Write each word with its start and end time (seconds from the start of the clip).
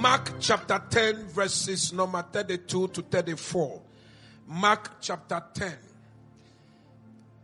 Mark 0.00 0.32
chapter 0.40 0.80
10, 0.88 1.28
verses 1.28 1.92
number 1.92 2.24
32 2.32 2.88
to 2.88 3.02
34. 3.02 3.82
Mark 4.46 4.92
chapter 5.00 5.42
10. 5.54 5.72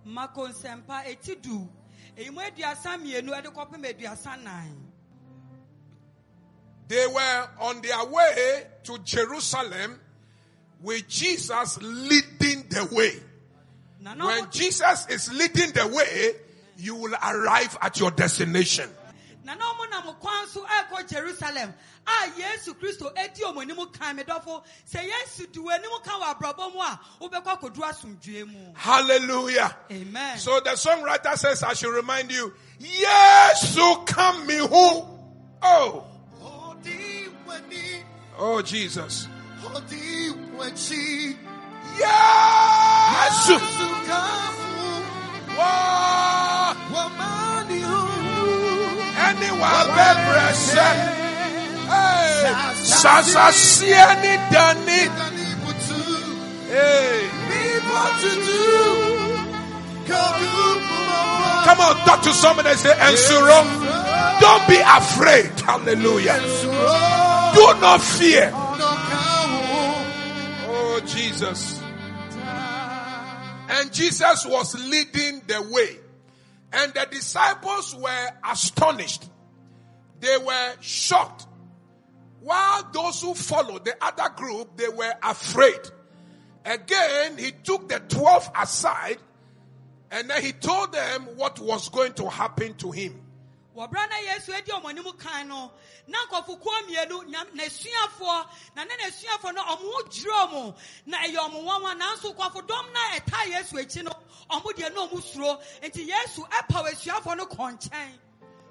mako 0.06 0.48
nsɛmpa 0.48 1.04
eti 1.10 1.34
du 1.34 1.68
eyi 2.16 2.30
mu 2.30 2.40
aduasa 2.40 2.96
mmienu 2.96 3.32
ɛde 3.34 3.50
kɔpem 3.52 3.84
aduasa 3.84 4.36
nan 4.42 4.86
They 6.88 7.04
were 7.08 7.48
on 7.60 7.82
their 7.82 8.04
way 8.06 8.62
to 8.84 8.98
Jerusalem 8.98 9.98
with 10.80 11.08
Jesus 11.08 11.78
leading 11.82 12.68
the 12.68 12.88
way. 12.92 13.20
When 14.00 14.48
Jesus 14.52 15.08
is 15.08 15.32
leading 15.32 15.72
the 15.72 15.88
way, 15.88 16.34
you 16.76 16.94
will 16.94 17.14
arrive 17.20 17.76
at 17.82 17.98
your 17.98 18.12
destination. 18.12 18.88
Na 19.46 19.54
na 19.54 19.64
ɔmo 19.64 19.90
nam 19.90 20.14
kwan 20.20 20.46
so 20.48 20.60
ɛkɔ 20.66 21.08
jerusalem 21.08 21.72
a 22.04 22.30
yesu 22.36 22.74
kristo 22.74 23.12
edi 23.16 23.42
ɔmo 23.42 23.62
anim 23.62 23.86
kan 23.92 24.16
mi 24.16 24.24
dɔfo 24.24 24.62
sɛ 24.92 25.04
yesu 25.06 25.46
di 25.46 25.60
wɔn 25.60 25.74
anim 25.74 25.90
kan 26.04 26.20
wɔ 26.20 26.34
abrabɔ 26.34 26.72
mu 26.74 26.80
a 26.80 27.00
wobɛkɔ 27.20 27.60
akɔdu 27.60 27.76
asomdue 27.76 28.44
mu 28.46 28.72
Hallelujah. 28.74 29.76
amen. 29.90 30.38
So 30.38 30.58
the 30.60 30.70
songwriter 30.70 31.36
says, 31.36 31.62
I 31.62 31.74
should 31.74 31.94
remind 31.94 32.32
you, 32.32 32.52
yes, 32.80 33.72
so 33.72 33.96
come 34.04 34.46
me 34.46 34.56
who? 34.56 35.04
Oh, 35.62 36.04
oh 38.38 38.62
Jesus. 38.62 39.28
Yes. 41.98 43.48
Whoa. 45.56 46.35
Come 61.66 61.80
on, 61.80 61.96
talk 62.06 62.22
to 62.22 62.32
somebody 62.32 62.68
and 62.68 62.78
say, 62.78 62.94
Ensuro. 62.94 63.58
Don't 64.40 64.68
be 64.68 64.76
afraid. 64.76 65.50
Hallelujah. 65.60 66.38
Do 67.54 67.80
not 67.80 68.00
fear. 68.00 68.52
Oh, 70.68 71.00
Jesus. 71.06 71.80
And 73.68 73.92
Jesus 73.92 74.46
was 74.46 74.74
leading 74.88 75.42
the 75.46 75.62
way. 75.70 75.96
And 76.72 76.94
the 76.94 77.06
disciples 77.10 77.96
were 77.96 78.28
astonished. 78.44 79.24
They 80.20 80.36
were 80.38 80.74
shocked. 80.80 81.46
While 82.40 82.90
those 82.92 83.20
who 83.22 83.34
followed 83.34 83.84
the 83.84 83.96
other 84.00 84.28
group, 84.34 84.76
they 84.76 84.88
were 84.88 85.14
afraid. 85.22 85.80
Again, 86.64 87.38
he 87.38 87.52
took 87.52 87.88
the 87.88 88.00
12 88.00 88.50
aside 88.60 89.18
and 90.10 90.30
then 90.30 90.42
he 90.42 90.52
told 90.52 90.92
them 90.92 91.22
what 91.36 91.58
was 91.58 91.88
going 91.88 92.12
to 92.14 92.28
happen 92.30 92.74
to 92.74 92.90
him. 92.90 93.20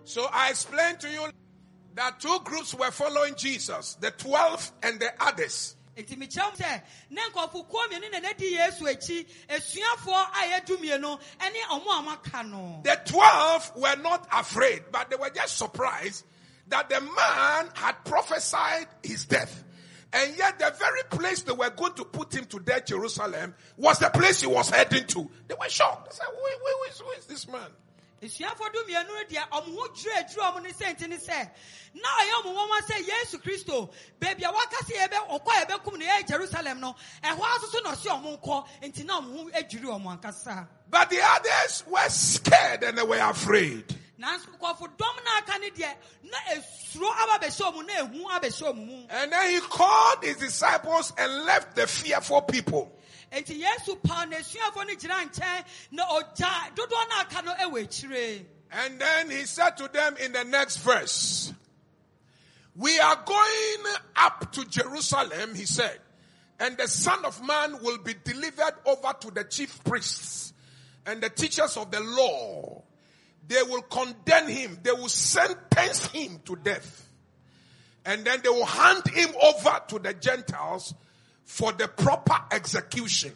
So 0.05 0.27
I 0.31 0.49
explained 0.51 0.99
to 1.01 1.09
you 1.09 1.29
that 1.95 2.19
two 2.19 2.39
groups 2.43 2.73
were 2.73 2.91
following 2.91 3.35
Jesus, 3.35 3.95
the 3.95 4.11
12 4.11 4.71
and 4.83 4.99
the 4.99 5.11
others. 5.19 5.75
nti 5.97 6.17
mekyerɛw 6.17 6.55
sɛ 6.57 6.81
ne 7.09 7.21
nkɔfokuo 7.31 7.87
mmienu 7.89 8.11
na 8.11 8.19
n'adi 8.19 8.51
yesu 8.57 8.81
akyi 8.83 9.25
asuafoɔ 9.47 10.27
a 10.33 10.59
yɛdu 10.61 10.77
mmienu 10.77 11.19
ɛne 11.39 11.61
ɔmo 11.71 11.87
a 11.87 12.17
wɔaka 12.17 12.49
no 12.49 12.81
The 12.83 12.99
12 13.05 13.71
were 13.77 13.95
not 13.97 14.27
afraid, 14.31 14.83
but 14.91 15.09
they 15.09 15.15
were 15.15 15.29
just 15.29 15.57
surprised 15.57 16.25
that 16.67 16.89
the 16.89 16.99
man 16.99 17.69
had 17.75 17.93
prophesied 18.03 18.87
his 19.03 19.23
death. 19.25 19.63
And 20.11 20.35
yet 20.37 20.59
the 20.59 20.73
very 20.77 21.03
place 21.09 21.43
they 21.43 21.51
were 21.53 21.69
going 21.69 21.93
to 21.93 22.05
put 22.05 22.33
him 22.33 22.45
to 22.45 22.59
death, 22.59 22.85
Jerusalem, 22.87 23.53
was 23.77 23.99
the 23.99 24.09
place 24.09 24.41
he 24.41 24.47
was 24.47 24.69
heading 24.69 25.05
to. 25.07 25.29
They 25.47 25.55
were 25.59 25.69
shocked. 25.69 26.09
They 26.11 26.15
said, 26.15 26.25
who, 26.29 26.35
who- 26.35 26.77
who 26.77 26.83
is, 26.91 26.99
who 26.99 27.11
is 27.11 27.25
this 27.25 27.47
man? 27.47 27.69
Asuafoɔ 28.21 28.73
du 28.73 28.79
mmienu 28.83 29.07
no 29.07 29.23
deɛ 29.29 29.49
ɔmo 29.49 29.75
ho 29.75 29.87
dwiri 29.89 30.13
adwiri 30.17 30.41
ɔmo 30.51 30.63
ne 30.63 30.69
sɛ 30.71 30.95
nti 30.95 31.09
ne 31.09 31.17
sɛ 31.17 31.49
na 31.93 32.09
ɔyɛ 32.19 32.43
ɔmo 32.43 32.55
wɔn 32.55 32.81
sɛ 32.89 33.07
yesu 33.07 33.37
kristo 33.39 33.89
beebi 34.19 34.43
a 34.43 34.51
waka 34.51 34.77
sɛ 34.85 35.07
yɛbɛ 35.07 35.29
ɔkɔ 35.29 35.47
a 35.47 35.65
yɛbɛkum 35.65 35.99
no 35.99 36.05
yɛyɛ 36.05 36.27
jerusalem 36.27 36.79
no 36.79 36.95
ɛhɔ 37.23 37.39
asoso 37.39 37.83
na 37.83 37.91
ɔsi 37.91 38.07
ɔmo 38.07 38.39
nkɔ 38.41 38.67
nti 38.83 39.05
na 39.05 39.21
ɔmo 39.21 39.37
ho 39.43 39.49
adwiri 39.51 39.85
ɔmo 39.85 40.19
ankasa 40.19 40.67
But 40.89 41.09
the 41.09 41.19
others 41.21 41.83
were 41.87 42.09
scared 42.09 42.83
and 42.83 42.97
they 42.97 43.03
were 43.03 43.17
afraid. 43.17 43.87
nanso 44.19 44.47
nkɔfo 44.57 44.87
dɔm 44.97 45.25
na 45.25 45.37
aka 45.39 45.59
ne 45.59 45.69
deɛ 45.71 45.95
na 46.23 46.37
esuro 46.53 47.11
aba 47.11 47.45
bɛhyɛ 47.45 47.73
ɔmo 47.73 47.85
na 47.85 47.93
ehu 47.93 48.25
abɛhyɛ 48.29 48.63
ɔmo 48.73 48.85
mu 48.87 49.05
And 49.09 49.31
then 49.31 49.49
he 49.51 49.59
called 49.59 50.23
his 50.23 50.37
disciples 50.37 51.11
and 51.17 51.45
left 51.45 51.75
the 51.75 51.85
fearful 51.85 52.41
people. 52.43 52.91
And 58.71 58.99
then 58.99 59.29
he 59.29 59.45
said 59.45 59.77
to 59.77 59.87
them 59.87 60.17
in 60.17 60.31
the 60.33 60.43
next 60.43 60.77
verse, 60.77 61.53
We 62.75 62.99
are 62.99 63.23
going 63.25 63.93
up 64.15 64.51
to 64.53 64.65
Jerusalem, 64.65 65.55
he 65.55 65.65
said, 65.65 65.99
and 66.59 66.77
the 66.77 66.87
Son 66.87 67.23
of 67.25 67.45
Man 67.45 67.81
will 67.81 67.99
be 67.99 68.15
delivered 68.23 68.73
over 68.85 69.13
to 69.21 69.31
the 69.31 69.43
chief 69.43 69.83
priests 69.83 70.53
and 71.05 71.21
the 71.21 71.29
teachers 71.29 71.77
of 71.77 71.91
the 71.91 71.99
law. 71.99 72.83
They 73.47 73.61
will 73.63 73.83
condemn 73.83 74.47
him, 74.47 74.79
they 74.81 74.91
will 74.91 75.09
sentence 75.09 76.07
him 76.07 76.39
to 76.45 76.55
death. 76.55 77.01
And 78.05 78.23
then 78.23 78.41
they 78.43 78.49
will 78.49 78.65
hand 78.65 79.07
him 79.07 79.29
over 79.41 79.81
to 79.89 79.99
the 79.99 80.13
Gentiles 80.13 80.93
for 81.45 81.71
the 81.71 81.87
proper 81.87 82.35
execution. 82.51 83.31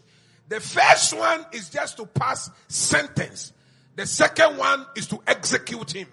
The 0.50 0.59
first 0.59 1.16
one 1.18 1.46
is 1.53 1.70
just 1.70 1.97
to 1.97 2.06
pass 2.06 2.50
sentence. 2.68 3.53
The 3.96 4.06
second 4.06 4.58
one 4.58 4.86
is 4.96 5.08
to 5.08 5.22
execute 5.28 5.92
him. 5.92 6.08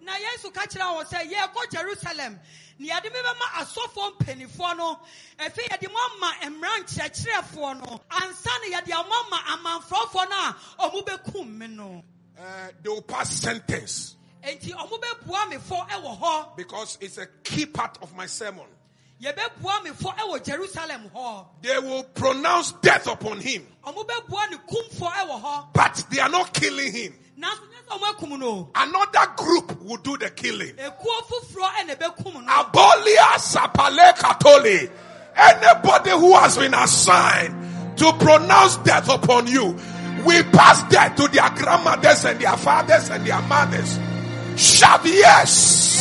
na 0.00 0.12
yesu 0.16 0.50
ka 0.52 0.64
kyerɛ 0.66 0.96
wɔn 0.96 1.06
sɛ 1.06 1.30
yɛrekɔ 1.30 1.70
jerusalem 1.70 2.40
na 2.78 2.86
yɛde 2.94 3.12
me 3.12 3.18
bɛma 3.20 3.46
asɔfoɔ 3.60 4.16
mpanimfoɔ 4.16 4.76
no 4.76 4.98
afei 5.38 5.68
yɛde 5.68 5.92
mo 5.92 5.98
ama 6.16 6.56
mmara 6.56 6.80
nkyerɛkyerɛfoɔ 6.82 7.80
no 7.80 8.00
ansa 8.10 8.50
na 8.62 8.78
yɛde 8.80 9.08
mo 9.08 9.14
ama 9.26 9.38
amanforɔfoɔ 9.54 10.30
no 10.30 10.36
a 10.36 10.56
ɔmo 10.90 11.04
bɛkum 11.06 11.46
me 11.48 11.66
no 11.68 12.02
Uh, 12.38 12.70
they 12.82 12.88
will 12.88 13.02
pass 13.02 13.30
sentence 13.30 14.16
enti 14.42 14.72
ɔmo 14.72 14.98
bɛbua 15.00 15.50
me 15.50 15.56
fɔ 15.56 15.88
ɛwɔ 15.90 16.18
hɔ 16.20 16.56
because 16.56 16.96
it's 17.02 17.18
a 17.18 17.26
key 17.44 17.66
part 17.66 17.98
of 18.02 18.14
my 18.16 18.26
sermon. 18.26 18.66
Yɛbɛbua 19.22 19.84
me 19.84 19.90
fɔ 19.90 20.16
ɛwɔ 20.16 20.44
jerusalem 20.44 21.10
They 21.62 21.78
will 21.78 22.04
pronounce 22.04 22.72
death 22.82 23.06
upon 23.06 23.40
him, 23.40 23.66
ɔmo 23.86 24.06
bɛbua 24.06 24.50
ne 24.50 24.56
kumfɔ 24.68 25.10
ɛwɔ 25.12 25.42
hɔ 25.42 25.72
but 25.72 26.04
they 26.10 26.20
are 26.20 26.28
not 26.28 26.52
killing 26.54 26.92
him. 26.92 27.14
nanso 27.38 27.60
nyɛ 27.60 27.88
sɛ 27.88 27.98
ɔmo 27.98 28.14
akum 28.14 28.38
no 28.38 28.70
Another 28.74 29.32
group 29.36 29.80
will 29.82 29.96
do 29.98 30.16
the 30.16 30.30
killing. 30.30 30.74
ekuo 30.74 31.22
foforɔ 31.28 31.68
ɛna 31.80 31.96
ɛbɛkum 31.96 32.44
no 32.44 32.52
Abolia 32.52 33.34
sapale 33.38 34.12
katoli. 34.16 34.90
Anybody 35.36 36.10
who 36.10 36.34
has 36.36 36.58
been 36.58 36.74
assigned 36.74 37.96
to 37.98 38.12
pronounce 38.14 38.76
death 38.78 39.08
upon 39.08 39.46
you, 39.46 39.76
we 40.26 40.42
pass 40.42 40.82
death 40.90 41.16
to 41.16 41.28
their 41.28 41.48
grandmothers 41.50 42.24
and 42.24 42.40
their 42.40 42.56
fathers 42.56 43.08
and 43.10 43.24
their 43.26 43.40
mothers. 43.42 43.98
Shout 44.56 45.04
yes. 45.06 45.96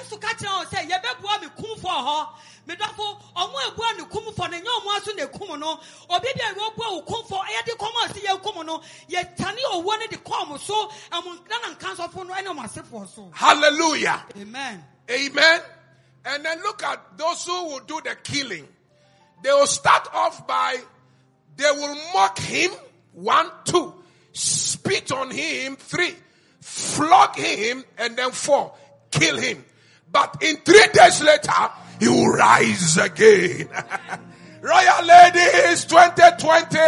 Yesu 0.00 0.18
ka 0.20 0.28
kyerɛ 0.34 0.64
wɔn 0.64 0.66
sɛ 0.66 0.88
yɛbɛbua 0.90 1.40
me 1.42 1.48
kumfɔ 1.48 1.92
hɔ 2.06 2.28
medɔfo 2.66 3.20
ɔmo 3.36 3.56
ebua 3.68 3.96
ne 3.98 4.04
kumfɔ 4.04 4.50
no 4.50 4.58
nyɛ 4.58 4.80
ɔmo 4.80 4.96
aso 4.96 5.12
na 5.14 5.22
ekum 5.26 5.58
no 5.58 5.80
obi 6.10 6.28
deɛ 6.28 6.54
wɔbua 6.54 6.90
wo 6.92 7.02
kumfɔ 7.02 7.44
yɛde 7.44 7.76
kɔm 7.76 8.04
a 8.04 8.14
si 8.14 8.20
yɛkum 8.26 8.66
no 8.66 8.82
yɛtane 9.08 9.58
owuo 9.72 9.98
no 9.98 10.06
de 10.06 10.16
kɔɔ 10.16 10.48
mo 10.48 10.56
so 10.56 10.88
ɛmo 11.12 11.38
nana 11.48 11.74
nkansɔfo 11.76 12.26
no 12.26 12.34
ɛne 12.34 12.46
ɔmo 12.46 12.64
asefoɔ 12.64 13.08
so 13.14 13.30
Hallelujah. 13.34 14.24
amen 14.36 14.84
Amen. 15.10 15.60
And 16.24 16.44
then 16.44 16.62
look 16.62 16.82
at 16.84 17.18
those 17.18 17.44
who 17.44 17.64
will 17.64 17.80
do 17.80 18.00
the 18.04 18.14
killing. 18.22 18.66
They 19.42 19.50
will 19.50 19.66
start 19.66 20.06
off 20.14 20.46
by, 20.46 20.76
they 21.56 21.70
will 21.72 21.96
mock 22.14 22.38
him. 22.38 22.70
One, 23.12 23.50
two. 23.64 23.92
Spit 24.32 25.10
on 25.10 25.30
him. 25.30 25.76
Three. 25.76 26.14
Flog 26.60 27.34
him. 27.36 27.84
And 27.98 28.16
then 28.16 28.30
four. 28.30 28.72
Kill 29.10 29.38
him. 29.38 29.64
But 30.12 30.42
in 30.42 30.56
three 30.58 30.86
days 30.92 31.22
later, 31.22 31.52
he 31.98 32.08
will 32.08 32.32
rise 32.32 32.96
again. 32.96 33.68
Royal 34.60 35.04
ladies 35.06 35.84
2020, 35.84 36.78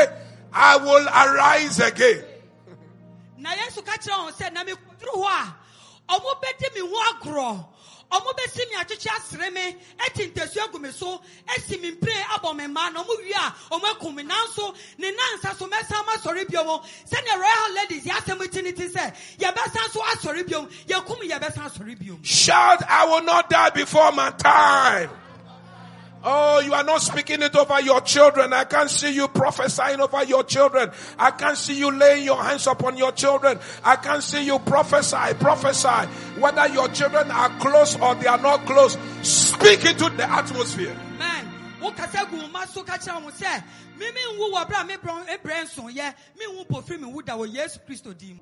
I 0.53 0.77
will 0.77 1.07
arise 1.09 1.81
again. 1.81 2.25
na 3.43 3.51
yesu 3.59 3.83
ka 3.83 3.99
kyerɛ 3.99 4.31
wɔn 4.31 4.53
na 4.55 4.63
mekoduru 4.63 5.15
hɔ 5.19 5.27
a 5.27 6.15
ɔmo 6.15 6.31
me 6.75 6.81
ho 6.81 6.99
agorɔ 7.11 7.67
ɔmo 8.13 8.31
bɛsi 8.37 8.69
mi 8.71 8.77
atwitwi 8.77 9.11
asere 9.17 9.51
me 9.53 9.77
ɛti 9.99 10.33
ntasu 10.33 10.59
agu 10.61 10.79
me 10.81 10.91
so 10.91 11.21
ɛsi 11.49 11.81
mi 11.81 11.93
mpire 11.93 12.23
abɔ 12.35 12.55
me 12.57 12.65
mma 12.67 12.93
na 12.93 13.03
ɔmo 13.03 13.17
wie 13.19 13.33
ɔmo 13.33 13.85
ekum 13.95 14.15
me 14.15 14.23
nanso 14.23 14.75
ne 14.99 15.11
nansa 15.11 15.57
so 15.57 15.67
mɛsan 15.67 16.07
ma 16.07 16.13
sɔre 16.17 16.49
bio 16.49 16.65
mo 16.65 16.83
sɛnea 17.11 17.39
royal 17.41 17.75
ladies 17.75 18.05
yɛ 18.05 18.13
asɛm 18.21 18.51
ti 18.51 18.63
ne 18.63 18.73
ti 18.73 18.89
sɛ 18.89 19.15
yɛbɛsan 19.39 19.91
so 19.91 20.01
asɔre 20.03 20.47
bio 20.47 20.67
yɛkum 20.87 21.21
yɛbɛsan 21.29 21.71
asɔre 21.71 21.99
bio 21.99 22.19
Shout, 22.23 22.83
I 22.89 23.07
will 23.07 23.23
not 23.23 23.49
die 23.49 23.71
before 23.71 24.13
my 24.13 24.31
time. 24.31 25.11
Oh, 26.25 26.61
you 26.61 26.73
are 26.73 26.85
not 26.85 27.03
speaking 27.03 27.43
it 27.43 27.55
over 27.57 27.81
your 27.81 28.01
children. 28.01 28.53
I 28.53 28.65
can't 28.65 28.89
see 28.91 29.13
you 29.13 29.27
prophesying 29.29 30.01
over 30.01 30.23
your 30.25 30.45
children. 30.45 30.91
I 31.19 31.33
can't 31.33 31.57
see 31.59 31.77
you 31.79 31.91
laying 31.91 32.25
your 32.25 32.43
hands 32.43 32.67
upon 32.67 32.97
your 32.97 33.13
children. 33.13 33.59
I 33.85 33.97
can't 33.97 34.23
see 34.23 34.45
you 34.45 34.59
prophesy, 34.61 35.35
prophesy. 35.41 36.09
Whether 36.39 36.69
your 36.69 36.89
children 36.89 37.31
are 37.31 37.49
close 37.59 37.99
or 38.01 38.15
they 38.15 38.27
are 38.27 38.41
not 38.41 38.65
close, 38.67 38.97
speak 39.23 39.85
into 39.85 40.11
the 40.11 40.31
atmosphere. 40.31 40.97
man 41.19 41.47
wo 41.81 41.91
gu 41.91 42.49
ma 42.53 42.65
so 42.65 42.83
ka 42.83 42.97
kyerɛ 42.97 43.23
wɔn 43.25 43.33
sɛ 43.33 43.65
mímí 43.99 44.39
nwu 44.39 44.53
wɔ 44.53 44.69
bere 44.69 44.81
a 44.81 44.85
mi 44.85 44.95
brɛ 44.97 45.27
ebrɛ 45.27 45.63
nson 45.65 45.93
yɛ 45.93 46.15
mi 46.39 46.47
nwu 46.47 46.67
pofiri 46.69 47.01
mi 47.01 47.07
wu 47.07 47.23
da 47.23 47.37
wɔ 47.37 47.53
yesu 47.53 47.79
kristo 47.87 48.17
dim 48.17 48.39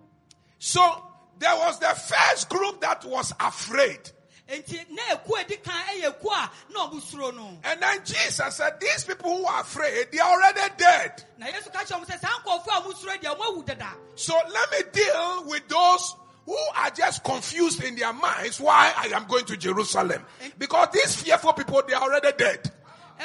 So 0.59 1.03
there 1.38 1.56
was 1.56 1.79
the 1.79 1.87
first 1.88 2.50
group 2.50 2.83
that 2.83 3.05
was 3.06 3.33
afraid. 3.41 4.11
Nti 4.50 4.91
na 4.91 5.02
eku 5.14 5.38
edi 5.41 5.56
kan 5.56 5.75
ɛyɛ 5.94 6.08
eku 6.11 6.29
a 6.29 6.50
na 6.73 6.87
ɔmo 6.88 7.00
suro 7.00 7.35
no 7.35 7.58
And 7.64 7.81
then 7.81 7.99
Jesus 8.05 8.56
said, 8.56 8.81
these 8.81 9.05
people 9.05 9.37
who 9.38 9.44
are 9.47 9.61
afraid, 9.61 10.08
they 10.12 10.19
are 10.19 10.32
already 10.32 10.61
dead. 10.76 11.25
na 11.38 11.47
yesu 11.47 11.73
ka 11.73 11.81
kyerɛ 11.81 12.00
wɔn 12.00 12.06
sɛ 12.06 12.20
saa 12.20 12.38
nkɔfo 12.41 12.67
a 12.67 12.81
ɔmo 12.82 12.93
suro 12.94 13.17
deɛ 13.19 13.37
ɔmo 13.37 13.43
awu 13.56 13.64
dada 13.67 13.91
So 14.17 14.35
let 14.52 14.70
me 14.73 14.79
deal 14.93 15.44
with 15.47 15.69
those 15.69 16.17
who 16.47 16.56
are 16.76 16.91
just 16.91 17.23
confused 17.23 17.82
in 17.85 17.94
their 17.97 18.12
minds 18.12 18.58
why 18.61 18.93
I 18.97 19.06
am 19.14 19.26
going 19.29 19.44
to 19.44 19.56
Jerusalem. 19.56 20.25
Eh? 20.43 20.50
Because 20.58 20.88
these 20.93 21.14
fearful 21.23 21.52
people, 21.52 21.82
they 21.87 21.94
are 21.94 22.02
already 22.02 22.32
dead. 22.37 22.70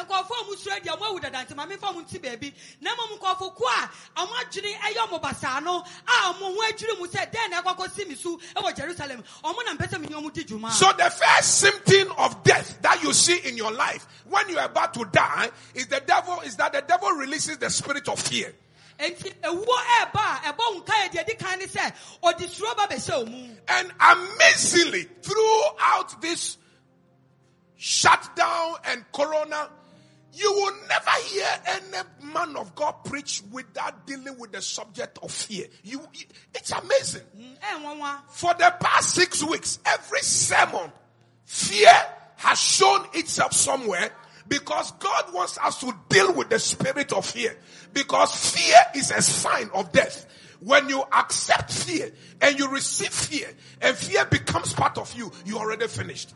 Nkɔfo 0.03 0.31
a 0.31 0.43
ɔmo 0.43 0.55
suro 0.57 0.79
deɛ 0.79 0.97
ɔmo 0.97 1.05
awu 1.05 1.21
dada 1.21 1.45
nti 1.45 1.55
maame 1.55 1.77
fa 1.79 1.87
ɔmo 1.87 2.05
nti 2.05 2.19
beebi 2.19 2.53
na 2.81 2.95
mo 2.95 3.17
nkɔfo 3.17 3.55
ko 3.55 3.65
a 3.65 3.89
ɔmo 4.17 4.33
adwene 4.43 4.77
ɛyɛ 4.79 5.07
ɔmo 5.07 5.21
basaa 5.21 5.61
no 5.63 5.79
a 5.79 6.33
ɔmo 6.33 6.55
ho 6.55 6.61
adwiri 6.69 6.99
mu 6.99 7.07
sɛ 7.07 7.31
dɛn 7.31 7.49
na 7.49 7.61
ɛkɔkɔ 7.61 7.91
si 7.95 8.05
mi 8.05 8.15
so 8.15 8.37
ɛwɔ 8.55 8.75
jerusalem 8.75 9.23
ɔmo 9.43 9.65
na 9.65 9.75
mpɛ 9.75 9.89
sɛ 9.89 9.99
mi 10.01 10.07
ni 10.07 10.15
ɔmo 10.15 10.33
di 10.33 10.43
dwuma. 10.43 10.71
So 10.71 10.91
the 10.93 11.09
first 11.09 11.59
symptom 11.59 12.11
of 12.17 12.43
death 12.43 12.81
that 12.81 13.01
you 13.03 13.13
see 13.13 13.37
in 13.47 13.57
your 13.57 13.71
life 13.71 14.07
when 14.27 14.49
you 14.49 14.57
are 14.57 14.65
about 14.65 14.93
to 14.95 15.05
die 15.05 15.49
is 15.73 15.87
the 15.87 16.01
devil, 16.05 16.41
is 16.41 16.55
that 16.57 16.73
the 16.73 16.81
devil 16.81 17.09
releases 17.11 17.57
the 17.57 17.69
spirit 17.69 18.07
of 18.09 18.19
fear. 18.19 18.53
Enti 18.99 19.33
ewuo 19.41 19.65
ɛɛba 19.65 20.49
a 20.49 20.53
ɛbɔ 20.53 20.81
nka 20.81 20.93
yɛ 20.93 21.09
deɛ 21.11 21.25
di 21.27 21.35
kan 21.35 21.59
ne 21.59 21.65
sɛ 21.65 21.93
ɔde 22.23 22.47
suro 22.49 22.75
ba 22.75 22.87
bɛhyɛ 22.87 23.25
ɔmu. 23.25 23.57
And 23.67 23.91
amazingly, 23.99 25.03
throughout 25.21 26.21
this 26.21 26.57
shutdown 27.77 28.75
and 28.85 29.03
corona, 29.11 29.69
you 30.35 30.51
will 30.51 30.73
never 30.89 31.11
hear 31.27 31.47
any 31.67 32.31
man 32.33 32.57
of 32.57 32.75
God 32.75 32.91
preach 33.05 33.41
without 33.51 34.05
dealing 34.05 34.37
with 34.37 34.51
the 34.51 34.61
subject 34.61 35.17
of 35.23 35.31
fear. 35.31 35.67
You, 35.83 36.01
it's 36.53 36.71
amazing. 36.71 37.21
For 38.29 38.53
the 38.53 38.73
past 38.79 39.15
six 39.15 39.43
weeks, 39.43 39.79
every 39.85 40.19
sermon, 40.19 40.91
fear 41.45 41.93
has 42.35 42.59
shown 42.59 43.05
itself 43.13 43.53
somewhere 43.53 44.11
because 44.47 44.91
God 44.93 45.33
wants 45.33 45.57
us 45.57 45.79
to 45.79 45.95
deal 46.09 46.33
with 46.33 46.49
the 46.49 46.59
spirit 46.59 47.13
of 47.13 47.25
fear. 47.25 47.55
Because 47.93 48.53
fear 48.53 48.77
is 48.93 49.11
a 49.11 49.21
sign 49.21 49.69
of 49.73 49.91
death. 49.93 50.25
When 50.59 50.89
you 50.89 51.01
accept 51.13 51.71
fear 51.71 52.11
and 52.41 52.59
you 52.59 52.69
receive 52.69 53.09
fear 53.09 53.47
and 53.81 53.95
fear 53.95 54.25
becomes 54.25 54.73
part 54.73 54.97
of 54.97 55.13
you, 55.13 55.31
you 55.45 55.57
already 55.57 55.87
finished. 55.87 56.33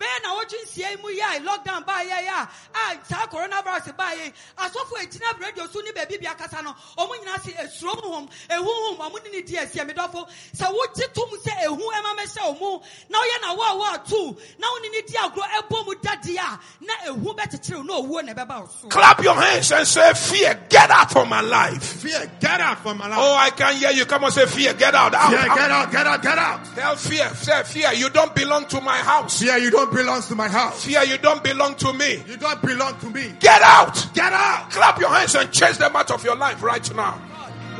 Ɛnwanwa 0.00 0.06
ɛnwanwa 0.06 0.06
sɛ 0.06 0.06
bɛyɛ 0.06 0.22
na 0.22 0.34
wɔtwe 0.34 0.58
nsia 0.64 1.02
mu 1.02 1.08
yɛ 1.08 1.36
a 1.36 1.40
lockdown 1.40 1.86
baa 1.86 2.00
yɛ 2.02 2.26
yɛ 2.26 2.32
a 2.32 2.48
a 2.74 2.98
saa 3.08 3.26
coronavirus 3.26 3.96
baa 3.96 4.12
yɛ 4.12 4.32
asɔfo 4.58 4.94
egyina 5.00 5.40
radio 5.40 5.66
so 5.68 5.80
ne 5.80 5.92
baabi 5.92 6.20
bi 6.20 6.26
akasa 6.26 6.62
no 6.62 6.74
ɔmo 6.98 7.12
nyinaa 7.20 7.42
se 7.42 7.52
esuro 7.52 8.02
mu 8.02 8.10
hom 8.12 8.28
ehu 8.48 8.64
hom 8.64 8.96
ɔmo 8.98 9.24
ne 9.24 9.30
ne 9.30 9.42
di 9.42 9.54
esi 9.56 9.78
ɛmi 9.78 9.94
dɔfo 9.94 10.26
sɛ 10.56 10.66
wogye 10.72 11.12
tom 11.12 11.28
sɛ 11.44 11.64
ehu 11.64 11.78
ɛma 11.78 12.16
mɛhyɛ 12.16 12.58
ɔmo 12.58 12.82
na 13.08 13.18
ɔyɛ 13.18 13.40
na 13.42 13.54
wo 13.54 13.62
a 13.62 13.76
wo 13.76 13.84
atu 13.94 14.36
na 14.58 14.66
wo 14.70 14.78
ne 14.82 14.88
ne 14.88 15.02
di 15.02 15.14
agorɔ 15.14 15.48
ɛbɔ 15.62 15.86
mu 15.86 15.94
dadi 15.96 16.36
a 16.38 16.58
na 16.80 16.94
ehu 17.06 17.34
bɛkyekyere 17.36 17.84
na 17.84 17.94
owuo 17.94 18.24
na 18.24 18.32
ɛbɛba 18.34 18.60
wo 18.60 18.68
so. 18.80 18.88
Clap 18.88 19.22
your 19.22 19.34
hands 19.34 19.72
and 19.72 19.86
say, 19.86 20.12
fear, 20.14 20.58
get 20.68 20.90
out 20.90 21.14
of 21.16 21.28
my 21.28 21.40
life. 21.40 21.82
Fear, 22.02 22.30
get 22.40 22.60
out 22.60 22.78
from 22.80 22.98
my 22.98 23.08
life. 23.08 23.18
Oh, 23.20 23.34
I 23.36 23.50
can 23.50 23.74
hear 23.76 23.90
you. 23.90 24.04
Come 24.06 24.24
on, 24.24 24.30
say 24.32 24.46
fear, 24.46 24.74
get 24.74 24.94
out. 24.94 25.14
out, 25.14 25.30
Fear, 25.30 25.38
out. 25.38 25.56
get 25.56 25.70
out, 25.70 25.92
get 25.92 26.06
out, 26.06 26.22
get 26.22 26.38
out. 26.38 26.64
Tell 26.74 26.96
fear, 26.96 27.28
say 27.34 27.62
fear, 27.64 27.92
you 27.92 28.08
don't 28.10 28.34
belong 28.34 28.66
to 28.66 28.80
my 28.80 28.96
house. 28.98 29.40
Fear, 29.40 29.58
you 29.58 29.70
don't 29.70 29.89
belong 29.92 30.22
to 30.22 30.34
my 30.34 30.48
house. 30.48 30.84
Fear, 30.84 31.04
you 31.04 31.18
don't 31.18 31.42
belong 31.42 31.74
to 31.76 31.92
me. 31.92 32.22
You 32.26 32.36
don't 32.36 32.60
belong 32.62 32.98
to 33.00 33.10
me. 33.10 33.32
Get 33.40 33.62
out. 33.62 34.08
Get 34.14 34.32
out. 34.32 34.70
Clap 34.70 34.98
your 35.00 35.10
hands 35.10 35.34
and 35.34 35.50
chase 35.52 35.76
them 35.78 35.94
out 35.96 36.10
of 36.10 36.24
your 36.24 36.36
life 36.36 36.62
right 36.62 36.94
now. 36.94 37.20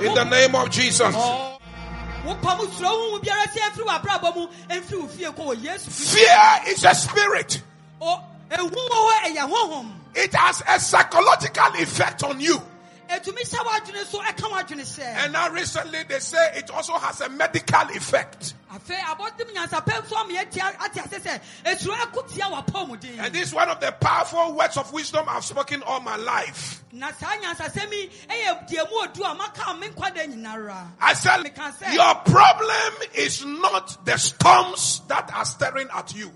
In 0.01 0.15
the 0.15 0.25
name 0.25 0.55
of 0.55 0.71
Jesus. 0.71 1.15
wopam 2.25 2.59
suro 2.77 3.13
hu 3.13 3.21
biara 3.21 3.47
sɛ 3.49 3.61
ɛfiri 3.71 3.87
w'abrabɔ 3.87 4.37
mu 4.37 4.47
ɛmfiri 4.69 5.01
wo 5.01 5.07
fie 5.07 5.25
kɔ 5.25 5.37
wɔ 5.37 5.63
yesu 5.63 5.89
Kristo. 5.89 6.15
Fear 6.15 6.73
is 6.75 6.85
a 6.85 6.95
spirit. 6.95 7.63
O- 8.01 8.21
ehu 8.51 8.71
wɔ 8.71 8.89
hɔ 8.91 9.37
ɛyɛ 9.37 9.51
honhom 9.51 9.93
It 10.15 10.35
has 10.35 10.63
a 10.69 10.79
psychological 10.81 11.73
effect 11.77 12.23
on 12.25 12.41
you. 12.41 12.61
Ɛtumi 13.11 13.43
hyɛ 13.43 13.65
w'adwene 13.65 14.07
so 14.07 14.21
ɛka 14.21 14.51
w'adwene 14.51 14.83
hyɛ 14.83 15.17
And 15.25 15.33
now 15.33 15.51
recently 15.51 16.03
they 16.05 16.19
say 16.21 16.53
it 16.57 16.71
also 16.71 16.95
has 16.95 17.21
a 17.21 17.29
medical 17.29 17.89
effect. 17.91 18.55
afei 18.73 18.99
abɔdem 18.99 19.53
nyansapɛ 19.55 20.03
nso 20.03 20.17
ama 20.17 20.33
yɛati 20.33 20.85
ate 20.85 20.97
ase 21.01 21.19
sɛ 21.25 21.41
esuro 21.65 21.95
ɛko 21.97 22.33
tia 22.33 22.45
w'apɔmuden 22.45 23.19
And 23.19 23.35
this 23.35 23.49
is 23.49 23.55
one 23.55 23.69
of 23.69 23.81
the 23.81 23.91
powerful 23.93 24.55
words 24.55 24.77
of 24.77 24.93
wisdom 24.93 25.27
I've 25.29 25.45
spoken 25.45 25.83
all 25.83 26.01
my 26.01 26.17
life. 26.17 26.83
na 26.93 27.11
saa 27.13 27.37
nyansasɛm 27.37 27.91
yi 27.93 28.11
ɛyɛ 28.29 28.69
deɛ 28.69 28.91
mu 28.91 29.03
odu 29.03 29.23
a 29.25 29.35
maka 29.35 29.75
me 29.75 29.89
nkwada 29.89 30.27
nyinara 30.33 30.87
I 31.01 31.15
said, 31.15 31.47
your 31.93 32.15
problem 32.27 32.93
is 33.15 33.45
not 33.45 34.05
the 34.05 34.17
storms 34.19 35.01
that 35.09 35.31
are 35.35 35.45
staring 35.45 35.89
at 35.95 36.15
you. 36.15 36.31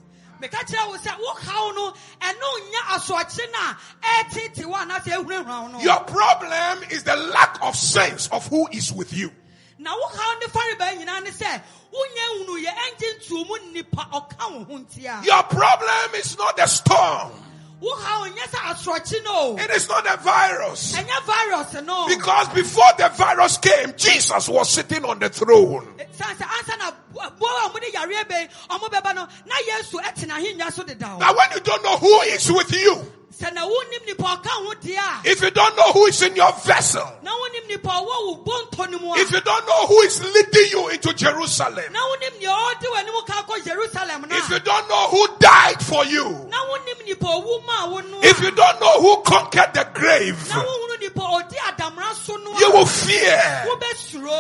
Meka 0.45 0.59
kyerɛ 0.65 0.89
wo 0.89 0.97
sɛ 0.99 1.19
wo 1.19 1.35
haw 1.35 1.71
no 1.73 1.95
ɛno 2.21 2.71
nya 2.71 2.81
asoɔkye 2.97 3.53
no 3.53 3.59
a 3.59 3.77
ɛtete 4.25 4.65
wo 4.67 4.75
anaasɛ 4.77 5.25
ɛhunahuna 5.25 5.63
wo 5.63 5.69
no 5.69 5.81
Your 5.81 6.01
problem 6.01 6.83
is 6.91 7.03
the 7.05 7.17
lack 7.17 7.59
of 7.63 7.75
sense 7.77 8.29
of 8.29 8.47
who 8.49 8.69
is 8.73 8.93
with 8.93 9.13
you. 9.13 9.31
na 9.79 9.95
wo 9.95 10.07
haw 10.09 10.39
ne 10.39 10.47
farebaa 10.47 10.99
nyinaa 10.99 11.23
ne 11.25 11.31
sɛ 11.31 11.63
wonya 11.93 12.27
hunu 12.39 12.65
yɛ 12.65 12.73
ɛngye 12.75 13.21
ntuo 13.21 13.47
mu 13.47 13.57
nnipa 13.59 14.11
ɔka 14.11 14.51
wo 14.53 14.65
ho 14.65 14.79
ntia 14.79 15.25
Your 15.25 15.43
problem 15.45 16.15
is 16.17 16.37
not 16.39 16.57
the 16.57 16.67
storm. 16.67 17.33
Wo 17.85 17.95
haw 17.97 18.25
nyɛ 18.27 18.45
sɛ 18.49 18.59
asoɔkye 18.73 19.25
no 19.25 19.57
It 19.59 19.71
is 19.71 19.89
not 19.89 20.07
a 20.07 20.17
virus. 20.17 20.97
Because 22.09 22.49
before 22.49 22.91
the 22.97 23.11
virus 23.15 23.59
came, 23.59 23.93
Jesus 23.97 24.49
was 24.49 24.71
sitting 24.71 25.05
on 25.05 25.19
the 25.19 25.29
throne. 25.29 25.87
Eh, 25.99 26.05
san 26.13 26.35
sɛ 26.37 26.47
ansa 26.47 26.79
na 26.79 26.91
boa 27.13 27.27
eh, 27.27 27.67
a 27.67 27.69
ɔmode 27.69 27.93
yareɛ 27.93 28.25
bɛi 28.25 28.49
ɔmo 28.71 28.89
bɛba 28.91 29.15
no 29.15 29.29
na 29.47 29.55
yesu 29.69 30.01
ɛtena 30.01 30.33
ahennwa 30.41 30.73
so 30.73 30.83
deda 30.83 31.13
wo 31.13 31.19
Now, 31.19 31.35
when 31.37 31.51
you 31.53 31.61
don't 31.61 31.83
know 31.83 31.97
who 31.99 32.21
is 32.23 32.51
with 32.51 32.73
you, 32.73 32.95
sɛ 33.33 33.53
na 33.55 33.63
wonim 33.67 34.07
nipa 34.07 34.25
ɔka 34.25 34.49
ho 34.49 34.75
deɛ 34.83 34.97
a 34.97 35.29
if 35.31 35.43
you 35.43 35.51
don't 35.51 35.77
know 35.77 35.93
who 35.93 36.07
is 36.07 36.23
in 36.23 36.37
your 36.37 36.53
vessel, 36.65 37.07
na 37.23 37.31
wonim 37.31 37.69
nipa 37.69 37.89
ɔwɔ 37.89 38.05
wo 38.27 38.45
bontɔ 38.45 38.91
no 38.91 38.99
mu 38.99 39.13
a 39.15 39.19
if 39.19 39.31
you 39.31 39.41
don't 39.41 39.67
know 39.67 39.87
who 39.87 40.01
is 40.03 40.23
leading 40.23 40.71
you 40.71 40.89
into 40.89 41.13
Jerusalem, 41.15 41.93
na 41.93 42.01
wonim 42.01 42.41
nea 42.41 42.49
ɔde 42.49 42.87
w'anim 42.93 43.27
ka 43.27 43.45
kɔ 43.49 43.65
yerusalem 43.67 44.29
no 44.29 44.37
if 44.37 44.49
you 44.51 44.59
don't 44.61 44.89
know 44.89 45.09
who 45.09 45.27
died 45.39 45.83
for 45.83 46.05
you, 46.05 46.29
na 46.51 46.59
wonim 46.67 47.07
nipa 47.07 47.27
owu 47.27 47.65
maa 47.67 47.87
wo 47.89 48.01
no 48.01 48.21
if 48.23 48.41
you 48.41 48.51
don't 48.51 48.81
know 48.81 49.01
who 49.01 49.23
conquered 49.23 49.73
the 49.75 49.87
grave, 49.95 50.39
na 51.17 51.23
wohunu 51.23 51.39
nipa 51.41 51.49
ɔdi 51.49 51.57
adamra 51.57 52.15
so 52.15 52.37
no 52.37 52.59
you 52.59 52.71
will 52.73 52.87
fear. 52.87 53.65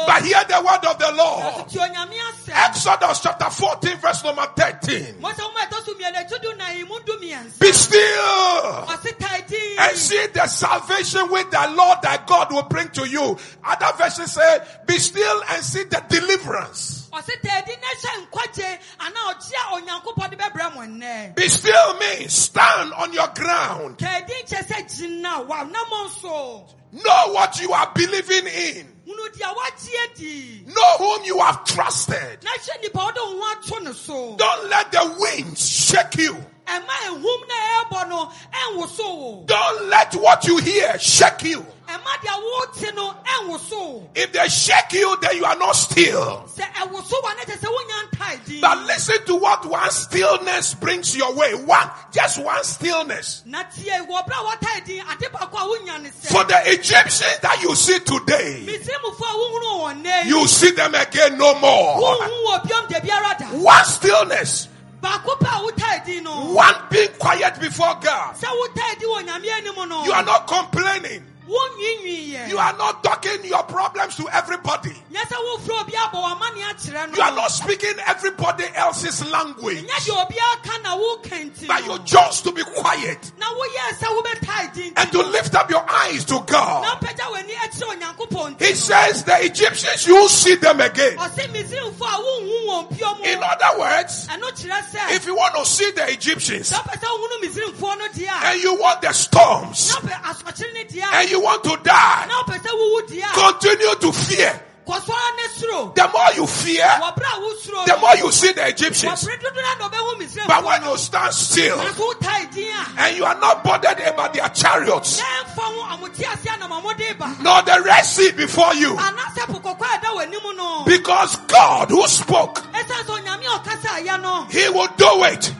But 0.06 0.22
hear 0.24 0.42
the 0.44 0.62
word 0.64 0.84
of 0.84 0.98
the 0.98 1.12
Lord. 1.16 1.68
ti 1.68 1.78
onyame 1.78 2.18
asɛm 2.18 2.68
Exodus 2.68 3.20
chapter 3.20 3.50
14, 3.50 3.96
verse 3.98 4.24
number 4.24 4.46
13. 4.56 5.14
mɔsɛ 5.20 5.40
woma 5.40 5.68
ɛtɔ 5.68 5.84
so 5.84 5.94
mmiɛno 5.94 6.28
atudu 6.28 6.56
na 6.58 6.68
yi 6.70 6.84
mu 6.84 6.98
du 7.04 7.12
mmiɛnsa 7.14 7.58
Be 7.58 7.72
still 7.72 8.72
ɔse 8.86 9.18
tae 9.18 9.44
din 9.46 9.76
and 9.78 9.96
see 9.96 10.26
the 10.28 10.46
salvation 10.46 11.30
which 11.30 11.50
the 11.50 11.72
Lord 11.74 11.98
thy 12.02 12.18
God 12.26 12.52
will 12.52 12.62
bring 12.64 12.88
to 12.88 13.08
you. 13.08 13.36
Other 13.64 13.96
versions 13.96 14.32
say, 14.32 14.58
Be 14.86 14.98
still 14.98 15.42
and 15.50 15.64
see 15.64 15.84
the 15.84 16.02
deliverance. 16.08 17.03
Ɔse 17.14 17.40
tae 17.42 17.62
din 17.66 17.76
na 17.80 17.88
hyɛ 18.00 18.26
nkwagye 18.26 18.78
anaa 19.00 19.34
ɔgye 19.34 19.54
a 19.54 19.74
onyankopɔn 19.76 20.30
de 20.30 20.36
bɛbrɛ 20.36 20.74
mo 20.74 20.80
nnɛ 20.82 21.34
Be 21.36 21.48
still 21.48 21.98
means 21.98 22.32
stand 22.34 22.92
on 22.94 23.12
your 23.12 23.28
ground. 23.28 23.98
tae 23.98 24.20
din 24.26 24.44
kyɛ 24.46 24.66
sɛ 24.66 24.88
gyina 24.88 25.46
wa 25.46 25.62
na 25.64 25.84
mo 25.88 26.08
nso 26.08 26.70
Know 26.92 27.32
what 27.32 27.60
you 27.60 27.72
are 27.72 27.90
believing 27.94 28.46
in. 28.46 28.86
hunu 29.06 29.28
deɛ 29.32 29.54
woagye 29.54 30.10
adi 30.12 30.64
Know 30.66 30.96
whom 30.98 31.24
you 31.24 31.38
have 31.40 31.64
trusted. 31.64 32.38
na 32.42 32.50
hwɛ 32.50 32.82
nipa 32.82 32.98
wode 32.98 33.16
wo 33.16 33.40
ho 33.40 33.52
ato 33.52 33.78
ne 33.84 33.92
so 33.92 34.36
Don't 34.36 34.68
let 34.70 34.92
the 34.92 35.16
winds 35.18 35.68
shake 35.68 36.16
you. 36.16 36.36
Ɛma 36.66 36.94
ehum 37.08 37.48
na 37.48 37.54
ɛɛbɔ 37.54 38.08
no 38.08 38.32
ɛnwoso 38.52 39.16
wo 39.16 39.42
Don't 39.46 39.88
let 39.88 40.14
what 40.14 40.44
you 40.46 40.56
hear 40.58 40.98
shake 40.98 41.42
you. 41.44 41.60
ɛma 41.88 42.12
deɛ 42.24 42.42
wote 42.42 42.94
no 42.94 43.14
ɛnwoso 43.24 44.08
If 44.14 44.32
they 44.32 44.48
shake 44.48 44.92
you, 44.94 45.16
then 45.20 45.36
you 45.36 45.44
are 45.44 45.56
not 45.56 45.72
still. 45.72 46.48
sɛ 46.56 46.64
ɛwoso 46.72 47.22
wa 47.22 47.32
ne 47.34 47.42
kyɛ 47.44 47.58
sɛ 47.58 47.68
wonya 47.68 48.08
ntae 48.10 48.44
din 48.46 48.60
But 48.60 48.78
listen 48.86 49.24
to 49.26 49.36
what 49.36 49.66
one 49.66 49.90
stillness 49.90 50.74
brings 50.74 51.14
your 51.16 51.34
way. 51.34 51.52
One, 51.54 51.90
just 52.12 52.38
one 52.42 52.64
stillness. 52.64 53.42
na 53.44 53.62
tie 53.64 54.00
wɔ 54.00 54.26
berɛ 54.26 54.40
a 54.40 54.56
wɔtae 54.56 54.84
din 54.86 55.00
ade 55.02 55.30
baako 55.32 55.54
a 55.58 55.78
wonya 55.78 56.02
ne 56.02 56.08
sɛ 56.08 56.26
For 56.32 56.44
the 56.44 56.72
Egyptians 56.72 57.38
that 57.42 57.60
you 57.62 57.74
see 57.74 57.98
today, 58.00 58.64
misrimfoɔ 58.66 59.20
a 59.20 59.36
wohunu 59.36 59.80
wɔn 59.82 60.04
nɛ 60.04 60.24
you 60.26 60.46
see 60.48 60.70
them 60.70 60.94
again 60.94 61.36
no 61.36 61.58
more. 61.58 62.00
wohu 62.00 62.46
wɔ 62.46 62.62
biom 62.62 62.88
da 62.88 63.00
biara 63.00 63.38
da 63.38 63.46
One 63.58 63.84
stillness, 63.84 64.68
baako 65.04 65.32
pɛ 65.38 65.48
a 65.52 65.58
wotae 65.64 66.04
din 66.06 66.24
no 66.24 66.52
one 66.54 66.74
being 66.90 67.12
quiet 67.18 67.60
before 67.60 67.94
God. 68.00 68.34
sɛ 68.34 68.48
wotae 68.60 68.98
din 68.98 69.08
wɔ 69.08 69.18
nyame 69.26 69.48
anim 69.58 69.88
no 69.88 70.04
You 70.04 70.12
are 70.12 70.24
not 70.24 70.46
complaining. 70.46 71.22
You 71.46 72.58
are 72.58 72.76
not 72.76 73.02
talking 73.04 73.44
your 73.44 73.62
problems 73.64 74.16
to 74.16 74.28
everybody. 74.32 74.90
nyɛ 75.12 75.20
sɛ 75.28 75.36
wofrɛ 75.36 75.80
obi 75.82 75.92
abɔ 75.92 76.12
w'amane 76.12 76.62
akyerɛ 76.72 77.10
no 77.10 77.16
You 77.16 77.22
are 77.22 77.34
not 77.34 77.48
speaking 77.50 77.94
everybody 78.06 78.64
else's 78.74 79.24
language. 79.30 79.84
nyɛ 79.84 79.88
deɛ 79.88 80.26
obiara 80.26 80.62
ka 80.62 80.78
na 80.82 80.96
woka 80.96 81.36
nti 81.50 81.66
But 81.66 81.84
you 81.84 81.98
chose 82.04 82.40
to 82.42 82.52
be 82.52 82.62
quiet 82.62 83.32
na 83.38 83.46
woyɛɛ 83.46 83.98
sɛ 83.98 84.22
wobɛtae 84.22 84.74
din 84.74 84.92
and 84.96 85.12
to 85.12 85.22
lift 85.22 85.54
up 85.54 85.68
your 85.70 85.84
eyes 85.88 86.24
to 86.26 86.40
God. 86.46 86.84
wopagya 87.00 87.26
w'ani 87.32 87.52
akyerɛ 87.54 87.98
onyankopɔn 88.00 88.62
He 88.62 88.74
says 88.74 89.24
the 89.24 89.44
Egyptians, 89.44 90.06
you 90.06 90.14
will 90.14 90.28
see 90.28 90.54
them 90.56 90.80
again. 90.80 91.16
ɔse 91.18 91.46
misrimfoɔ 91.48 92.08
a 92.08 92.22
wonhu 92.22 92.66
wɔn 92.68 92.98
pio 92.98 93.14
mu 93.16 93.24
In 93.24 93.42
other 93.42 93.78
words, 93.80 94.28
ɛno 94.28 94.48
kyerɛ 94.52 94.80
sɛ 94.90 95.10
if 95.16 95.26
you 95.26 95.34
want 95.34 95.54
to 95.56 95.66
see 95.66 95.90
the 95.92 96.10
Egyptians 96.10 96.72
sɛ 96.72 96.76
wopɛ 96.78 97.00
sɛ 97.00 97.06
wohunu 97.06 97.42
misrimfoɔ 97.44 97.98
no 97.98 98.08
deɛ 98.08 98.28
a 98.28 98.46
and 98.46 98.62
you 98.62 98.74
want 98.80 99.02
the 99.02 99.12
storms 99.12 99.90
na 99.90 100.00
wopɛ 100.00 100.22
asɔkyere 100.22 100.72
ne 100.74 100.84
deɛ 100.84 101.02
and 101.12 101.30
a 101.30 101.33
you 101.34 101.40
want 101.40 101.64
to 101.64 101.76
die, 101.82 102.26
na 102.28 102.42
wopɛ 102.42 102.56
sɛ 102.62 102.70
wowu 102.70 103.00
deɛ 103.10 103.24
a 103.26 103.34
continue 103.34 103.94
to 103.96 104.12
fear. 104.12 104.60
kɔ 104.86 105.00
so 105.04 105.12
ara 105.12 105.30
ne 105.36 105.92
The 105.94 106.08
more 106.12 106.32
you 106.36 106.46
fear, 106.46 106.84
wɔ 106.84 107.14
berɛ 107.16 107.30
a 107.32 107.40
wosuro 107.40 107.86
the 107.86 107.96
more 107.98 108.16
you 108.16 108.30
see 108.30 108.52
the 108.52 108.68
Egyptians. 108.68 109.24
bere 109.24 109.36
dodo 109.38 109.60
na 109.60 109.74
na 109.74 109.88
ɔbɛhu 109.88 110.46
But 110.46 110.64
when 110.64 110.82
you 110.84 110.96
stand 110.98 111.34
still 111.34 111.78
nanso 111.78 112.12
wotae 112.12 112.52
din 112.54 112.68
a? 112.68 113.00
and 113.02 113.16
you 113.16 113.24
are 113.24 113.38
not 113.40 113.64
bothered 113.64 113.98
about 114.00 114.32
their 114.34 114.48
chariots, 114.50 115.18
na 115.18 115.24
ɛmfa 115.24 115.62
ho 115.74 115.96
amote 115.96 116.20
ase 116.20 116.46
anamamode 116.54 117.18
ba. 117.18 117.36
nor 117.42 117.62
the 117.62 117.82
Red 117.84 118.02
Sea 118.02 118.30
before 118.32 118.74
you, 118.74 118.94
anaasɛ 118.94 119.46
po 119.48 119.58
kɔkɔɔ 119.58 119.82
a 119.82 119.98
ɛda 119.98 120.10
w'anim 120.14 120.56
no. 120.56 120.84
Because 120.84 121.34
God 121.48 121.90
who 121.90 122.06
spoke, 122.06 122.60
ɛsiane 122.72 123.04
sɛ 123.06 123.18
onyame 123.18 123.46
a 123.46 123.58
ɔkasa 123.58 124.04
ayɛ 124.04 124.20
no. 124.22 124.46
He 124.50 124.68
will 124.68 124.88
do 124.96 125.24
it. 125.24 125.50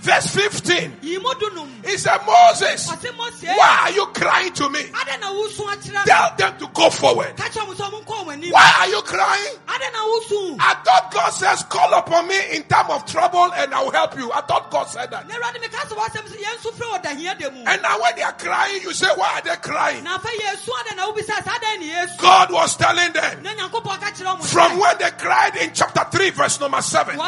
Verse 0.00 0.28
15, 0.28 0.96
yi 1.02 1.18
mu 1.18 1.28
dunum 1.34 1.68
He 1.84 1.98
said, 1.98 2.18
Moses, 2.24 2.88
why 2.88 3.80
are 3.84 3.90
you 3.92 4.06
crying 4.06 4.52
to 4.54 4.68
me? 4.70 4.80
adɛn 4.80 5.20
na 5.20 5.28
wosu 5.32 5.60
akyerɛ 5.68 5.92
me 5.92 6.04
Tell 6.06 6.34
them 6.38 6.58
to 6.58 6.66
go 6.72 6.88
forward. 6.88 7.36
ka 7.36 7.44
kyerɛ 7.52 7.66
mo 7.66 7.74
sɛ 7.74 7.84
ɔmonkɔ 7.90 8.24
wɔn 8.24 8.32
anim 8.32 8.50
Why 8.50 8.74
are 8.80 8.88
you 8.88 9.02
crying? 9.02 9.54
adɛn 9.66 9.92
na 9.92 10.00
wosu 10.08 10.56
I 10.58 10.74
thought 10.84 11.10
God 11.12 11.30
says, 11.30 11.62
call 11.64 11.92
upon 11.92 12.28
me 12.28 12.34
in 12.56 12.62
time 12.64 12.90
of 12.90 13.04
trouble 13.04 13.52
and 13.52 13.74
I 13.74 13.82
will 13.82 13.90
help 13.90 14.16
you. 14.16 14.32
I 14.32 14.40
thought 14.40 14.70
God 14.70 14.84
said 14.84 15.10
that. 15.10 15.28
na 15.28 15.34
awurade 15.34 15.60
meka 15.60 15.84
sɛ 15.84 15.94
wɔasɛm 15.94 16.24
sɛ 16.32 16.36
yɛnso 16.44 16.72
frɛ 16.72 16.86
wɔ 16.96 17.02
dahia 17.04 17.38
da 17.38 17.50
mu 17.50 17.62
And 17.66 17.82
now 17.82 18.00
when 18.00 18.16
they 18.16 18.22
are 18.22 18.32
crying, 18.32 18.80
you 18.80 18.94
say, 18.94 19.08
why 19.16 19.34
are 19.36 19.42
they 19.42 19.56
crying? 19.56 20.02
na 20.04 20.16
afei 20.18 20.32
yɛsu 20.40 20.70
adɛn 20.80 20.96
na 20.96 21.12
wobisa 21.12 21.34
sɛ 21.44 21.52
adɛn 21.60 21.78
ne 21.80 21.88
yɛsu 21.92 22.16
God 22.18 22.50
was 22.52 22.74
telling 22.76 23.12
them 23.12 23.42
na 23.42 23.52
nyankopɔn 23.52 24.00
ka 24.00 24.10
kyerɛ 24.16 24.38
mo 24.38 24.44
from 24.44 24.78
when 24.78 24.96
they 24.96 25.10
cried 25.10 25.56
in 25.56 25.72
chapter 25.74 26.04
3, 26.10 26.30
verse 26.30 26.58
number 26.58 26.80
7. 26.80 27.18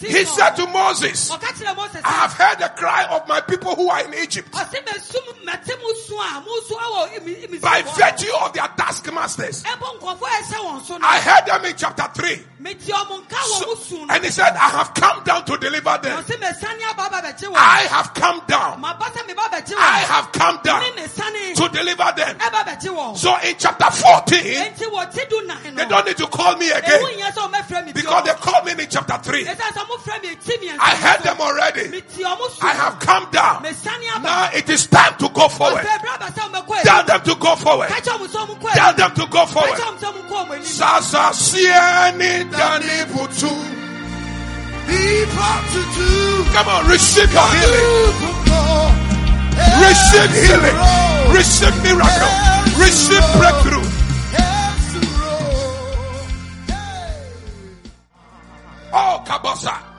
He 0.00 0.24
said 0.24 0.50
to 0.56 0.66
Moses, 0.66 1.30
I 1.30 2.10
have 2.10 2.32
heard 2.32 2.58
the 2.58 2.68
cry 2.76 3.04
of 3.10 3.26
my 3.28 3.40
people 3.40 3.74
who 3.74 3.88
are 3.90 4.04
in 4.04 4.14
Egypt. 4.14 4.52
By 7.60 7.82
virtue 7.82 8.32
of 8.42 8.52
their 8.52 8.68
taskmasters. 8.76 9.64
I 11.02 11.20
heard 11.20 11.46
them 11.46 11.64
in 11.64 11.76
chapter 11.76 12.08
3. 12.14 12.46
meti 12.60 12.92
ɔmo 12.92 13.24
nka 13.26 13.36
wɔ 13.36 13.66
mo 13.66 13.74
So- 13.74 14.06
and 14.10 14.24
he 14.24 14.30
said, 14.30 14.54
I 14.56 14.68
have 14.70 14.94
come 14.94 15.22
down 15.24 15.44
to 15.46 15.56
deliver 15.56 15.98
them. 16.02 16.24
I 17.56 17.86
have 17.90 18.14
come 18.14 18.42
down. 18.46 18.84
I 19.78 19.98
have 20.00 20.32
come 20.32 20.60
down 20.62 20.82
deliver 21.72 22.12
them. 22.16 22.36
ɛba 22.38 22.64
bɛgye 22.66 22.90
wɔn 22.94 23.16
So 23.16 23.36
in 23.38 23.54
chapter 23.58 23.90
14, 23.90 24.38
enti 24.42 24.84
wɔte 24.90 25.28
du 25.28 25.46
nan 25.46 25.74
they 25.74 25.84
don't 25.86 26.06
need 26.06 26.16
to 26.16 26.26
call 26.26 26.56
me 26.56 26.70
again 26.70 27.00
nyɛ 27.00 27.32
sɛ 27.32 27.50
ɔmɛfrɛ 27.50 27.86
me 27.86 27.92
because 27.92 28.24
they 28.24 28.32
called 28.34 28.64
me 28.66 28.72
in 28.72 28.88
chapter 28.90 29.18
3. 29.22 29.44
ɛsiane 29.44 29.56
sɛ 29.56 29.86
mofrɛ 29.88 30.22
me 30.22 30.28
ɛti 30.34 30.58
mmiɛnsa 30.58 30.76
I 30.80 30.90
no 30.92 30.96
heard 30.96 31.20
them 31.22 31.40
already. 31.40 31.88
meti 31.88 32.22
ɔmo 32.24 32.50
su 32.50 32.66
I 32.66 32.72
have 32.72 32.98
come 33.00 33.28
down. 33.30 33.62
Now 34.22 34.50
it 34.52 34.68
is 34.68 34.86
time 34.86 35.14
to 35.18 35.28
go 35.30 35.48
forward. 35.48 35.84
ɔsɛ 35.84 35.98
berɛ 35.98 36.14
aba 36.14 36.26
sɛ 36.32 36.50
ɔmɛkɔ 36.50 36.82
Tell 36.82 37.02
them 37.04 37.20
to 37.22 37.34
go 37.36 37.56
forward. 37.56 37.88
ka 37.88 37.94
kyerɛ 38.00 38.18
ɔmo 38.18 38.26
sɛ 38.28 38.46
ɔmo 38.46 38.58
kɔ 38.60 38.72
Tell 38.72 38.92
them 38.94 39.14
to 39.14 39.26
go 39.26 39.46
forward. 39.46 39.78
kyerɛ 39.78 39.86
ɔmo 39.86 39.98
sɛ 39.98 40.12
ɔmo 40.12 40.28
kɔ 40.28 40.46
ɔmo 40.46 40.52
anim 40.52 40.64
Sasa 40.64 41.30
sieni 41.32 42.50
dani 42.50 43.04
butu. 43.12 43.76
Come 46.52 46.68
on, 46.68 46.88
receive 46.88 47.32
your 47.32 47.46
healing. 47.46 49.09
Receive 49.80 50.32
healing. 50.44 50.76
Receive 51.34 51.82
miracle. 51.82 52.32
Receive 52.78 53.24
breakthrough. 53.36 53.88
Oh, 58.92 59.22
Kabasa. 59.26 59.89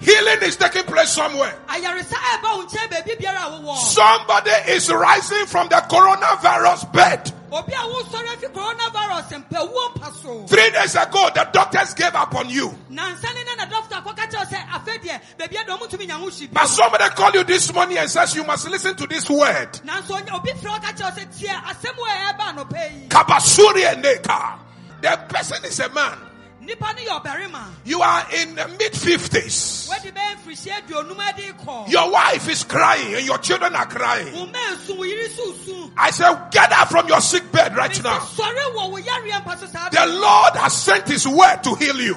Healing 0.00 0.42
is 0.42 0.56
taking 0.56 0.84
place 0.84 1.10
somewhere. 1.12 1.54
ayaresa 1.68 2.12
a 2.14 2.38
ɛba 2.38 2.56
wo 2.56 2.66
nkyɛn 2.66 2.88
baabi 2.90 3.16
biara 3.18 3.46
a 3.46 3.50
wowɔ 3.62 3.76
Somebody 3.78 4.50
is 4.68 4.90
rising 4.92 5.46
from 5.46 5.68
the 5.68 5.76
coronavirus 5.76 6.92
bed. 6.92 7.32
obi 7.50 7.72
a 7.72 7.76
wosɔre 7.76 8.26
afi 8.36 8.52
coronavirus 8.52 9.44
mpɛwuo 9.44 9.94
mpa 9.96 10.22
so 10.22 10.46
Three 10.46 10.70
days 10.70 10.94
ago, 10.96 11.30
the 11.34 11.48
doctors 11.52 11.94
gave 11.94 12.14
up 12.14 12.34
on 12.34 12.50
you. 12.50 12.68
nansane 12.90 13.44
ne 13.44 13.54
na 13.56 13.64
dɔkta 13.66 14.02
kɔka 14.04 14.30
kyerɛ 14.30 14.38
wo 14.38 14.44
sɛ 14.44 14.68
afei 14.68 14.98
deɛ 15.00 15.20
baabi 15.38 15.56
a 15.60 15.64
deɛ 15.64 15.78
ɔmotumi 15.78 16.06
nya 16.08 16.18
ho 16.20 16.26
hyi 16.28 16.48
But 16.52 16.66
somebody 16.66 17.04
called 17.10 17.34
you 17.34 17.44
this 17.44 17.72
morning 17.72 17.98
and 17.98 18.10
says 18.10 18.34
you 18.34 18.44
must 18.44 18.68
listen 18.68 18.94
to 18.96 19.06
this 19.06 19.28
word. 19.30 19.72
nanso 19.84 20.20
ɔnyɛ- 20.20 20.34
obi 20.34 20.52
frɛ 20.52 20.70
wo 20.72 20.78
ka 20.78 20.92
kyerɛ 20.92 21.16
wo 21.16 21.22
sɛ 21.22 21.40
tie 21.40 21.54
asɛm 21.54 21.96
wɔ 21.96 22.06
a 22.06 22.32
ɛba 22.34 22.54
anɔpɛ 22.54 23.02
yi 23.02 23.08
Kabasuri 23.08 23.92
and 23.92 24.04
Neka. 24.04 24.58
The 25.00 25.18
person 25.28 25.64
is 25.64 25.78
a 25.80 25.88
man. 25.90 26.18
Nnipa 26.66 26.94
no 26.96 27.02
yɛ 27.02 27.22
ɔbarima 27.22 27.62
You 27.84 28.02
are 28.02 28.26
in 28.34 28.54
the 28.56 28.66
mid 28.68 28.92
50s. 28.92 29.88
wadi 29.88 30.10
bɛyɛ 30.10 30.36
mfirihyia 30.42 30.82
aduonum 30.82 31.18
ade 31.28 31.52
kɔ 31.64 31.88
Your 31.90 32.10
wife 32.10 32.48
is 32.48 32.64
crying 32.64 33.14
and 33.14 33.24
your 33.24 33.38
children 33.38 33.74
are 33.76 33.86
crying. 33.86 34.32
wo 34.34 34.46
ma 34.46 34.58
esu 34.74 34.96
wo 34.96 35.04
yere 35.04 35.28
so 35.30 35.52
su 35.64 35.92
I 35.96 36.10
said, 36.10 36.34
get 36.50 36.72
up 36.72 36.88
from 36.88 37.08
your 37.08 37.20
sick 37.20 37.50
bed 37.52 37.76
right 37.76 38.02
now. 38.02 38.18
sɔre 38.18 38.74
wɔ 38.74 38.90
wo 38.90 38.98
yareɛ 38.98 39.42
mpa 39.44 39.58
so 39.60 39.66
saa 39.66 39.88
The 39.90 40.06
Lord 40.06 40.54
has 40.56 40.72
sent 40.74 41.08
his 41.08 41.26
word 41.26 41.62
to 41.62 41.74
heal 41.76 42.00
you. 42.00 42.14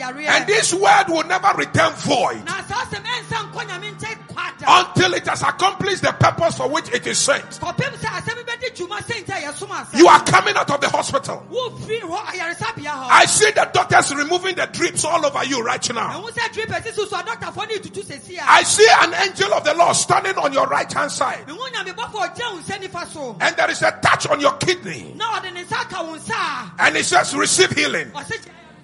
Onyame 0.00 0.26
asoma 0.26 0.26
no 0.26 0.26
asɛm 0.26 0.26
sɛ 0.26 0.26
ma 0.26 0.26
mɛkɔ 0.26 0.26
yareɛ 0.26 0.28
And 0.28 0.46
this 0.46 0.74
word 0.74 1.04
will 1.08 1.24
never 1.24 1.52
return 1.56 1.92
void 1.94 2.44
na 2.44 2.62
saa 2.64 2.84
asɛm 2.84 3.04
ɛnsa 3.04 3.52
nkɔ 3.52 3.68
nyame 3.68 3.94
nkyɛn 3.96 4.18
kwada 4.28 4.64
until 4.90 5.14
it 5.14 5.26
has 5.26 5.42
accomplished 5.42 6.02
the 6.02 6.12
purpose 6.12 6.56
for 6.56 6.68
which 6.68 6.88
it 6.92 7.06
is 7.06 7.18
sent. 7.18 7.44
kɔpem 7.60 7.92
sɛ 7.96 8.08
asɛm 8.20 8.44
bɛdi 8.44 8.76
dwuma 8.76 8.98
sɛ 9.02 9.24
nti 9.24 9.30
a 9.30 9.52
yɛsom 9.52 9.68
asɛm 9.68 9.98
You 9.98 10.08
are 10.08 10.20
coming 10.24 10.56
out 10.56 10.70
of 10.70 10.80
the 10.80 10.88
hospital. 10.88 11.44
wofiri 11.50 12.00
hɔ 12.00 12.16
ayaresabea 12.16 12.92
hɔ 12.92 13.06
I 13.10 13.24
see 13.26 13.50
the 13.50 13.68
doctors 13.72 14.14
removing 14.14 14.54
the 14.56 14.66
drips 14.66 15.04
all 15.04 15.24
over 15.24 15.44
you 15.44 15.62
right 15.62 15.94
now. 15.94 16.10
ɛho 16.20 16.30
sɛ 16.32 16.52
drip 16.52 16.70
asi 16.72 16.92
so 16.92 17.06
so 17.06 17.16
a 17.18 17.22
dɔktafoɔ 17.22 17.68
ne 17.68 17.78
tutu 17.78 18.02
sɛsi 18.02 18.38
a 18.38 18.50
I 18.50 18.62
see 18.62 18.86
an 19.00 19.14
angel 19.14 19.52
of 19.54 19.64
the 19.64 19.74
Lord 19.74 19.96
standing 19.96 20.36
on 20.36 20.52
your 20.52 20.66
right 20.66 20.90
hand 20.92 21.10
side. 21.10 21.46
mehu 21.46 21.58
nyamebɔfo 21.72 22.12
ɔgyina 22.12 22.52
wo 22.52 22.58
nsa 22.60 22.78
nifa 22.80 23.06
so 23.12 23.36
And 23.40 23.56
there 23.56 23.70
is 23.70 23.82
a 23.82 23.92
touch 24.02 24.26
on 24.26 24.40
your 24.40 24.52
kidney. 24.52 25.12
na 25.16 25.38
ɔde 25.40 25.52
ne 25.54 25.64
nsa 25.64 25.80
aka 25.80 26.02
wo 26.04 26.16
nsa 26.16 26.32
a 26.34 26.72
And 26.78 26.96
it 26.96 27.04
says, 27.04 27.34
receive 27.34 27.70
healing. 27.70 28.10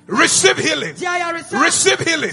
Receive 0.07 0.57
healing. 0.59 0.95
Receive 1.53 1.99
healing. 2.01 2.33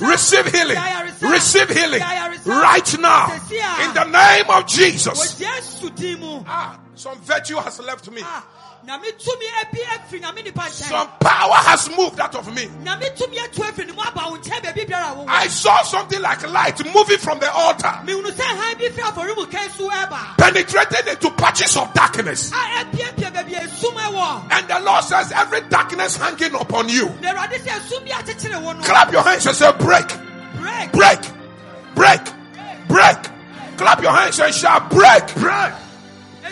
Receive 0.00 0.46
healing. 0.46 0.76
Receive 1.20 1.68
healing. 1.70 2.00
Right 2.44 2.98
now. 3.00 3.32
In 3.32 3.94
the 3.94 4.04
name 4.04 4.50
of 4.50 4.66
Jesus. 4.66 5.18
wɔ 5.18 5.46
yesu 5.46 5.94
din 5.96 6.44
Ah, 6.46 6.78
some 6.96 7.18
virtue 7.20 7.56
has 7.56 7.80
left 7.80 8.10
me. 8.10 8.20
Ah, 8.24 8.44
nyame 8.86 9.10
tumi 9.18 9.46
abi 9.62 9.80
afiri 9.82 10.20
nyame 10.20 10.44
nipa 10.44 10.68
Some 10.70 11.08
power 11.20 11.54
has 11.54 11.88
moved 11.96 12.20
out 12.20 12.34
of 12.36 12.46
me. 12.54 12.66
nyame 12.66 13.14
tumi 13.16 13.36
atu 13.38 13.62
afiri 13.62 13.86
ne 13.86 13.92
mu 13.92 14.02
aba 14.02 14.30
wo 14.30 14.36
nkyɛn 14.38 14.62
baabi 14.62 14.86
biara 14.86 15.12
a 15.12 15.16
wowɔ 15.16 15.24
I 15.28 15.48
saw 15.48 15.82
something 15.82 16.20
like 16.20 16.48
light 16.50 16.84
moving 16.94 17.18
from 17.18 17.38
the 17.40 17.50
altar, 17.52 17.88
mehunu 18.04 18.30
sɛ 18.30 18.42
han 18.42 18.76
bi 18.78 18.84
firi 18.88 19.10
afɔre 19.10 19.50
kan 19.50 19.70
so 19.70 19.88
ɛba 19.90 20.36
penetrating 20.36 21.08
into 21.08 21.30
patches 21.32 21.76
of 21.76 21.92
darkness. 21.94 22.52
a 22.52 22.54
ɛpiapia 22.54 23.32
baabi 23.32 23.54
a 23.56 23.60
esum 23.66 23.94
ɛwɔ 23.94 24.52
And 24.52 24.68
the 24.68 24.80
Lord 24.80 25.04
says, 25.04 25.32
every 25.32 25.62
darkness 25.62 26.16
hanging 26.16 26.54
upon 26.54 26.88
you, 26.88 27.08
na 27.20 27.32
awurade 27.34 27.58
sɛ 27.60 27.78
esum 27.80 28.04
bi 28.04 28.10
akyekyere 28.10 28.62
wo 28.62 28.72
no 28.72 28.82
clap 28.82 29.10
your 29.12 29.22
hands 29.22 29.46
and 29.46 29.56
say, 29.56 29.72
break, 29.78 30.08
break 30.56 30.92
break, 30.92 31.20
break, 31.94 32.20
break. 32.88 33.16
Clap 33.76 34.00
your 34.02 34.12
hands 34.12 34.38
and 34.38 34.54
shout, 34.54 34.88
break, 34.90 35.34
break. 35.34 35.72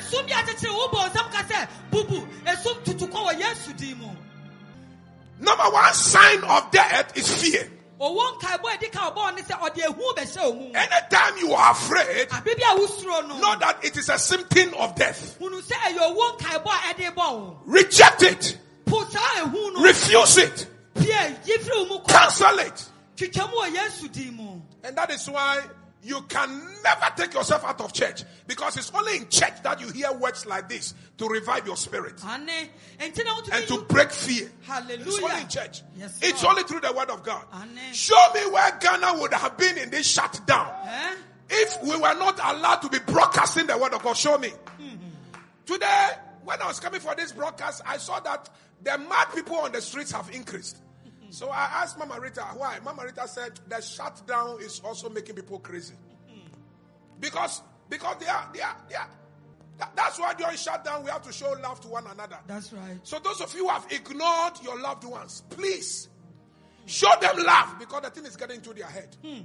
Esum 0.03 0.27
bi 0.27 0.33
akyekyere 0.33 0.73
wo 0.75 0.89
bɔ 0.89 1.13
ka 1.33 1.43
sɛ 1.43 1.69
bubu 1.91 2.27
esum 2.45 2.85
tutu 2.85 3.07
kɔ 3.07 3.27
wɔ 3.27 3.39
yesu 3.41 3.97
mu 3.99 4.09
Number 5.41 5.65
one 5.65 5.93
sign 5.95 6.45
of 6.45 6.71
death 6.71 7.17
is 7.17 7.29
fear. 7.43 7.69
a 8.01 8.59
ɛdi 8.79 8.93
ka 8.93 9.11
ne 9.35 9.43
sɛ 9.43 9.59
ɔde 9.61 9.79
ehu 9.87 10.15
bɛhyɛ 10.17 10.39
omu 10.39 10.75
Anytime 10.75 11.39
you 11.39 11.53
are 11.53 11.73
afraid, 11.73 12.29
a 12.63 12.77
wosuro 12.79 13.29
no 13.29 13.39
know 13.39 13.57
that 13.59 13.85
it 13.85 13.97
is 13.97 14.09
a 14.09 14.19
symptom 14.19 14.75
of 14.75 14.95
death. 14.95 15.37
sɛ 15.61 15.73
ɛyɛ 15.75 16.17
owó 16.17 16.39
bɔ 17.15 17.33
wo 17.33 17.59
Reject 17.67 18.23
it. 18.23 18.59
ehu 18.87 19.75
no 19.75 19.83
Refuse 19.83 20.39
it. 20.39 20.67
pie 20.95 21.37
yi 21.45 21.57
firi 21.59 21.89
wo 21.89 21.99
mu 21.99 22.05
Cancel 22.07 22.59
it. 22.61 22.85
mu 24.03 24.09
din 24.09 24.35
mu 24.37 24.61
And 24.85 24.97
that 24.97 25.11
is 25.13 25.29
why 25.29 25.63
you 26.05 26.21
can 26.23 26.49
never 26.83 27.07
take 27.17 27.33
yourself 27.35 27.65
out 27.65 27.81
of 27.81 27.93
church 27.93 28.25
because 28.49 28.77
it's 28.77 28.91
only 28.95 29.17
in 29.19 29.29
church 29.29 29.63
that 29.63 29.81
you 29.81 29.89
hear 29.91 30.13
words 30.13 30.47
like 30.47 30.69
this 30.69 30.95
to 31.19 31.29
revive 31.29 31.65
your 31.67 31.77
spirit 31.77 32.15
ane 32.27 32.69
nti 32.99 33.25
na 33.25 33.57
and 33.57 33.67
to 33.69 33.83
break 33.89 34.11
fear. 34.11 34.51
It's 34.69 35.23
only 35.23 35.41
in 35.43 35.49
church. 35.49 35.83
Yes, 35.97 36.19
It's 36.23 36.43
only 36.45 36.65
through 36.65 36.81
the 36.81 36.93
word 36.93 37.11
of 37.11 37.23
God. 37.23 37.45
Amen. 37.53 37.93
Show 37.95 38.17
me 38.35 38.41
where 38.51 38.77
Ghana 38.81 39.21
would 39.21 39.33
have 39.33 39.57
been 39.57 39.79
in 39.79 39.91
this 39.91 40.07
shutdown 40.07 40.73
Eh? 40.85 41.15
if 41.51 41.83
we 41.83 41.91
were 41.97 42.15
not 42.15 42.41
allowed 42.43 42.77
to 42.83 42.89
be 42.89 42.99
broadcasting 43.07 43.67
the 43.67 43.77
word 43.79 43.93
of 43.95 44.03
God. 44.03 44.17
Show 44.17 44.39
me. 44.39 44.51
Today, 45.67 46.09
when 46.45 46.61
I 46.61 46.67
was 46.67 46.81
coming 46.81 47.01
for 47.01 47.15
this 47.15 47.31
broadcast, 47.33 47.83
I 47.87 47.99
saw 47.99 48.19
that 48.21 48.49
the 48.83 48.99
mad 48.99 49.27
people 49.35 49.57
on 49.57 49.71
the 49.71 49.81
streets 49.81 50.11
have 50.13 50.29
increased. 50.35 50.79
So 51.33 51.49
I 51.49 51.63
asked 51.83 51.99
Mama 51.99 52.21
Rita 52.21 52.43
why. 52.57 52.79
Mama 52.85 53.05
Rita 53.07 53.27
said 53.27 53.59
the 53.67 53.81
shutdown 53.81 54.59
is 54.61 54.81
also 54.85 55.09
making 55.09 55.35
people 55.35 55.59
crazy. 55.61 55.95
Because 57.19 57.63
because 57.89 58.17
they 58.21 58.27
are 58.27 58.49
they 58.53 58.61
are 58.61 58.77
they 58.89 58.97
are 58.97 59.09
that- 59.79 59.97
that's 59.97 60.19
why 60.19 60.35
during 60.35 60.57
shutdown 60.57 61.03
we 61.05 61.11
have 61.11 61.23
to 61.23 61.33
show 61.33 61.51
love 61.63 61.81
to 61.81 61.89
one 61.89 62.07
another. 62.07 62.39
that's 62.47 62.73
right 62.73 62.99
So 63.03 63.19
those 63.19 63.41
of 63.41 63.55
you 63.55 63.65
who 63.67 63.69
have 63.71 63.87
ignored 63.91 64.55
your 64.63 64.79
loved 64.81 65.05
ones, 65.05 65.43
please 65.51 66.09
show 66.85 67.11
them 67.21 67.37
love 67.39 67.79
because 67.79 68.03
the 68.03 68.11
thing 68.11 68.27
is 68.27 68.37
getting 68.37 68.57
into 68.57 68.75
their 68.75 68.87
head. 68.87 69.17
Hmm. 69.25 69.41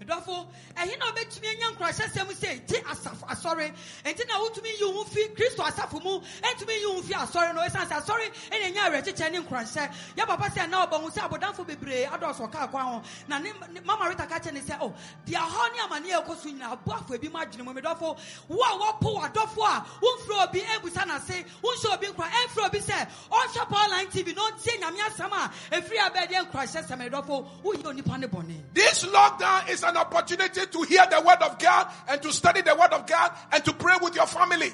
Medɔfo 0.00 0.46
ɛhe 0.76 0.98
na 0.98 1.06
wobɛtumi 1.12 1.48
anya 1.48 1.66
nkurɔhyɛsɛm 1.74 2.28
sɛ 2.32 2.66
ti 2.66 2.76
asafo 2.80 3.26
asɔre? 3.28 3.72
Enti 4.04 4.26
na 4.26 4.38
wotumi 4.40 4.68
yi 4.80 4.92
ho 4.92 5.04
fi 5.04 5.28
kristo 5.28 5.62
asafo 5.62 6.02
mu 6.02 6.20
ɛntumi 6.42 6.72
yi 6.80 6.84
ho 6.84 7.02
fi 7.02 7.14
asɔre 7.14 7.54
no? 7.54 7.60
Ɛsiane 7.60 7.88
sɛ 7.88 8.00
asɔre 8.02 8.32
ɛna 8.50 8.72
ɛnya 8.72 8.80
awerɛkyekyɛ 8.88 9.32
ne 9.32 9.38
nkurɔhyɛ. 9.40 9.92
Yɛ 10.16 10.26
papa 10.26 10.44
sɛ 10.48 10.68
na 10.70 10.86
ɔbɔ 10.86 11.00
ho 11.02 11.10
sɛ 11.10 11.28
abɔdamfo 11.28 11.66
bebree 11.66 12.06
adɔɔso 12.06 12.50
ɔkaa 12.50 12.70
kwan 12.70 12.84
ho. 12.86 13.02
Na 13.28 13.38
ne 13.38 13.52
ne- 13.72 13.80
mama 13.80 14.08
rita 14.08 14.26
ka 14.26 14.38
kyɛ 14.38 14.52
ne 14.54 14.60
sɛ 14.60 14.78
o 14.80 14.94
deɛ 15.26 15.36
hɔ 15.36 15.72
ne 15.72 15.78
amanneɛ 15.82 16.24
ɛkɔ 16.24 16.42
so 16.42 16.48
nyinaa 16.48 16.78
aboafo 16.82 17.14
ebi 17.18 17.28
mu 17.30 17.38
adwene 17.38 17.64
mu. 17.64 17.74
Medɔfo 17.74 18.18
wo 18.48 18.62
a 18.62 18.78
wɔpo 18.78 19.20
w'adɔfo 19.20 19.62
a 19.66 19.84
womfrɛ 20.00 20.48
obi 20.48 20.60
ɛbusa 20.60 21.06
n'ase 21.06 21.44
wonhyɛ 21.62 21.94
obi 21.94 22.06
nkora 22.06 22.30
ɛmfrɛ 22.30 22.66
obi 22.66 22.78
sɛ 22.78 23.08
ɔnhwɛ 23.30 23.68
paul 23.68 23.90
line 23.90 24.06
tv 24.08 24.34
na 24.34 24.42
ɔntie 24.50 24.80
nyame 24.80 24.98
asɛm 24.98 25.32
a 25.32 25.50
ɛfiri 25.76 25.98
abɛɛdeɛ 25.98 26.50
nkurɔhyɛsɛm. 26.50 27.10
Medɔfo 27.10 27.46
woyɛ 27.62 27.82
onipa 27.84 28.18
ne 28.18 28.62
This 28.72 29.04
lockdown 29.04 29.68
is 29.68 29.82
an 29.90 29.96
opportunity 29.96 30.66
to 30.66 30.82
hear 30.82 31.04
the 31.10 31.20
word 31.20 31.42
of 31.42 31.58
God 31.58 31.88
and 32.08 32.22
to 32.22 32.32
study 32.32 32.62
the 32.62 32.74
word 32.74 32.92
of 32.92 33.06
God 33.06 33.32
and 33.52 33.64
to 33.64 33.72
pray 33.72 33.96
with 34.00 34.14
your 34.14 34.26
family. 34.26 34.72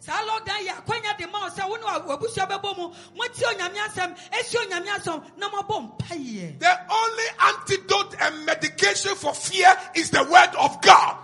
saa 0.00 0.22
lockdown 0.24 0.62
yɛ 0.62 0.72
akwanya 0.78 1.16
de 1.18 1.26
ma 1.26 1.40
wo 1.40 1.48
sɛ 1.50 1.68
wo 1.68 1.76
ne 1.76 1.82
wabusua 2.06 2.46
bɛbɔ 2.48 2.76
mu 2.78 2.94
motie 3.18 3.44
onyame 3.44 3.78
asɛm 3.88 4.16
ɛsi 4.30 4.56
onyame 4.62 4.88
asɛm 4.96 5.36
na 5.36 5.50
moabɔ 5.50 5.98
mpayɛ 5.98 6.58
The 6.58 6.74
only 6.90 7.24
antidote 7.40 8.14
and 8.20 8.46
medication 8.46 9.14
for 9.16 9.34
fear 9.34 9.76
is 9.94 10.10
the 10.10 10.22
word 10.22 10.54
of 10.56 10.80
God. 10.80 11.16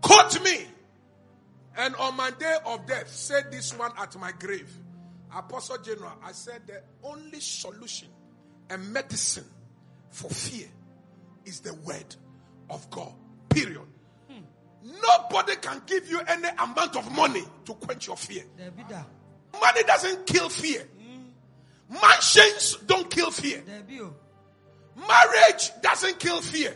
Quote 0.00 0.42
me. 0.42 0.66
And 1.76 1.96
on 1.96 2.16
my 2.16 2.30
day 2.30 2.56
of 2.66 2.86
death, 2.86 3.10
say 3.10 3.42
this 3.50 3.76
one 3.76 3.92
at 3.98 4.14
my 4.16 4.32
grave. 4.32 4.70
Apostle 5.34 5.78
General, 5.78 6.12
I 6.22 6.32
said 6.32 6.62
the 6.66 6.82
only 7.02 7.40
solution 7.40 8.08
and 8.68 8.92
medicine 8.92 9.46
for 10.10 10.28
fear 10.28 10.68
is 11.44 11.60
the 11.60 11.74
word 11.74 12.14
of 12.72 12.90
God. 12.90 13.12
Period. 13.48 13.80
Nobody 14.84 15.56
can 15.56 15.82
give 15.86 16.08
you 16.08 16.20
any 16.26 16.48
amount 16.48 16.96
of 16.96 17.14
money 17.14 17.44
to 17.66 17.74
quench 17.74 18.06
your 18.08 18.16
fear. 18.16 18.42
Money 19.60 19.82
doesn't 19.84 20.26
kill 20.26 20.48
fear. 20.48 20.82
Mansions 21.88 22.76
don't 22.86 23.08
kill 23.10 23.30
fear. 23.30 23.62
Marriage 24.96 25.70
doesn't 25.82 26.18
kill 26.18 26.40
fear. 26.40 26.74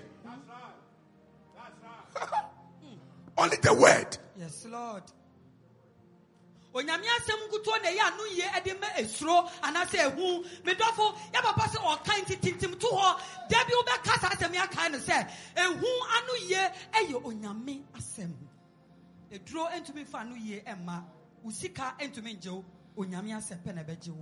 Only 3.38 3.57
the 3.62 3.75
word. 3.75 4.16
yes 4.38 4.66
lord 4.71 5.03
onyame 6.77 7.07
asɛm 7.07 7.41
na 7.83 7.89
ɛyɛ 7.89 8.01
ano 8.01 8.25
yie 8.27 8.45
esuro 8.99 9.49
ehu 9.99 10.45
medɔfo 10.65 11.17
sɛ 11.33 11.79
ɔkan 11.81 12.79
to 12.79 12.87
hɔ 12.87 13.21
wobɛka 13.51 14.21
saa 14.21 14.29
asɛm 14.31 14.55
yɛ 14.55 14.91
no 14.91 14.99
sɛ 14.99 15.31
ehu 15.57 15.87
ano 16.17 16.35
yie 16.49 16.73
ɛyɛ 16.93 17.23
onyame 17.25 17.83
asɛm 17.95 18.35
eduro 19.33 19.69
ntumi 19.71 20.07
fa 20.07 20.19
ano 20.19 20.35
yie 20.37 20.61
ɛma 20.61 21.05
ntumi 21.45 22.37
ngye 22.39 22.51
wo 22.51 22.65
onyame 23.05 23.33
asɛm 23.33 23.59
pɛ 23.65 23.75
na 23.75 23.83
ɛbɛgye. 23.83 24.15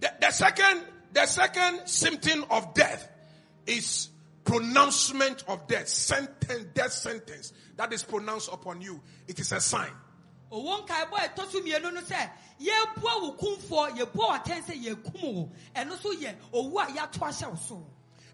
The, 0.00 0.14
the 0.20 0.30
second, 0.30 0.84
the 1.12 1.26
second 1.26 1.88
symptom 1.88 2.44
of 2.50 2.72
death 2.72 3.10
is 3.66 4.08
pronouncement 4.44 5.44
of 5.48 5.66
death, 5.66 5.88
sentence, 5.88 6.66
death 6.72 6.92
sentence 6.92 7.52
that 7.76 7.92
is 7.92 8.02
pronounced 8.04 8.48
upon 8.52 8.80
you. 8.80 9.00
It 9.26 9.38
is 9.40 9.52
a 9.52 9.60
sign. 9.60 9.90
Owó 10.50 10.86
nkaebɔ 10.86 11.34
ɛtɔ 11.34 11.50
so 11.50 11.60
mmienu 11.60 11.92
no 11.92 12.00
sɛ 12.00 12.30
yɛbua 12.60 13.22
wo 13.22 13.32
kumfoɔ 13.36 13.96
yɛbua 13.98 14.14
wo 14.14 14.32
atɛn 14.32 14.64
sɛ 14.64 14.84
yɛkum 14.84 15.34
wo 15.34 15.50
ɛno 15.74 16.00
so 16.00 16.12
yɛ 16.14 16.34
owu 16.52 16.78
a 16.82 16.86
yɛato 16.86 17.18
ahyɛ 17.20 17.50
wo 17.50 17.56
so 17.56 17.86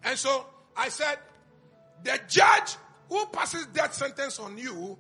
And 0.05 0.19
so 0.19 0.47
I 0.77 0.89
said, 0.91 1.19
the 2.03 2.21
judge 2.29 2.77
who 3.09 3.25
passes 3.27 3.67
death 3.67 3.95
sentence 3.95 4.39
on 4.39 4.57
you 4.59 4.99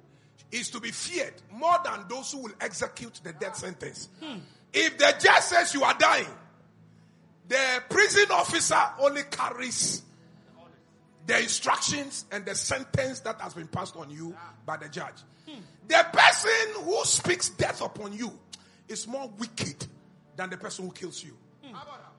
is 0.50 0.70
to 0.70 0.80
be 0.80 0.90
feared 0.90 1.34
more 1.52 1.76
than 1.84 2.06
those 2.08 2.32
who 2.32 2.38
will 2.38 2.52
execute 2.60 3.20
the 3.22 3.32
death 3.32 3.56
sentence. 3.56 4.08
Hmm. 4.20 4.38
If 4.72 4.98
the 4.98 5.14
judge 5.20 5.42
says 5.42 5.74
you 5.74 5.84
are 5.84 5.94
dying, 5.94 6.26
the 7.46 7.82
prison 7.90 8.26
officer 8.30 8.80
only 8.98 9.22
carries 9.30 10.02
the 11.26 11.40
instructions 11.40 12.24
and 12.32 12.44
the 12.44 12.54
sentence 12.54 13.20
that 13.20 13.40
has 13.40 13.54
been 13.54 13.68
passed 13.68 13.96
on 13.96 14.10
you 14.10 14.34
by 14.64 14.76
the 14.78 14.88
judge. 14.88 15.14
Hmm. 15.46 15.60
The 15.88 16.06
person 16.12 16.43
who 16.43 16.43
speaks 17.06 17.50
death 17.50 17.80
upon 17.80 18.12
you 18.12 18.32
is 18.88 19.06
more 19.06 19.30
wicked 19.38 19.86
than 20.36 20.50
the 20.50 20.56
person 20.56 20.86
who 20.86 20.92
kills 20.92 21.22
you. 21.22 21.36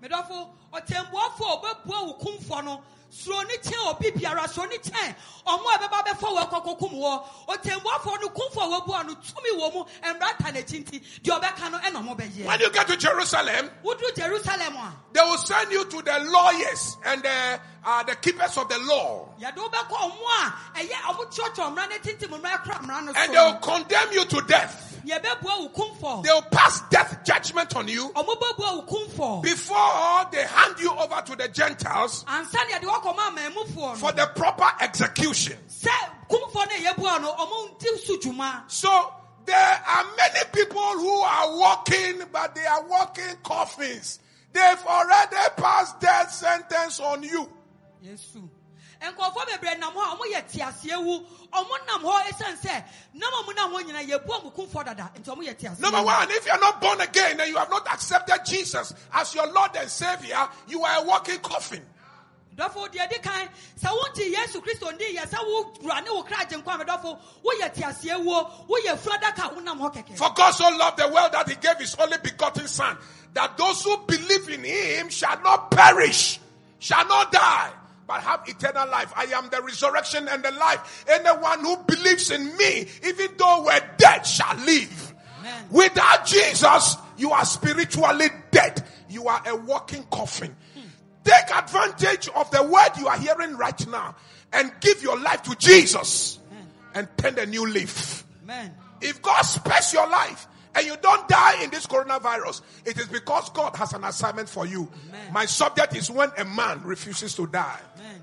Medɔfo 0.01 0.49
a 0.73 0.81
ɔbɛbua 0.81 2.05
wo 2.07 2.13
kumfoɔ 2.19 2.63
no 2.63 2.81
suro 3.09 3.41
ne 3.47 3.55
kyɛn 3.57 3.87
obi 3.87 4.11
biara 4.11 4.47
suro 4.47 4.67
ne 4.69 4.77
kyɛn 4.77 5.15
ɔmo 5.47 5.65
a 5.73 5.77
ɛbɛba 5.77 6.05
bɛfa 6.05 6.27
wɔ 6.35 6.49
ɛkɔkɔ 6.49 6.79
kum 6.79 6.91
wɔ 6.91 8.21
no 8.21 8.29
kumfoɔ 8.29 8.63
a 8.63 8.81
wɔbua 8.81 9.05
no 9.07 9.15
tumi 9.15 9.51
wɔ 9.59 9.73
mu 9.73 9.85
ta 10.01 10.51
n'akyi 10.51 10.83
nti 10.85 11.01
deɛ 11.23 11.39
ɔbɛka 11.39 11.71
no 11.71 11.77
ɛna 11.79 12.03
ɔmo 12.03 12.17
bɛyɛ 12.17 12.45
When 12.45 12.59
you 12.59 12.69
get 12.71 12.87
to 12.87 12.97
Jerusalem, 12.97 13.69
woduru 13.83 14.15
jerusalem 14.15 14.75
a 14.75 14.93
They 15.13 15.21
will 15.21 15.37
send 15.37 15.71
you 15.71 15.85
to 15.85 16.01
the 16.01 16.19
lawyers 16.31 16.97
and 17.05 17.23
the, 17.23 17.59
uh, 17.85 18.03
the 18.03 18.15
keepers 18.15 18.57
of 18.57 18.67
the 18.67 18.77
law. 18.79 19.29
yɛde 19.39 19.55
ɔmo 19.55 20.11
a 20.41 20.79
ɛyɛ 20.79 20.91
ɔmo 20.91 21.31
kyerɛkyerɛ 21.31 21.73
mmara 21.75 21.89
ne 21.89 21.97
tintim 21.99 22.29
mmara 22.41 22.63
kora 22.63 22.79
mmara 22.79 23.05
no 23.05 23.13
And 23.15 23.33
they 23.33 23.37
will 23.37 23.53
condemn 23.59 24.11
you 24.11 24.25
to 24.25 24.41
death. 24.47 24.94
Yɛbɛbua 25.05 25.59
wo 25.59 25.69
kumfoɔ 25.69 26.23
They 26.23 26.31
will 26.31 26.41
pass 26.43 26.81
death 26.89 27.23
judgment 27.23 27.75
on 27.75 27.87
you 27.87 28.09
ɔmo 28.09 28.39
bɛbua 28.39 28.75
wo 28.77 28.81
kumfoɔ 28.83 29.41
before 29.43 30.27
they 30.31 30.43
hand 30.43 30.79
you 30.79 30.91
over 30.91 31.21
to 31.21 31.35
the 31.35 31.47
Gentiles 31.49 32.23
ansa 32.27 32.57
deɛ 32.57 32.81
de 32.81 32.87
wɔkɔ 32.87 33.15
ma 33.15 33.31
amaamufoɔ 33.31 33.97
for 33.97 34.11
the 34.11 34.25
proper 34.35 34.69
execution. 34.81 35.57
sɛ 35.69 35.91
kumfoɔ 36.29 36.53
no 36.53 36.61
a 36.61 36.93
yɛbua 36.93 37.21
no 37.21 37.33
ɔmo 37.35 37.79
nti 37.79 38.65
so 38.67 39.13
there 39.45 39.55
are 39.87 40.05
many 40.17 40.39
people 40.51 40.81
who 40.81 41.21
are 41.21 41.57
walking, 41.57 42.21
but 42.31 42.55
they 42.55 42.65
are 42.65 42.83
walking 42.87 43.35
coffins. 43.43 44.19
They've 44.53 44.85
already 44.85 45.35
passed 45.57 45.99
death 45.99 46.31
sentence 46.31 46.99
on 46.99 47.23
you. 47.23 47.49
yesu 48.03 48.47
bebree 49.01 49.79
nam 49.79 49.93
hɔ 49.93 50.01
a 50.01 50.15
ɔmo 50.15 50.25
yɛ 50.33 50.43
teaseɛ 50.51 51.03
wu 51.03 51.25
ɔmo 51.53 51.87
nam 51.87 52.01
hɔ 52.01 52.21
esan 52.29 52.57
sɛ 52.57 52.83
nam 53.13 53.31
ɔmo 53.31 53.53
hɔ 53.53 53.83
nyinaa 53.83 54.07
yɛbua 54.09 54.43
mo 54.43 54.51
kumfoɔ 54.51 54.85
dada 54.85 55.11
nti 55.15 55.25
ɔmo 55.25 55.43
yɛ 55.43 55.55
teaseɛ 55.57 55.79
Number 55.79 56.03
one, 56.03 56.31
if 56.31 56.45
you're 56.45 56.59
not 56.59 56.81
born 56.81 57.01
again 57.01 57.39
and 57.39 57.49
you 57.49 57.57
have 57.57 57.69
not 57.69 57.87
accepted 57.87 58.39
Jesus 58.45 58.93
as 59.13 59.33
your 59.35 59.47
Lord 59.47 59.71
and 59.77 59.89
Savior, 59.89 60.47
you 60.67 60.83
are 60.83 61.03
a 61.03 61.05
walking 61.05 61.39
coffin. 61.39 61.85
dɔfo 62.55 62.87
deɛ 62.89 63.09
di 63.09 63.19
kan 63.19 63.49
sɛ 63.79 63.89
wonti 63.89 64.33
yesu 64.33 64.61
kristo 64.61 64.91
ndi 64.91 65.15
yɛ 65.17 65.27
sɛ 65.27 65.37
wowura 65.43 66.03
ne 66.03 66.09
wo 66.09 66.23
kra 66.23 66.37
agye 66.37 66.61
nkwa 66.61 66.79
me 66.79 66.85
dɔfo 66.85 67.19
woyɛ 67.43 67.73
teaseɛ 67.73 68.23
wuo 68.23 68.67
woyɛ 68.67 68.97
furadaka 68.97 69.51
a 69.51 69.55
wonam 69.55 69.79
hɔ 69.79 69.93
kɛkɛ. 69.93 70.17
For 70.17 70.31
God 70.33 70.51
so 70.51 70.69
loved 70.69 70.97
the 70.97 71.07
world 71.07 71.31
that 71.33 71.49
he 71.49 71.55
gave 71.55 71.77
his 71.77 71.95
only 71.95 72.17
begotten 72.17 72.67
Son, 72.67 72.97
that 73.33 73.57
those 73.57 73.83
who 73.83 73.97
believe 74.07 74.49
in 74.49 74.63
him 74.63 75.09
shall 75.09 75.39
not 75.41 75.69
perish, 75.69 76.39
shall 76.79 77.05
not 77.07 77.31
die, 77.31 77.71
but 78.07 78.21
have 78.21 78.41
eternal 78.47 78.87
life. 78.89 79.11
I 79.15 79.25
am 79.25 79.49
the 79.49 79.61
resurrection 79.61 80.27
and 80.27 80.43
the 80.43 80.51
life. 80.51 81.05
Anyone 81.07 81.61
who 81.61 81.77
believes 81.83 82.31
in 82.31 82.55
me, 82.57 82.87
even 83.05 83.29
though 83.37 83.63
we're 83.65 83.89
dead, 83.97 84.25
shall 84.25 84.55
live. 84.57 85.13
Amen. 85.39 85.65
Without 85.71 86.25
Jesus, 86.25 86.97
you 87.17 87.31
are 87.31 87.45
spiritually 87.45 88.27
dead. 88.51 88.85
You 89.09 89.27
are 89.27 89.41
a 89.47 89.55
walking 89.55 90.03
coffin. 90.11 90.55
Take 91.23 91.55
advantage 91.55 92.29
of 92.35 92.51
the 92.51 92.61
word 92.63 92.89
you 92.99 93.07
are 93.07 93.17
hearing 93.17 93.57
right 93.57 93.87
now 93.87 94.15
and 94.53 94.71
give 94.79 95.01
your 95.01 95.19
life 95.19 95.41
to 95.43 95.55
Jesus 95.55 96.39
and 96.93 97.07
turn 97.17 97.39
a 97.39 97.45
new 97.45 97.67
leaf. 97.67 98.25
Amen. 98.43 98.73
If 99.01 99.21
God 99.21 99.41
spares 99.41 99.91
your 99.91 100.07
life 100.07 100.47
and 100.75 100.85
you 100.85 100.95
don't 101.01 101.27
die 101.27 101.63
in 101.63 101.69
this 101.69 101.87
coronavirus, 101.87 102.61
it 102.85 102.99
is 102.99 103.07
because 103.07 103.49
God 103.49 103.75
has 103.75 103.93
an 103.93 104.03
assignment 104.03 104.49
for 104.49 104.65
you. 104.65 104.89
Amen. 105.09 105.33
My 105.33 105.45
subject 105.45 105.95
is 105.95 106.11
when 106.11 106.31
a 106.37 106.45
man 106.45 106.81
refuses 106.83 107.35
to 107.35 107.47
die. 107.47 107.79
Amen. 107.97 108.21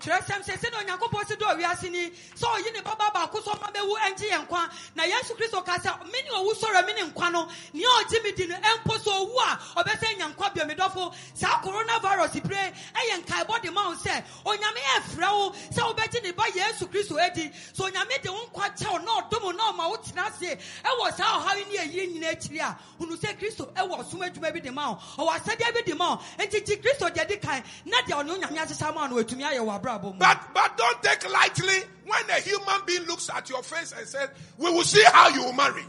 Kyerɛsɛm 0.00 0.42
sɛ 0.42 0.54
sɛdeɛ 0.58 0.78
onyankopɔn 0.82 1.26
si 1.26 1.34
dɔ 1.36 1.56
wiase 1.58 1.90
ni 1.90 2.10
sɛ 2.10 2.46
ɔyi 2.46 2.72
ne 2.72 2.80
baba 2.82 3.10
baako 3.14 3.42
so 3.42 3.50
ɔma 3.52 3.72
bɛwu 3.72 3.94
ɛngye 4.06 4.30
yɛn 4.30 4.46
nkwa 4.46 4.70
na 4.94 5.02
yesu 5.04 5.34
kristo 5.34 5.64
ka 5.64 5.76
sɛ 5.78 5.90
mene 6.10 6.30
ɔwu 6.30 6.52
sɔrɔ 6.54 6.86
me 6.86 6.92
ne 6.94 7.10
nkwa 7.10 7.32
no 7.32 7.48
nea 7.72 7.86
ɔgye 8.02 8.22
me 8.22 8.32
di 8.32 8.46
no 8.46 8.54
ɛmpo 8.56 8.94
sɛ 8.98 9.10
ɔwu 9.10 9.36
a 9.38 9.82
ɔbɛsɛ 9.82 10.16
nya 10.18 10.28
nkwa 10.32 10.54
bio 10.54 10.64
medɔfo 10.64 11.14
saa 11.34 11.60
coronavirus 11.62 12.40
bere 12.48 12.72
ɛyɛ 12.94 13.24
nkaebɔ 13.24 13.62
de 13.62 13.70
ma 13.70 13.88
wo 13.88 13.94
sɛ 13.94 14.24
onyame 14.44 14.80
ɛfrɛ 14.96 15.30
wo 15.32 15.50
sɛ 15.72 15.80
wobɛgye 15.94 16.22
ne 16.22 16.30
ba 16.32 16.44
yesu 16.54 16.86
kristo 16.86 17.18
adi 17.18 17.50
so 17.72 17.84
onyame 17.90 18.22
de 18.22 18.30
wo 18.30 18.46
nkwa 18.46 18.76
kyɛw 18.76 19.04
na 19.04 19.20
ɔdom 19.22 19.42
wo 19.42 19.50
na 19.52 19.72
ɔma 19.72 19.88
wo 19.90 19.96
tena 19.96 20.26
ase 20.28 20.56
ɛwɔ 20.84 21.16
saa 21.16 21.40
ɔhaw 21.40 21.56
ne 21.70 21.76
ɛyie 21.78 22.12
nyina 22.12 22.28
akyiri 22.32 22.60
a 22.60 22.78
hunu 23.00 23.16
sɛ 23.16 23.36
kristo 23.38 23.66
ɛwɔ 23.74 23.98
ɔsom 24.04 24.22
adwuma 24.28 24.52
bi 24.52 24.60
de 24.60 24.70
ma 24.70 24.90
wo 24.92 24.98
ɔwɔ 25.24 25.38
asɛdeɛ 25.38 25.74
bi 25.74 25.82
de 25.82 25.94
ma 25.94 26.14
wo 26.14 26.22
enti 26.38 26.64
gye 26.64 26.76
kristo 26.76 27.08
deɛ 27.10 27.28
di 27.28 27.36
kan 27.36 27.62
na 27.84 27.98
deɛ 28.02 28.22
ɔne 28.22 28.30
onyame 28.38 28.58
ahyehyɛ 28.58 28.94
ma 28.94 29.06
no 29.08 29.16
watumi 29.16 29.42
ayɛ 29.42 29.58
wɔ 29.60 29.82
mu 29.82 29.87
But 30.18 30.40
but 30.54 30.76
don't 30.76 31.02
take 31.02 31.30
lightly 31.30 31.78
when 32.06 32.30
a 32.30 32.40
human 32.40 32.80
being 32.86 33.04
looks 33.04 33.30
at 33.30 33.48
your 33.48 33.62
face 33.62 33.92
and 33.96 34.06
says, 34.06 34.28
We 34.56 34.70
will 34.70 34.84
see 34.84 35.02
how 35.04 35.28
you 35.28 35.44
will 35.44 35.52
marry. 35.52 35.84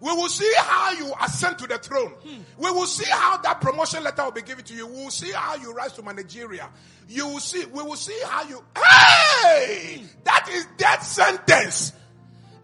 We 0.00 0.12
will 0.12 0.28
see 0.28 0.52
how 0.58 0.92
you 0.92 1.14
ascend 1.22 1.58
to 1.60 1.66
the 1.66 1.78
throne. 1.78 2.10
Hmm. 2.10 2.42
We 2.58 2.70
will 2.70 2.86
see 2.86 3.08
how 3.10 3.38
that 3.38 3.62
promotion 3.62 4.04
letter 4.04 4.24
will 4.24 4.32
be 4.32 4.42
given 4.42 4.64
to 4.64 4.74
you. 4.74 4.86
We 4.86 5.04
will 5.04 5.10
see 5.10 5.32
how 5.32 5.54
you 5.56 5.72
rise 5.72 5.94
to 5.94 6.02
Nigeria. 6.02 6.68
You 7.08 7.26
will 7.28 7.40
see, 7.40 7.64
we 7.64 7.82
will 7.82 7.96
see 7.96 8.18
how 8.26 8.42
you, 8.42 8.62
hey! 8.76 9.98
Hmm. 10.00 10.06
That 10.24 10.48
is 10.52 10.66
death 10.76 11.04
sentence. 11.04 11.92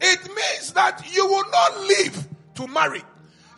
It 0.03 0.21
means 0.27 0.73
that 0.75 1.03
you 1.15 1.27
will 1.27 1.51
not 1.51 1.81
live 1.81 2.29
to 2.57 2.67
marry. 2.67 3.03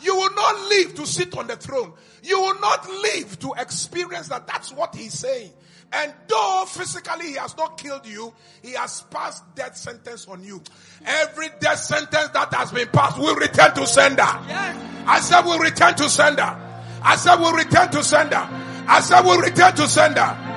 You 0.00 0.16
will 0.16 0.34
not 0.34 0.68
live 0.68 0.94
to 0.96 1.06
sit 1.06 1.36
on 1.36 1.46
the 1.46 1.56
throne. 1.56 1.92
You 2.22 2.40
will 2.40 2.60
not 2.60 2.88
live 2.88 3.38
to 3.40 3.54
experience 3.56 4.28
that. 4.28 4.46
That's 4.46 4.72
what 4.72 4.94
he's 4.94 5.14
saying. 5.14 5.52
And 5.92 6.12
though 6.26 6.64
physically 6.66 7.28
he 7.28 7.34
has 7.34 7.56
not 7.56 7.76
killed 7.76 8.06
you, 8.06 8.32
he 8.62 8.72
has 8.72 9.02
passed 9.10 9.42
death 9.54 9.76
sentence 9.76 10.26
on 10.26 10.42
you. 10.42 10.62
Every 11.04 11.48
death 11.60 11.78
sentence 11.78 12.28
that 12.28 12.52
has 12.54 12.72
been 12.72 12.88
passed 12.88 13.18
will 13.18 13.36
return 13.36 13.74
to 13.74 13.86
sender. 13.86 14.22
Yes. 14.48 15.04
I 15.06 15.20
said 15.20 15.42
will 15.44 15.58
return 15.58 15.94
to 15.96 16.08
sender. 16.08 16.56
I 17.02 17.16
said 17.16 17.36
will 17.36 17.52
return 17.52 17.90
to 17.90 18.02
sender. 18.02 18.48
I 18.88 19.00
said 19.00 19.22
will 19.22 19.40
return 19.40 19.74
to 19.76 19.88
sender. 19.88 20.51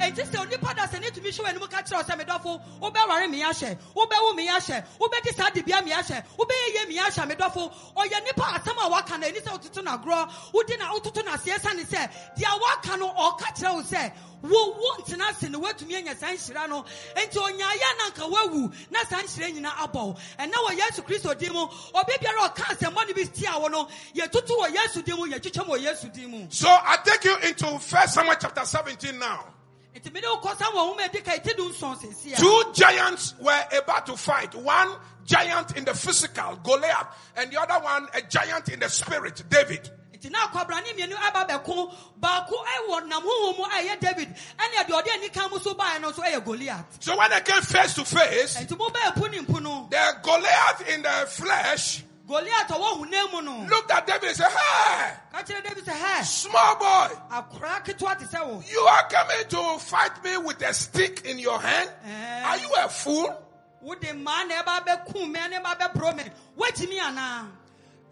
Enti 0.00 0.22
sɛ 0.22 0.38
onipa 0.40 0.74
da 0.74 0.86
sɛ 0.86 1.00
ne 1.00 1.10
tumi 1.10 1.30
hwɛ 1.30 1.44
w'anim 1.44 1.70
ka 1.70 1.82
kyerɛ 1.82 1.96
wo 1.96 2.02
sɛ 2.02 2.14
medɔfo 2.20 2.60
wobɛware 2.80 3.30
me 3.30 3.42
ahyɛ 3.42 3.78
wobɛwo 3.94 4.34
me 4.36 4.48
ahyɛ 4.48 4.84
wobɛdi 4.98 5.34
saa 5.36 5.50
debea 5.50 5.84
me 5.84 5.92
ahyɛ 5.92 6.24
wobɛyɛ 6.36 6.66
yɛ 6.76 6.88
me 6.88 6.96
ahyɛ 6.98 7.30
medɔfo 7.30 7.72
ɔyɛ 7.96 8.24
nipa 8.24 8.42
asɛm 8.42 8.84
a 8.84 8.88
waka 8.90 9.18
na 9.18 9.26
ɛni 9.26 9.42
sɛ 9.42 9.50
wototo 9.52 9.82
n'agorɔ 9.82 10.30
wodi 10.52 10.78
na 10.78 10.92
wototo 10.92 11.22
n'aseɛ 11.22 11.60
sane 11.60 11.84
sɛ 11.84 12.10
deɛ 12.36 12.60
waka 12.60 12.96
no 12.96 13.08
ɔka 13.12 13.54
kyerɛ 13.56 13.74
wo 13.74 13.82
sɛ 13.82 14.12
wo 14.42 14.70
wo 14.78 14.96
ntena 15.02 15.28
ase 15.30 15.48
na 15.48 15.58
woatumi 15.58 15.96
anya 15.96 16.14
saa 16.14 16.28
nhyira 16.32 16.68
no 16.68 16.84
enti 17.14 17.38
onyaaeɛ 17.38 17.98
na 17.98 18.10
nka 18.10 18.24
woawu 18.30 18.72
na 18.90 19.04
saa 19.04 19.22
nhyira 19.22 19.50
nyina 19.52 19.70
abɔ 19.70 20.16
ɛnɛ 20.38 20.52
wɔ 20.54 20.76
yesu 20.76 21.02
kristo 21.02 21.36
din 21.38 21.52
mu 21.52 21.60
obi 21.94 22.12
biara 22.20 22.48
ɔka 22.48 22.64
asɛmmɔ 22.76 23.08
no 23.08 23.14
bi 23.14 23.24
tia 23.24 23.58
wo 23.58 23.68
no 23.68 23.88
yɛtoto 24.14 24.58
wɔ 24.60 24.72
yesu 24.74 25.02
din 25.02 25.16
mu 25.16 25.26
yɛtwitwa 25.26 25.66
mu 25.66 25.74
wɔ 25.74 25.80
yesu 25.82 26.08
din 26.12 26.30
mu. 26.30 26.46
So 26.50 26.68
I 26.68 26.98
take 27.04 27.24
you 27.24 27.36
into 27.38 27.78
First 27.78 28.14
Samuel 28.14 28.36
chapter 28.38 28.64
17 28.64 29.18
now. 29.18 29.55
Nti 29.96 30.12
mede 30.12 30.26
wokɔ 30.26 30.58
sa 30.58 30.66
wɔ 30.66 30.94
nwoma 30.94 31.04
a 31.04 31.08
ɛdi 31.08 31.24
ka 31.24 31.32
ɛti 31.32 31.56
do 31.56 31.68
nson 31.70 31.96
sɛsi 31.96 32.34
a 32.34 32.36
Two 32.36 32.72
giants 32.74 33.34
were 33.40 33.64
about 33.72 34.06
to 34.06 34.16
fight. 34.16 34.54
One 34.54 34.94
giant 35.24 35.76
in 35.76 35.84
the 35.84 35.94
physical, 35.94 36.56
Goliath, 36.62 37.08
and 37.36 37.50
the 37.50 37.60
other 37.60 37.82
one 37.82 38.06
a 38.14 38.20
giant 38.22 38.68
in 38.68 38.80
the 38.80 38.88
spirit, 38.88 39.42
David. 39.48 39.90
nti 40.16 40.30
na 40.30 40.38
akwabrane 40.48 40.92
mmienu 40.92 41.16
aba 41.28 41.44
bɛko 41.44 41.92
baako 42.20 42.56
ɛwɔ 42.76 43.06
nam 43.08 43.22
honhom 43.22 43.56
mu 43.58 43.64
a 43.64 43.68
ɛyɛ 43.82 44.00
david 44.00 44.28
ɛne 44.58 44.86
deɛ 44.86 45.02
ɔde 45.02 45.12
ani 45.12 45.28
ka 45.28 45.48
mu 45.48 45.58
so 45.58 45.74
baeɛ 45.74 46.00
no 46.00 46.10
nso 46.10 46.22
ɛyɛ 46.22 46.44
goliat 46.44 46.84
So 47.00 47.16
when 47.16 47.30
they 47.30 47.40
came 47.40 47.62
face 47.62 47.94
to 47.94 48.04
face, 48.04 48.56
nti 48.56 48.76
mobɛɛ 48.76 49.14
pu 49.14 49.28
ne 49.28 49.38
mpu 49.40 49.62
no 49.62 49.88
the 49.90 50.16
Goliath 50.22 50.88
in 50.88 51.02
the 51.02 51.26
flesh 51.28 52.02
goliat 52.26 52.68
ɔwɔ 52.68 52.98
honam 53.00 53.32
mu 53.32 53.42
no 53.42 53.66
looked 53.68 53.90
at 53.90 54.06
David 54.06 54.28
and 54.28 54.36
said, 54.36 54.50
Hey, 54.50 55.12
ka 55.32 55.42
david 55.42 55.84
sɛ 55.84 55.92
hɛ 55.92 56.24
small 56.24 56.76
boy, 56.76 57.08
akora 57.30 57.84
ketewa 57.84 58.18
te 58.18 58.24
sɛ 58.24 58.46
wo 58.46 58.62
you 58.68 58.80
are 58.80 59.08
coming 59.08 59.48
to 59.48 59.78
fight 59.78 60.22
me 60.24 60.36
with 60.38 60.60
a 60.62 60.74
stick 60.74 61.24
in 61.26 61.38
your 61.38 61.60
hand? 61.60 61.90
Eh. 62.04 62.42
Are 62.44 62.58
you 62.58 62.70
a 62.78 62.88
fool? 62.88 63.42
wode 63.82 64.00
mmaa 64.00 64.48
na 64.48 64.62
ɛba 64.62 64.84
bɛku 64.86 65.30
me 65.30 65.48
ne 65.48 65.58
ba 65.60 65.76
bɛborɔ 65.78 66.16
me 66.16 66.24
woagyimi 66.58 66.98
anaa 67.00 67.46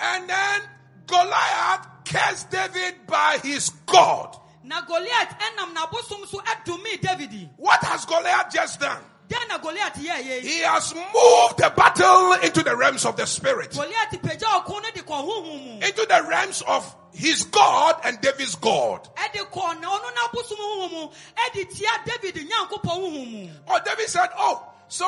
And 0.01 0.29
then 0.29 0.61
Goliath 1.07 1.87
cursed 2.05 2.51
David 2.51 3.07
by 3.07 3.39
his 3.43 3.71
God. 3.87 4.37
na 4.63 4.81
goliat 4.87 5.39
ɛnam 5.39 5.75
n'abosom 5.75 6.27
so 6.27 6.39
ɛdomee 6.41 7.01
david 7.01 7.51
What 7.57 7.83
has 7.85 8.05
Goliath 8.07 8.53
just 8.53 8.81
done? 8.81 9.03
Dɛn 9.29 9.49
na 9.49 9.59
goliat 9.59 9.95
yɛɛyɛ 9.95 10.41
He 10.43 10.59
has 10.61 10.95
moved 10.95 11.59
the 11.59 11.73
battle 11.77 12.33
into 12.43 12.63
the 12.63 12.77
realms 12.77 13.05
of 13.05 13.17
the 13.17 13.27
spirit, 13.27 13.71
goliat 13.73 14.11
pagya 14.23 14.65
ɔko 14.65 14.83
no 14.83 14.91
de 14.95 15.01
kɔ 15.03 15.29
honhom 15.29 15.65
mu 15.81 15.87
into 15.87 16.07
the 16.09 16.23
realms 16.29 16.63
of 16.67 16.95
his 17.13 17.45
God 17.45 17.97
and 18.05 18.21
David's 18.21 18.55
God. 18.57 19.09
ɛde 19.17 19.51
kɔ 19.51 19.81
na 19.81 19.89
ɔno 19.99 20.11
n'abosom 20.15 20.57
honhom 20.59 20.91
mu 20.93 21.09
ɛde 21.37 21.75
tia 21.77 21.91
david 22.05 22.49
nyankopɔn 22.49 22.83
honhom 22.85 23.33
mu 23.33 23.51
Oh, 23.69 23.81
David 23.85 24.09
said, 24.09 24.29
Oh, 24.37 24.63
so 24.89 25.07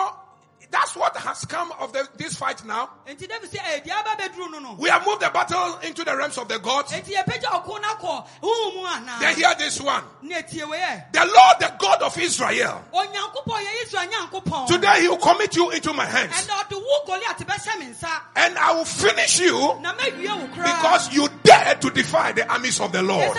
that's 0.70 0.96
what 0.96 1.16
has 1.16 1.44
come 1.44 1.72
of 1.80 1.92
the, 1.92 2.08
this 2.16 2.36
fight 2.36 2.64
now. 2.64 2.90
Enti 3.08 3.28
David 3.28 3.50
sɛ 3.50 3.58
ɛdi 3.58 3.88
eh, 3.88 3.94
aba 3.94 4.22
bɛduru 4.22 4.50
no 4.52 4.58
no. 4.58 4.76
We 4.78 4.88
have 4.88 5.06
moved 5.06 5.22
the 5.22 5.30
battle 5.30 5.78
into 5.82 6.04
the 6.04 6.16
realms 6.16 6.38
of 6.38 6.48
the 6.48 6.58
gods. 6.58 6.92
Enti 6.92 7.12
yɛpagya 7.14 7.44
ɔko 7.44 7.80
no 7.80 7.88
akɔ 7.88 8.26
honhom 8.42 8.74
mu 8.74 8.86
ana. 8.86 9.16
Then 9.20 9.36
hear 9.36 9.54
this 9.58 9.80
one. 9.80 10.04
Ne 10.22 10.42
tie 10.42 10.64
wei 10.64 10.78
ɛ. 10.78 11.12
The 11.12 11.20
Lord, 11.20 11.56
the 11.60 11.72
God 11.78 12.02
of 12.02 12.18
Israel, 12.18 12.84
Onyankopɔn 12.92 13.64
yɛ 13.64 13.82
Israel 13.84 14.08
Nyankopɔn. 14.08 14.66
today 14.68 15.00
he 15.02 15.08
will 15.08 15.16
commit 15.18 15.56
you 15.56 15.70
into 15.70 15.92
my 15.92 16.04
hands. 16.04 16.32
Ɛna 16.32 16.64
ɔde 16.64 16.72
wo 16.76 17.04
Goliath 17.06 17.46
bɛhyɛ 17.46 17.78
me 17.78 17.86
nsa. 17.86 18.20
And 18.36 18.58
I 18.58 18.72
will 18.72 18.84
finish 18.84 19.38
you 19.40 19.78
Na 19.80 19.94
mɛwie 19.94 20.28
wo 20.28 20.46
koraa. 20.48 20.64
because 20.64 21.12
you 21.12 21.28
dared 21.42 21.80
to 21.82 21.90
defy 21.90 22.32
the 22.32 22.50
armies 22.50 22.80
of 22.80 22.92
the 22.92 23.02
Lord. 23.02 23.36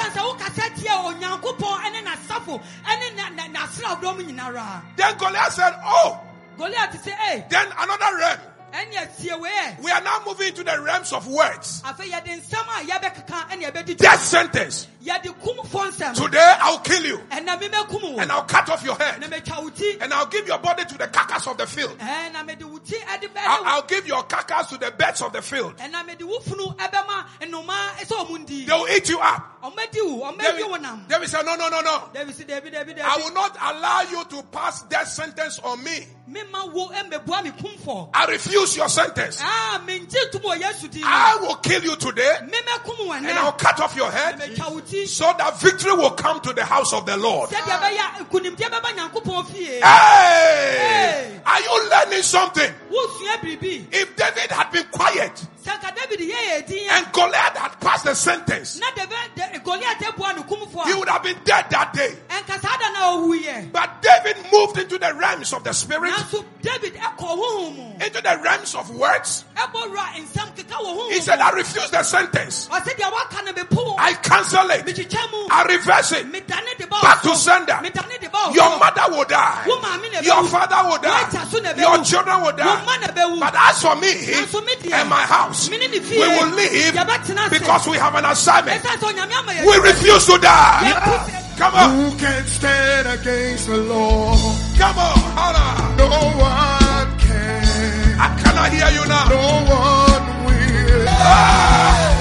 Then 4.95 5.17
Goliath 5.17 5.53
said, 5.53 5.73
Oh, 5.85 6.26
Goliath 6.57 7.03
sɛ 7.05 7.13
ee 7.33 7.43
then 7.49 7.67
another 7.77 8.17
realm. 8.17 8.39
ɛne 8.73 8.91
tie 9.23 9.35
wei 9.37 9.49
ɛ. 9.49 9.79
We 9.83 9.91
are 9.91 10.01
now 10.01 10.21
moving 10.25 10.49
into 10.49 10.63
the 10.63 10.79
realms 10.81 11.13
of 11.13 11.25
words. 11.27 11.81
Afei 11.83 12.09
yɛde 12.11 12.41
nsɛm 12.41 12.67
a 12.67 12.85
yɛbɛkeka 12.85 13.49
ɛne 13.49 13.63
yɛbɛdi 13.63 13.97
Death 13.97 14.23
sentence. 14.23 14.87
Yɛde 15.03 15.33
kumfo 15.41 15.87
nsɛm. 15.89 16.15
Today 16.15 16.55
I'll 16.59 16.79
kill 16.79 17.03
you 17.05 17.17
Ɛna 17.31 17.59
me 17.59 17.69
mɛkum 17.69 18.01
wo. 18.15 18.19
and 18.19 18.29
I'll 18.31 18.43
cut 18.43 18.69
off 18.69 18.83
your 18.83 18.95
head 18.95 19.21
metwa 19.21 19.63
wo 19.63 19.69
ti. 19.69 19.97
and 20.01 20.13
I'll 20.13 20.25
give 20.25 20.45
your 20.47 20.57
body 20.59 20.83
to 20.83 20.97
the 20.97 21.07
carcass 21.07 21.47
of 21.47 21.57
the 21.57 21.65
field. 21.65 21.97
Ɛɛ, 21.97 22.33
Na 22.33 22.43
mede 22.43 22.63
wo 22.63 22.77
ti 22.79 22.95
ɛde 22.97 23.23
eh, 23.23 23.29
I'll, 23.45 23.63
I'll 23.65 23.81
give 23.83 24.05
your 24.05 24.23
carcass 24.23 24.67
to 24.69 24.77
the 24.77 24.91
birds 24.91 25.21
of 25.21 25.31
the 25.31 25.41
field. 25.41 25.77
ɛna 25.77 26.05
mede 26.05 26.23
wo 26.23 26.37
funu 26.39 26.75
ɛbɛma 26.75 27.25
eh, 27.41 27.45
nnomaa 27.47 27.89
sɛ 28.03 28.27
ɔmo 28.27 28.45
ndi 28.45 28.65
They 28.67 28.73
will 28.73 28.87
eat 28.89 29.07
you 29.09 29.19
up. 29.19 29.61
ɔmɛdi 29.63 30.05
wo 30.19 30.31
ɔmɛdi 30.33 30.39
David, 30.39 31.07
David 31.07 31.29
said, 31.29 31.45
No, 31.45 31.55
no, 31.55 31.69
no, 31.69 31.79
no. 31.81 32.09
david 32.13 32.35
si 32.35 32.43
dabi 32.43 32.69
dabi 32.73 32.99
I 32.99 33.15
will 33.17 33.33
not 33.33 33.55
allow 33.61 34.01
you 34.01 34.25
to 34.25 34.43
pass 34.51 34.81
death 34.83 35.07
sentence 35.07 35.59
on 35.59 35.81
me. 35.83 36.05
Mema 36.29 36.65
wo 36.73 36.89
ɛmɛbua 36.89 37.43
me 37.43 37.51
kumfɔ 37.51 38.09
I 38.13 38.25
refuse 38.25 38.75
your 38.77 38.89
sentence. 38.89 39.39
Ah, 39.41 39.75
aa 39.75 39.85
mengye 39.85 40.31
tom 40.31 40.41
wɔ 40.41 40.59
yesu 40.61 40.89
din 40.91 41.01
mu 41.01 41.07
I 41.07 41.35
will 41.41 41.55
kill 41.55 41.83
you 41.83 41.95
today 41.95 42.37
and 42.41 43.27
I'll 43.39 43.51
cut 43.53 43.79
off 43.79 43.95
your 43.95 44.11
head 44.11 44.41
so 45.07 45.33
that 45.37 45.59
victory 45.61 45.93
will 45.93 46.11
come 46.11 46.39
to 46.41 46.53
the 46.53 46.65
house 46.65 46.93
of 46.93 47.05
the 47.05 47.15
Lord. 47.17 47.49
sɛdeɛ 47.49 47.79
ɛbɛyɛ 47.79 48.29
nkonimdeɛ 48.29 48.69
bɛba 48.69 48.95
nyankopɔn 48.97 49.45
fie 49.47 49.79
Hey! 49.81 51.39
Are 51.45 51.61
you 51.61 51.89
learning 51.89 52.23
something? 52.23 52.73
If 52.89 54.15
David 54.15 54.51
had 54.51 54.71
been 54.71 54.85
quiet 54.91 55.45
sɛ 55.67 55.79
nka 55.79 55.95
david 55.95 56.19
yɛyɛ 56.31 56.67
din 56.67 56.89
a 56.89 56.93
and 56.93 57.11
Goliath 57.11 57.57
had 57.57 57.79
passed 57.79 58.05
the 58.05 58.15
sentence, 58.15 58.79
na 58.79 58.87
David- 58.95 59.17
Da- 59.35 59.59
goliat 59.59 59.99
abua 60.03 60.35
ne 60.35 60.43
kumfɔ 60.43 60.85
he 60.87 60.93
would 60.93 61.09
have 61.09 61.23
been 61.23 61.37
dead 61.43 61.65
that 61.69 61.93
day. 61.93 62.15
Ɛnka 63.07 63.15
saa 63.15 63.15
da 63.15 63.15
na 63.15 63.17
ɔwuyɛ 63.17 63.71
But 63.71 64.01
David 64.01 64.37
moved 64.51 64.77
into 64.77 64.97
the 64.97 65.13
realms 65.13 65.53
of 65.53 65.63
the 65.63 65.73
spirit, 65.73 66.11
nanso 66.13 66.43
david 66.61 66.93
ɛkɔ 66.95 67.17
honhom 67.17 67.75
mu 67.75 68.05
into 68.05 68.21
the 68.21 68.39
realms 68.43 68.75
of 68.75 68.89
words. 68.91 69.45
Eh, 69.55 69.61
ɛbɔ 69.61 69.89
wura 69.89 70.05
nsɛm 70.15 70.55
keka 70.55 70.75
wɔ 70.75 70.97
honhom 70.97 71.11
He 71.11 71.21
said, 71.21 71.39
I 71.39 71.49
refuse 71.51 71.89
the 71.91 72.03
sentence. 72.03 72.67
ɔsɛ 72.71 72.95
deɛ 72.95 73.11
waka 73.11 73.43
no 73.45 73.53
mepo 73.53 73.95
I 73.97 74.13
cancel 74.13 74.69
it. 74.71 74.85
I 75.51 75.63
reverse 75.67 76.11
it. 76.13 76.31
medane 76.31 76.77
de 76.77 76.87
ba 76.87 76.99
back 77.01 77.21
to 77.21 77.35
sender. 77.35 77.73
Medane 77.73 78.19
de 78.19 78.29
ba 78.29 78.37
wo 78.47 78.53
Your 78.53 78.77
mother 78.79 79.03
will 79.09 79.25
die. 79.25 79.63
Wo 79.67 79.77
maame 79.79 80.11
na 80.11 80.19
Your 80.19 80.43
father 80.47 80.75
will 80.83 80.99
Wo 80.99 81.09
agya 81.09 81.45
so 81.49 81.59
na 81.59 81.73
die. 81.73 81.81
Your 81.81 82.03
children 82.03 82.41
will 82.41 82.51
die. 82.51 82.83
But 83.39 83.55
as 83.55 83.81
for 83.81 83.95
me 83.95 84.13
Nanso 84.13 84.65
me 84.65 84.73
deɛ, 84.75 84.93
and 84.93 85.09
my 85.09 85.21
house, 85.23 85.69
we 85.69 85.77
will 85.77 86.49
live 86.49 86.93
because 87.51 87.87
we 87.87 87.97
have 87.97 88.15
an 88.15 88.25
assignment. 88.25 88.83
Ɛsiane 88.83 88.97
sɛ 88.97 89.13
Onyame 89.13 89.33
ama 89.33 89.51
yɛn 89.53 89.65
We 89.65 89.77
refuse 89.89 90.25
to 90.25 90.37
die. 90.37 91.43
Come 91.57 91.73
on, 91.73 91.89
Who 91.95 92.17
can 92.17 92.45
stand 92.45 93.07
against 93.19 93.65
the 93.67 93.77
Lord? 93.77 94.37
come 94.77 94.97
on, 94.97 95.17
holla. 95.37 95.95
No 95.97 96.07
one 96.37 97.17
can. 97.17 98.19
I 98.19 98.27
cannot 98.41 98.71
hear 98.71 98.89
you 98.97 99.03
now. 99.07 99.25
No 99.27 99.41
one 99.65 100.45
will. 100.45 101.05
Ah. 101.09 102.13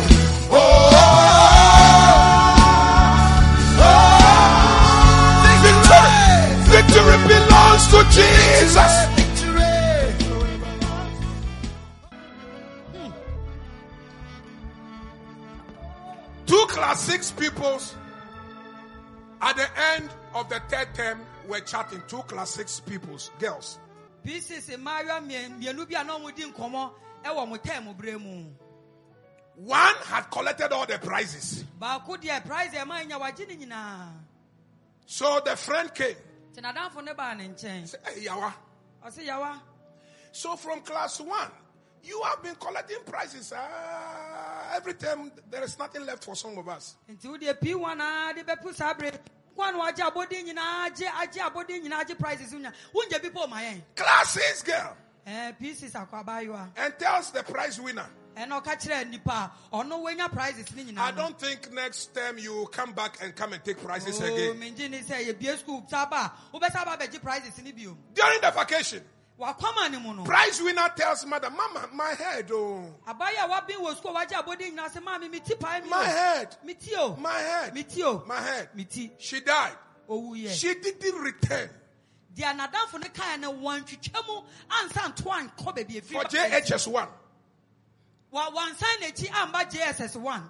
Oh. 0.51 0.57
Oh. 3.85 4.17
Victory, 5.67 6.15
victory 6.73 7.19
belongs 7.29 7.85
to 7.93 7.99
Jesus. 8.17 8.95
Two 16.47 16.65
class 16.69 17.01
six 17.01 17.33
peoples 17.33 17.95
at 19.41 19.57
the 19.57 19.69
end 19.95 20.11
of 20.35 20.49
the 20.49 20.61
third 20.69 20.95
term 20.95 21.21
we're 21.49 21.61
chatting. 21.61 22.03
Two 22.09 22.23
class 22.23 22.51
six 22.51 22.81
peoples, 22.81 23.31
girls. 23.39 23.79
pieces 24.25 24.69
mmaayewa 24.69 25.21
mmien- 25.21 25.59
mmienu 25.61 25.89
bi 25.89 25.95
a 26.01 26.05
na 26.05 26.19
wɔn 26.19 26.35
di 26.35 26.43
nkɔmɔ 26.45 26.91
ɛwɔ 27.25 27.49
wɔn 27.49 27.59
tɛm 27.63 27.97
bere 27.97 28.19
mu 28.19 28.45
One 29.57 29.95
had 30.05 30.31
collected 30.31 30.71
all 30.73 30.85
the 30.87 30.99
prizes. 30.99 31.65
baako 31.81 32.17
deɛ 32.21 32.45
prize 32.45 32.75
a 32.75 32.79
ɛma 32.85 33.07
nya 33.09 33.19
wagye 33.21 33.47
ne 33.67 33.75
So 35.07 35.41
the 35.45 35.57
friend 35.57 35.95
came. 35.95 36.17
te 36.55 36.61
n'adamfo 36.61 37.05
ne 37.05 37.13
baa 37.15 37.35
ne 37.35 37.49
nkyɛn 37.49 37.87
Say, 37.89 37.99
hey, 38.05 38.25
Yawa. 38.27 38.53
ɔsi 39.05 39.27
yawa 39.27 39.61
So 40.33 40.57
from 40.57 40.81
class 40.83 41.21
one, 41.21 41.51
you 42.07 42.23
have 42.23 42.43
been 42.43 42.55
collecting 42.57 42.99
prizes. 43.05 43.53
Ah, 43.57 44.75
every 44.77 44.95
time 44.95 45.31
there 45.51 45.63
is 45.65 45.79
nothing 45.79 46.05
left 46.07 46.25
for 46.25 46.37
some 46.37 46.57
of 46.59 46.69
us. 46.69 46.97
nti 47.11 47.25
wo 47.29 47.37
deɛ 47.37 47.61
pii 47.61 47.75
wɔn 47.75 48.01
a 48.01 48.35
de 48.35 48.45
bɛpu 48.45 48.75
saa 48.75 48.95
bere 48.95 49.19
kwan 49.55 49.77
na 49.77 49.85
wagye 49.85 50.05
abɔden 50.11 50.47
nyinaa 50.47 50.87
agye 50.91 51.09
agye 51.09 51.43
abɔden 51.43 51.83
nyinaa 51.85 52.05
agye 52.05 52.19
prizes 52.19 52.53
nya 52.53 52.73
wongye 52.95 53.23
bi 53.23 53.31
po 53.31 53.47
ma 53.47 53.57
yɛn 53.57 53.83
Class 53.95 54.31
six 54.31 54.63
girl. 54.63 54.97
Ɛɛ 55.27 55.59
pieces 55.59 55.93
akɔ 55.95 56.71
and 56.77 56.99
tells 56.99 57.31
the 57.33 57.43
prize 57.43 57.81
winner, 57.81 58.07
ɛna 58.37 58.63
ɔka 58.63 58.77
kyerɛ 58.81 59.11
nipa 59.11 59.51
a 59.73 59.77
ɔno 59.77 60.01
wonya 60.05 60.31
prizes 60.31 60.71
ne 60.77 60.85
nyinaa 60.85 60.99
I 61.01 61.11
don't 61.11 61.39
think 61.39 61.73
next 61.73 62.15
time 62.15 62.39
you 62.39 62.69
come 62.71 62.93
back 62.93 63.19
and 63.23 63.35
come 63.35 63.53
and 63.55 63.65
take 63.65 63.83
prizes 63.83 64.21
again. 64.21 64.61
mengye 64.61 64.89
ne 64.89 65.01
sɛ 65.01 65.27
yɛbie 65.33 65.59
school 65.59 65.85
saba 65.89 66.17
a 66.17 66.57
wobɛsa 66.57 66.85
ba 66.85 66.97
bɛgye 66.97 67.21
prizes 67.21 67.59
ne 67.63 67.73
bio 67.73 67.97
During 68.15 68.41
the 68.41 68.51
vacation, 68.53 69.03
wakɔma 69.39 69.91
ne 69.91 69.99
mu 69.99 70.15
no 70.15 70.25
prize 70.25 70.61
winner 70.63 70.89
tells 70.97 71.27
mother, 71.27 71.51
Mama, 71.51 71.89
my 71.93 72.11
head, 72.15 72.51
oh, 72.53 72.95
abaayɛ 73.07 73.45
a 73.45 73.49
wabɛn 73.49 73.77
wɔ 73.77 73.95
sukuu 73.97 74.11
a 74.11 74.15
wagye 74.27 74.43
abɔden 74.43 74.73
nyinaa 74.77 74.91
sɛ 74.93 75.03
maame 75.03 75.31
mi 75.31 75.41
ti 75.41 75.55
paa 75.55 75.81
mi 75.81 75.89
my 75.89 76.05
head, 76.05 76.57
mi 76.65 76.75
ti 76.75 76.93
my 77.19 77.33
head, 77.33 77.89
ti 77.89 78.03
o. 78.03 78.25
My 78.27 78.41
head. 78.41 78.69
She 79.19 79.41
died. 79.41 79.77
She 80.53 80.75
didn't 80.75 81.21
return. 81.21 81.71
Deɛ 82.35 82.57
n'adamfo 82.59 83.01
ne 83.01 83.09
kaa 83.09 83.37
no 83.37 83.53
wɔntwitwa 83.53 84.27
mu 84.27 84.43
ansa 84.71 85.13
nto 85.13 85.31
ankɔ 85.31 85.75
baabi 85.75 86.03
for 86.03 86.23
JHS1. 86.25 87.09
wa 88.31 88.51
wansan 88.51 88.97
n'akyi 89.01 89.31
amba 89.33 89.65
JSS 89.65 90.17
one. 90.17 90.49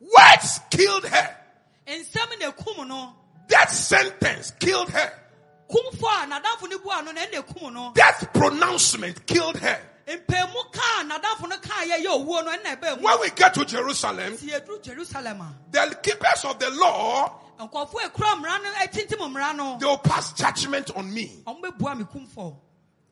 Words 0.00 0.60
killed 0.70 1.04
her. 1.06 1.36
nsɛm 1.86 2.38
na 2.40 2.50
ekum 2.52 2.86
no. 2.86 3.16
Death 3.48 3.72
sentence 3.72 4.52
killed 4.52 4.90
her. 4.90 5.12
Kumfo 5.68 6.06
a 6.06 6.26
n'adamfo 6.26 6.68
ne 6.68 6.76
bu 6.78 6.90
ano 6.90 7.12
na 7.12 7.20
ɛna 7.22 7.42
ekum 7.42 7.72
no. 7.72 7.92
Death 7.94 8.32
pronouncement 8.32 9.26
killed 9.26 9.56
her. 9.58 9.80
mpɛmu 10.06 10.72
kaa 10.72 11.04
n'adamfo 11.04 11.48
ne 11.48 11.56
kaa 11.56 11.84
yɛ 11.84 12.04
yɛ 12.04 12.06
owuo 12.24 12.44
no 12.44 12.50
ɛna 12.52 12.76
ɛbɛn 12.78 12.96
mu. 13.00 13.04
When 13.04 13.20
we 13.20 13.30
get 13.30 13.54
to 13.54 13.64
Jerusalem, 13.64 14.36
ti 14.36 14.50
eduru 14.50 14.82
Jerusalem 14.82 15.40
a. 15.40 15.54
the 15.70 15.98
keepers 16.02 16.44
of 16.44 16.58
the 16.58 16.70
law 16.70 17.40
nkɔfo 17.58 17.94
ekura 18.02 18.34
mmara 18.36 18.62
no 18.62 18.70
etintim 18.84 19.18
mmara 19.18 19.56
no. 19.56 19.78
they 19.78 19.86
will 19.86 19.98
pass 19.98 20.32
judgment 20.34 20.90
on 20.96 21.12
me 21.12 21.42
wɔn 21.46 21.60
bɛ 21.62 21.78
bua 21.78 21.94
mi 21.94 22.04
kumfo 22.04 22.56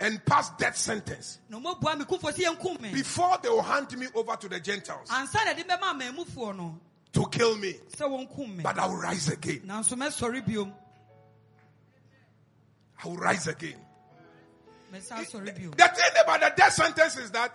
and 0.01 0.25
pass 0.27 0.51
death 0.59 0.77
sentence. 0.77 1.39
Na 1.49 1.59
wɔn 1.59 1.81
bua 1.81 1.97
mi 1.97 2.05
kumfo 2.05 2.33
si 2.35 2.45
yɛn 2.45 2.59
kum 2.59 2.77
mi 2.81 2.93
before 2.93 3.39
they 3.43 3.49
will 3.49 3.63
hand 3.63 3.97
me 3.99 4.07
over 4.15 4.37
to 4.37 4.49
the 4.49 4.61
Gentiles 4.61 5.09
ansa 5.09 5.45
na 5.45 5.55
ɛde 5.55 5.67
bɛma 5.67 5.99
amɛmufoɔ 6.01 6.57
no 6.57 6.79
to 7.13 7.27
kill 7.27 7.57
me. 7.57 7.73
sɛ 7.97 8.09
wɔn 8.09 8.35
kum 8.35 8.57
mi 8.57 8.63
But 8.63 8.79
I 8.79 8.87
will 8.87 8.97
rise 8.97 9.29
again. 9.29 9.63
I 13.05 13.09
will 13.09 13.17
rise 13.17 13.47
again. 13.49 13.77
sɔre 14.95 15.45
The 15.77 15.89
thing 15.89 16.23
about 16.23 16.41
the 16.41 16.53
death 16.57 16.75
sentence 16.75 17.17
is 17.17 17.31
that 17.33 17.53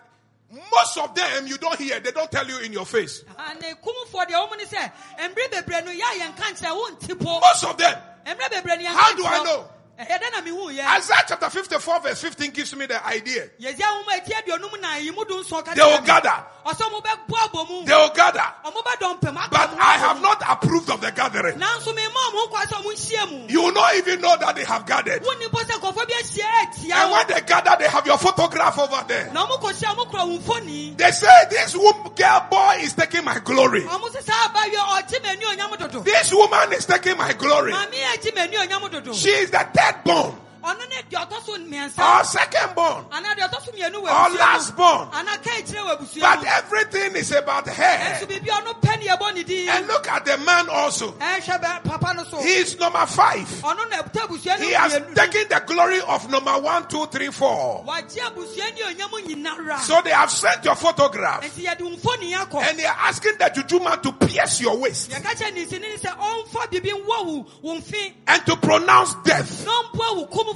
most 0.72 0.98
of 0.98 1.14
them 1.14 1.46
you 1.48 1.58
don't 1.58 1.78
hear, 1.80 2.00
they 2.00 2.12
don't 2.12 2.32
tell 2.32 2.48
you 2.48 2.60
in 2.60 2.74
your 2.74 2.86
face. 2.86 3.24
Ah, 3.38 3.52
ana 3.52 3.76
kumfoɔ 3.76 4.26
deɛ 4.28 4.50
wɔn 4.50 4.58
ni 4.58 4.66
sɛ 4.66 4.92
mbere 5.30 5.50
bebree 5.52 5.86
no 5.86 5.92
yɛ 5.92 6.02
a 6.02 6.20
yɛn 6.20 6.38
ka 6.38 6.44
nkyɛn 6.52 7.20
wɔn 7.20 7.42
Most 7.42 7.64
of 7.66 7.78
them. 7.78 8.02
mbere 8.26 8.50
bebree 8.50 8.78
no 8.78 8.84
yɛn 8.90 8.96
How 8.96 9.16
do 9.16 9.26
I 9.26 9.44
know? 9.44 9.70
Ɛyɛ 10.00 10.20
dɛ 10.22 10.32
na 10.32 10.42
mi 10.42 10.50
hu 10.52 10.70
yɛ 10.72 10.86
Isaiah 10.98 11.24
chapter 11.28 11.50
54, 11.50 12.00
verse 12.02 12.22
15 12.22 12.52
gives 12.52 12.76
me 12.76 12.86
the 12.86 13.04
idea. 13.08 13.50
yɛsi 13.60 13.82
ahoma 13.82 14.14
eti 14.22 14.32
aduonum 14.34 14.80
na 14.82 14.96
yi 14.98 15.12
mu 15.12 15.26
dun 15.26 15.44
sɔn 15.44 15.66
ka 15.66 15.74
They 15.74 15.82
will 15.82 16.02
gather. 16.02 16.38
ɔsɔ 16.66 16.92
mo 16.92 17.02
bɛ 17.02 17.18
bu 17.28 17.36
abɔ 17.36 17.70
mu 17.70 17.86
They 17.86 17.96
will 17.96 18.10
gather. 18.14 18.46
ɔmo 18.66 18.84
bɛ 18.84 18.94
dɔn 19.02 19.20
pɛm 19.22 19.50
But 19.50 19.74
I 19.80 19.98
have 19.98 20.22
not 20.22 20.44
approved 20.48 20.90
of 20.92 21.02
the 21.02 21.12
gathering. 21.12 21.58
nanso 21.60 21.96
mi 21.96 22.04
ma 22.14 22.20
ɔmo 22.30 22.52
kɔ 22.52 22.66
asɔ 22.66 22.84
ɔmo 22.84 22.94
nhyia 22.94 23.32
mu 23.32 23.48
You 23.50 23.62
will 23.64 23.72
not 23.74 23.96
even 23.96 24.22
know 24.22 24.36
that 24.38 24.56
they 24.56 24.64
have 24.66 24.86
gathered. 24.86 25.24
wɔn 25.24 25.40
ni 25.40 25.46
bɔ 25.48 25.64
sɛ 25.64 25.80
nkɔfɔ 25.80 26.08
bi 26.08 26.14
ahyia 26.14 26.46
etia 26.62 26.94
And 26.96 27.12
when 27.12 27.28
they 27.28 27.42
gather, 27.42 27.76
they 27.80 27.88
have 27.88 28.06
your 28.06 28.18
photograph 28.20 28.78
over 28.78 29.04
there. 29.08 29.32
na 29.34 29.48
ɔmo 29.48 29.60
kɔ 29.60 29.74
hyia 29.74 29.96
ɔmo 29.96 30.10
kura 30.12 30.22
wɔn 30.24 30.40
mfoni 30.44 30.98
They 30.98 31.12
say 31.12 31.28
this 31.50 31.74
girl 31.74 32.48
boy 32.52 32.78
is 32.82 32.94
taking 32.94 33.24
my 33.26 33.40
glory. 33.40 33.82
ɔmo 33.84 34.12
sisa 34.12 34.32
abayɔ 34.32 34.78
ɔgye 34.78 35.20
mɛ 35.24 35.40
ni 35.40 35.46
onyam 35.46 35.78
dodo 35.80 36.02
This 36.02 36.32
woman 36.34 36.74
is 36.74 36.86
taking 36.86 37.18
my 37.18 37.34
glory. 37.34 37.72
maame 37.74 37.94
yɛ 37.94 38.22
gye 38.22 38.32
mɛ 38.32 38.50
ni 38.52 38.58
onyam 38.58 38.92
dodo 38.92 39.14
She 39.14 39.30
is 39.30 39.50
the 39.50 39.66
firstborn 39.88 40.47
born 40.68 40.78
ɔno 40.78 40.90
ne 40.90 40.96
deɛ 41.10 41.28
ɔtɔ 41.28 41.46
so 41.46 41.58
mmiɛnsa 41.58 42.20
or 42.20 42.24
second 42.26 42.76
born. 42.76 43.06
anaa 43.12 43.36
deɛ 43.36 43.50
ɔtɔ 43.50 43.66
so 43.66 43.72
mmienu 43.72 44.04
wɔ 44.04 44.08
Or 44.08 44.36
last 44.38 44.76
born. 44.76 45.08
anaa 45.12 45.44
ka 45.44 45.50
ekyire 45.52 45.84
wɔ 45.84 45.98
abusua 45.98 46.22
But 46.22 46.46
everything 46.46 47.16
is 47.16 47.32
about 47.32 47.68
her. 47.68 48.26
biribi 48.28 48.48
a 48.48 48.62
ɔno 48.62 48.82
pɛ 48.82 49.00
ne 49.00 49.08
yɛbɔ 49.08 49.34
ne 49.36 49.44
din 49.44 49.70
And 49.70 49.88
look 49.88 50.08
at 50.10 50.26
the 50.26 50.38
man 50.40 50.70
also. 50.70 51.12
ɛhwɛ 51.14 51.62
bɛ 51.64 51.84
papa 51.84 52.14
no 52.16 52.24
so 52.26 52.38
He 52.42 52.50
is 52.58 52.78
number 52.80 53.06
five. 53.06 53.48
ɔno 53.48 53.90
na 53.90 54.02
ɛbuta 54.02 54.28
abusua 54.28 54.58
He 54.58 54.74
has 54.74 54.94
taken 55.16 55.48
the 55.50 55.64
glory 55.66 56.02
of 56.02 56.30
number 56.30 56.58
one, 56.60 56.88
two, 56.88 57.06
three, 57.08 57.30
four. 57.32 57.84
wagye 57.88 58.20
abusua 58.22 58.74
ne 58.76 58.82
onyam 58.94 59.12
nyinara 59.26 59.80
So 59.80 60.02
they 60.02 60.12
have 60.12 60.32
sent 60.32 60.66
your 60.66 60.76
photograph 60.76 61.44
nti 61.44 61.66
yɛde 61.66 61.80
mfoni 61.98 62.34
akɔ 62.36 62.62
and 62.70 62.80
they 62.80 62.86
are 62.86 62.98
asking 63.04 63.34
the 63.40 63.50
juju 63.56 63.80
man 63.84 64.00
to 64.02 64.12
pierce 64.14 64.62
your 64.62 64.78
waist 64.78 65.10
yɛka 65.12 65.34
kyɛ 65.36 65.54
ne 65.54 65.66
nsini 65.66 65.82
ne 65.82 65.98
sɛ 65.98 66.18
ɔmfa 66.18 66.68
biribi 66.72 66.92
nwɔ 66.92 67.26
wo 67.26 67.46
wo 67.62 67.76
mfe 67.76 68.14
and 68.28 68.46
to 68.46 68.56
pronounce 68.58 69.14
death. 69.24 69.66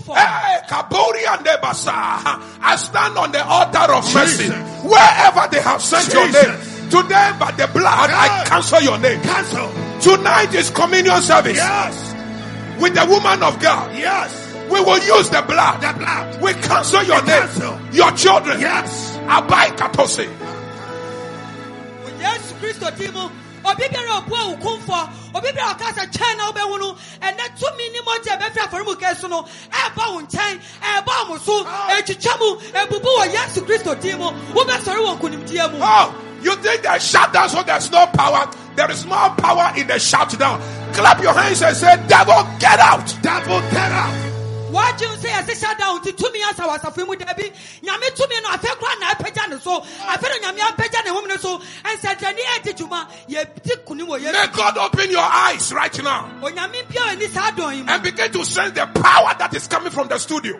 Na 0.07 0.13
ɔmpoa 0.13 0.15
wo 0.15 0.15
kom 0.15 0.15
fɔ 0.15 0.17
Hey, 0.17 0.59
Kabori 0.67 1.33
and 1.33 1.45
Debasa, 1.45 2.41
I 2.61 2.75
stand 2.77 3.17
on 3.17 3.31
the 3.31 3.45
altar 3.45 3.93
of 3.93 4.13
mercy. 4.13 4.49
Wherever 4.49 5.47
they 5.51 5.61
have 5.61 5.81
sent 5.81 6.13
your 6.13 6.25
Jesus. 6.27 6.43
name, 6.43 6.89
today 6.89 7.31
by 7.39 7.51
the 7.51 7.67
blood, 7.67 8.09
I 8.11 8.43
cancel 8.45 8.81
your 8.81 8.97
name. 8.97 9.21
Cancel. 9.21 9.71
Tonight 10.01 10.53
is 10.55 10.69
communion 10.71 11.21
service 11.21 11.57
Yes. 11.57 12.15
with 12.79 12.95
the 12.95 13.05
woman 13.05 13.43
of 13.43 13.59
God. 13.59 13.93
Yes. 13.95 14.37
We 14.69 14.79
will 14.79 14.99
use 14.99 15.29
the 15.29 15.41
blood. 15.41 15.81
The 15.81 15.93
blood. 15.99 16.41
We 16.41 16.53
cancel 16.53 17.03
your 17.03 17.21
We 17.21 17.27
name. 17.27 17.39
cancel. 17.41 17.79
Your 17.91 18.11
children. 18.11 18.59
Yes. 18.61 19.17
Abai 19.27 19.75
Katose. 19.77 20.27
wɔ 22.05 22.09
yesu 22.19 22.53
kristo 22.61 22.97
din 22.97 23.11
mu 23.13 23.29
obi 23.65 23.83
biara 23.89 24.21
ɔbua 24.21 24.47
wo 24.49 24.55
kumfɔ 24.57 25.09
obi 25.35 25.51
biara 25.51 25.73
ɔka 25.75 25.93
sɛ 25.93 26.11
twɛn 26.11 26.37
na 26.37 26.51
wobɛhu 26.51 26.79
no 26.79 26.95
ɛnɛ 27.21 27.45
tumi 27.59 27.91
ne 27.91 27.99
mɔgya 28.01 28.39
bɛfiri 28.39 28.67
afɔremuka 28.67 29.15
so 29.17 29.27
no 29.27 29.43
ɛɛba 29.71 30.13
wo 30.13 30.21
nkyɛn 30.21 30.59
ɛɛba 30.81 31.27
mo 31.27 31.37
so 31.37 31.63
ɛtwitwa 31.63 32.39
mu 32.39 32.55
ɛbubu 32.73 33.09
wɔ 33.19 33.31
yesu 33.33 33.61
kristo 33.61 33.99
din 34.01 34.17
mu 34.17 34.31
wobɛsɔre 34.53 34.99
wɔ 35.05 35.17
nkonimdiɛ 35.19 35.71
mu 35.71 35.79
Oh, 35.81 36.13
you 36.41 36.55
think 36.57 36.81
they 36.83 36.99
shut 36.99 37.31
down 37.33 37.49
so 37.49 37.61
there's 37.63 37.91
no 37.91 38.05
power? 38.07 38.49
There 38.75 38.89
is 38.89 39.05
more 39.05 39.29
power 39.37 39.73
in 39.77 39.87
the 39.87 39.99
shut 39.99 40.37
down. 40.39 40.61
Clap 40.93 41.21
your 41.21 41.33
hands 41.33 41.61
and 41.61 41.75
say, 41.75 41.95
Devil, 42.07 42.47
get 42.59 42.79
out. 42.79 43.15
Devil, 43.21 43.59
get 43.71 43.91
out. 43.91 44.30
Wagye 44.71 45.07
sɛ 45.17 45.29
yɛse 45.29 45.53
hyɛ 45.59 45.77
da 45.77 45.91
wo 45.93 45.99
nti 45.99 46.11
tumi 46.15 46.41
asa 46.49 46.63
wɔ 46.63 46.79
asafo 46.79 46.97
yi 46.97 47.05
mu 47.05 47.15
daabi 47.15 47.51
nyame 47.83 48.07
tumi 48.15 48.41
no 48.43 48.49
afei 48.49 48.75
koraa 48.79 48.99
na 48.99 49.13
apagya 49.13 49.49
ne 49.49 49.59
so. 49.59 49.81
Afei 49.81 50.29
no 50.41 50.47
nyame 50.47 50.59
apagya 50.59 51.03
ne 51.05 51.11
hom 51.11 51.27
no 51.27 51.37
so. 51.37 51.57
Ɛnsɛnkyerɛnne 51.83 52.43
ɛdi 52.57 52.73
dwuma 52.77 53.07
yɛdi 53.29 53.83
kunim 53.85 54.07
wɔ 54.07 54.31
May 54.31 54.47
God 54.53 54.77
open 54.77 55.11
your 55.11 55.19
eyes 55.21 55.73
right 55.73 56.03
now 56.03 56.29
onyame 56.41 56.87
bia 56.89 57.01
ɔni 57.01 57.29
saa 57.29 57.51
dɔn 57.51 57.75
yi 57.75 57.83
mu 57.83 57.91
and 57.91 58.03
begin 58.03 58.31
to 58.31 58.45
sense 58.45 58.71
the 58.73 58.85
power 58.87 59.33
that 59.37 59.53
is 59.55 59.67
coming 59.67 59.91
from 59.91 60.07
the 60.07 60.17
studio. 60.17 60.59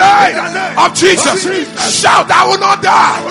name 0.01 0.77
of 0.77 0.93
Jesus. 0.93 1.43
Shout, 2.01 2.29
I 2.31 2.47
will 2.47 2.57
not 2.59 2.81
die. 2.81 3.21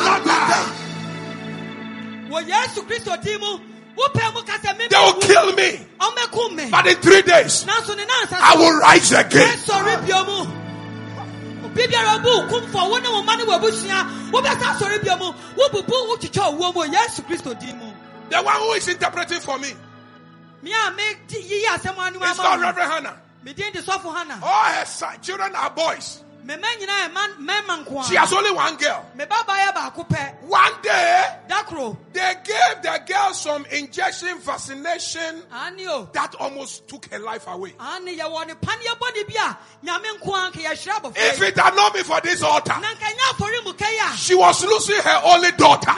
They 4.88 4.96
will 4.96 5.20
kill 5.20 5.52
me. 5.56 5.86
But 6.70 6.86
in 6.86 6.96
three 6.96 7.22
days, 7.22 7.64
I 8.40 8.56
will 8.56 8.78
rise 8.80 9.12
again. 9.12 9.58
The 18.30 18.42
one 18.42 18.54
who 18.56 18.72
is 18.74 18.88
interpreting 18.88 19.40
for 19.40 19.58
me. 19.58 19.74
It's 22.30 22.38
called 22.38 22.60
Reverend 22.62 22.92
Hannah. 22.92 23.16
All 24.42 24.72
her 24.72 25.18
children 25.22 25.54
are 25.56 25.70
boys. 25.70 26.22
She 28.08 28.16
has 28.16 28.32
only 28.32 28.50
one 28.50 28.76
girl. 28.76 29.04
One 30.48 30.72
day, 30.82 31.24
they 32.12 32.34
gave 32.44 32.82
the 32.82 33.00
girl 33.06 33.34
some 33.34 33.64
injection 33.70 34.38
vaccination 34.38 35.42
that 36.12 36.34
almost 36.40 36.88
took 36.88 37.06
her 37.10 37.18
life 37.18 37.46
away. 37.46 37.74
If 41.16 41.42
it 41.42 41.56
had 41.58 41.74
not 41.74 41.92
been 41.92 42.04
for 42.04 42.20
this 42.20 42.42
altar, 42.42 42.74
she 44.16 44.34
was 44.34 44.64
losing 44.64 45.02
her 45.02 45.20
only 45.24 45.52
daughter. 45.52 45.92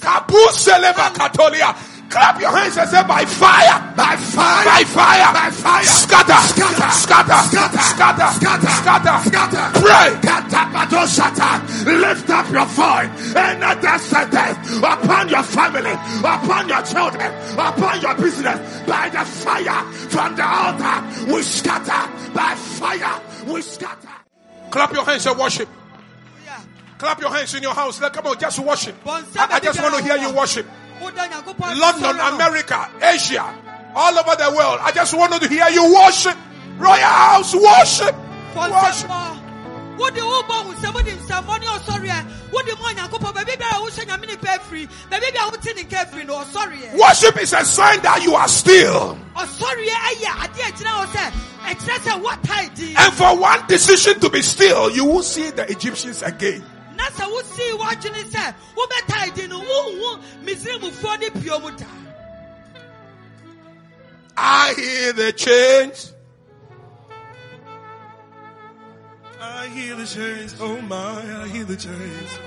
Kabu 0.00 0.48
Seleva 0.52 1.10
Katolia. 1.14 1.74
Clap 2.08 2.40
your 2.40 2.50
hands 2.56 2.76
and 2.78 2.88
say, 2.88 3.02
by 3.02 3.24
fire, 3.24 3.92
By 3.96 4.16
fire. 4.16 4.64
by 4.64 4.84
fire, 4.84 5.32
By 5.34 5.50
fire. 5.50 5.84
scatter, 5.84 6.40
Scatter. 6.48 6.90
scatter, 6.90 7.40
Scatter. 7.48 7.78
scatter, 7.78 8.28
Scatter. 8.38 8.70
scatter, 8.70 9.16
Scatter. 9.28 9.80
Pray. 9.80 10.08
Katapadoshata. 10.22 11.50
Lift 12.00 12.30
up 12.30 12.50
your 12.52 12.64
voice 12.66 13.34
and 13.34 13.60
let 13.60 13.82
that 13.82 14.00
sentence 14.00 14.78
upon 14.78 15.28
your 15.28 15.42
family, 15.42 15.92
upon 16.20 16.68
your 16.68 16.82
children, 16.82 17.32
upon 17.58 18.00
your 18.00 18.14
business, 18.14 18.80
by 18.86 19.08
the 19.10 19.24
fire 19.24 19.82
from 20.08 20.36
the 20.36 20.44
altar. 20.46 21.32
We 21.34 21.42
scatter 21.42 22.32
by 22.32 22.54
fire. 22.54 23.20
We 23.52 23.62
scatter. 23.62 24.08
Clap 24.70 24.92
your 24.92 25.04
hands 25.04 25.26
and 25.26 25.38
worship. 25.38 25.68
Clap 26.98 27.20
your 27.20 27.30
hands 27.30 27.54
in 27.54 27.62
your 27.62 27.74
house. 27.74 27.98
Come 28.00 28.26
on, 28.26 28.38
just 28.38 28.58
worship. 28.60 28.94
I, 29.06 29.22
I 29.36 29.60
just 29.60 29.80
want 29.82 29.94
to 29.96 30.02
hear 30.02 30.16
you 30.16 30.32
worship. 30.34 30.66
London. 31.00 32.20
America, 32.20 32.90
Asia, 33.02 33.54
all 33.94 34.18
over 34.18 34.36
the 34.36 34.50
world. 34.56 34.78
I 34.82 34.92
just 34.92 35.14
wanted 35.16 35.42
to 35.42 35.48
hear 35.48 35.68
you 35.68 35.94
worship. 35.94 36.36
Royal 36.78 36.96
House, 36.96 37.54
worship. 37.54 38.14
Worship. 38.54 39.10
Wode 39.96 40.20
wobɔ 40.20 40.64
wo 40.66 40.72
nsɛm, 40.74 40.92
wode 40.94 41.06
nsɛmmɔ 41.06 41.60
ne 41.60 41.66
ɔsɔre 41.66 42.08
ɛ. 42.08 42.52
Wode 42.52 42.66
mu 42.66 42.84
Onyankopɔn, 42.84 43.32
baabi 43.32 43.56
biara 43.56 43.76
a 43.76 43.80
wohyɛ 43.80 44.04
Nyame 44.06 44.26
ne 44.26 44.36
pɛ 44.36 44.58
afiri, 44.58 44.88
baabi 45.10 45.32
biara 45.32 45.48
a 45.48 45.50
wote 45.50 45.64
ne 45.74 45.82
nka 45.84 46.04
afiri 46.04 46.26
no, 46.26 46.34
ɔsɔre 46.44 46.76
ɛ. 46.76 46.98
Worship 46.98 47.40
is 47.40 47.52
a 47.54 47.64
sign 47.64 48.00
that 48.02 48.22
you 48.22 48.34
are 48.34 48.48
still. 48.48 49.18
Ɔsɔre 49.34 49.86
ɛ 49.86 49.96
ɛyɛ 50.10 50.30
adeɛ 50.44 50.68
a 50.68 50.72
ɛgyina 50.72 50.92
hɔ 50.92 51.06
sɛ, 51.06 51.32
ɛkyerɛ 51.64 51.98
sɛ 51.98 52.22
woatae 52.22 52.74
din. 52.74 52.96
And 52.98 53.14
for 53.14 53.36
one 53.38 53.66
decision 53.68 54.20
to 54.20 54.28
be 54.28 54.42
still, 54.42 54.90
you 54.90 55.06
will 55.06 55.22
see 55.22 55.48
the 55.50 55.70
Egyptians 55.70 56.20
again. 56.22 56.62
W'adwene 57.78 58.22
sɛ, 58.32 58.54
din 59.34 59.48
no, 59.50 59.60
ne 61.16 61.30
pio 61.30 61.58
mu. 61.58 61.70
I 64.36 64.74
hear 64.76 65.12
the 65.12 65.32
chains. 65.32 66.12
I 69.40 69.66
hear 69.68 69.96
the 69.96 70.06
chains, 70.06 70.54
oh 70.60 70.80
my, 70.82 71.42
I 71.42 71.48
hear 71.48 71.64
the 71.64 71.76
chains. 71.76 72.38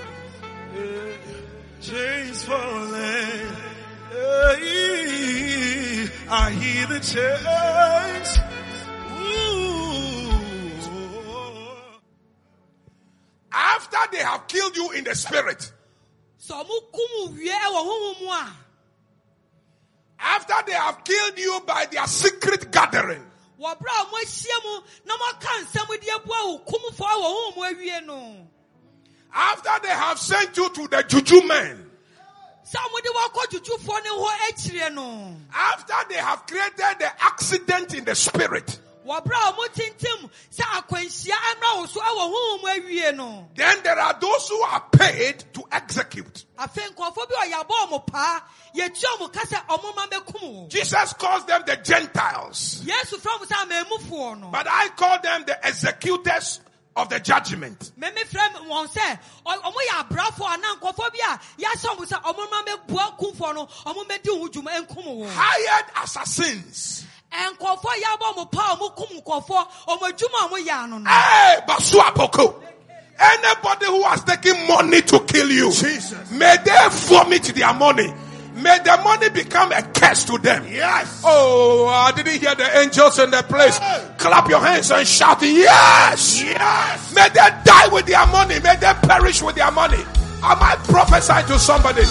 Yeah. 0.76 1.18
Chains 1.82 2.44
falling. 2.44 3.56
I 6.32 6.52
hear 6.52 6.86
the 6.88 7.00
chains. 7.00 8.38
Ooh. 9.20 9.69
After 13.52 13.98
they 14.12 14.20
have 14.20 14.48
killed 14.48 14.76
you 14.76 14.92
in 14.92 15.04
the 15.04 15.16
spirit. 15.16 15.72
After 20.20 20.56
they 20.66 20.74
have 20.74 21.04
killed 21.04 21.38
you 21.38 21.62
by 21.66 21.86
their 21.92 22.08
secret 22.08 22.72
gathering. 22.72 23.24
After 29.32 29.80
they 29.84 29.90
have 29.90 30.20
sent 30.20 30.58
you 30.58 30.70
to 30.70 30.88
the 30.88 31.04
juju 31.08 31.42
men. 31.48 31.86
After 35.54 36.06
they 36.10 36.16
have 36.18 36.46
created 36.46 37.00
the 37.00 37.12
accident 37.24 37.94
in 37.94 38.06
the 38.06 38.16
spirit. 38.16 38.80
Then 43.56 43.82
there 43.84 44.00
are 44.00 44.14
those 44.20 44.48
who 44.50 44.62
are 44.62 44.82
paid 44.92 45.44
to 45.54 45.64
execute. 45.72 46.46
Jesus 50.70 51.14
calls 51.14 51.46
them 51.46 51.64
the 51.66 51.76
Gentiles. 51.78 52.82
But 54.52 54.68
I 54.70 54.90
call 54.96 55.20
them 55.22 55.44
the 55.46 55.58
executors 55.64 56.62
of 56.96 57.10
the 57.10 57.20
judgment. 57.20 57.92
Hired 65.30 65.86
assassins 66.04 67.06
nkɔfoɔ 67.32 67.94
yɛabɔ 68.04 68.26
ɔmo 68.34 68.52
paa 68.52 68.76
ɔmo 68.76 68.96
kum 68.96 69.22
nkɔfoɔ 69.22 69.68
ɔmo 69.88 70.02
adwuma 70.12 70.50
ɔmo 70.50 70.66
yɛ 70.68 70.84
ano 70.84 70.98
no 71.00 71.10
Hey, 71.10 71.58
Basua 71.68 72.14
Boko. 72.16 72.62
Anybody 73.22 73.86
who 73.88 74.02
has 74.04 74.24
taken 74.24 74.68
money 74.68 75.02
to 75.02 75.20
kill 75.22 75.50
you, 75.52 75.72
Jesus. 75.72 76.32
may 76.32 76.56
they 76.64 76.88
vomit 76.90 77.44
their 77.44 77.74
money. 77.74 78.14
May 78.56 78.80
the 78.80 78.98
money 79.04 79.30
become 79.30 79.72
a 79.74 79.82
curse 79.84 80.24
to 80.26 80.38
them. 80.38 80.66
Yes. 80.70 81.22
Oh, 81.24 81.88
I 81.88 82.12
didn't 82.12 82.40
hear 82.42 82.56
the 82.56 82.80
angels 82.80 83.20
in 83.20 83.32
the 83.32 83.44
place. 83.44 83.78
Clap 84.18 84.50
your 84.50 84.60
hands 84.60 84.92
and 84.92 85.08
shout, 85.08 85.42
Yes! 85.42 86.42
Yes. 86.42 87.14
May 87.14 87.28
they 87.30 87.48
die 87.64 87.88
with 87.92 88.06
their 88.06 88.26
money. 88.28 88.60
May 88.60 88.76
they 88.78 88.94
perish 89.04 89.42
with 89.42 89.56
their 89.56 89.72
money. 89.72 89.98
Am 90.42 90.58
I 90.62 90.76
prophesying 90.88 91.46
to 91.48 91.60
somebody? 91.60 92.04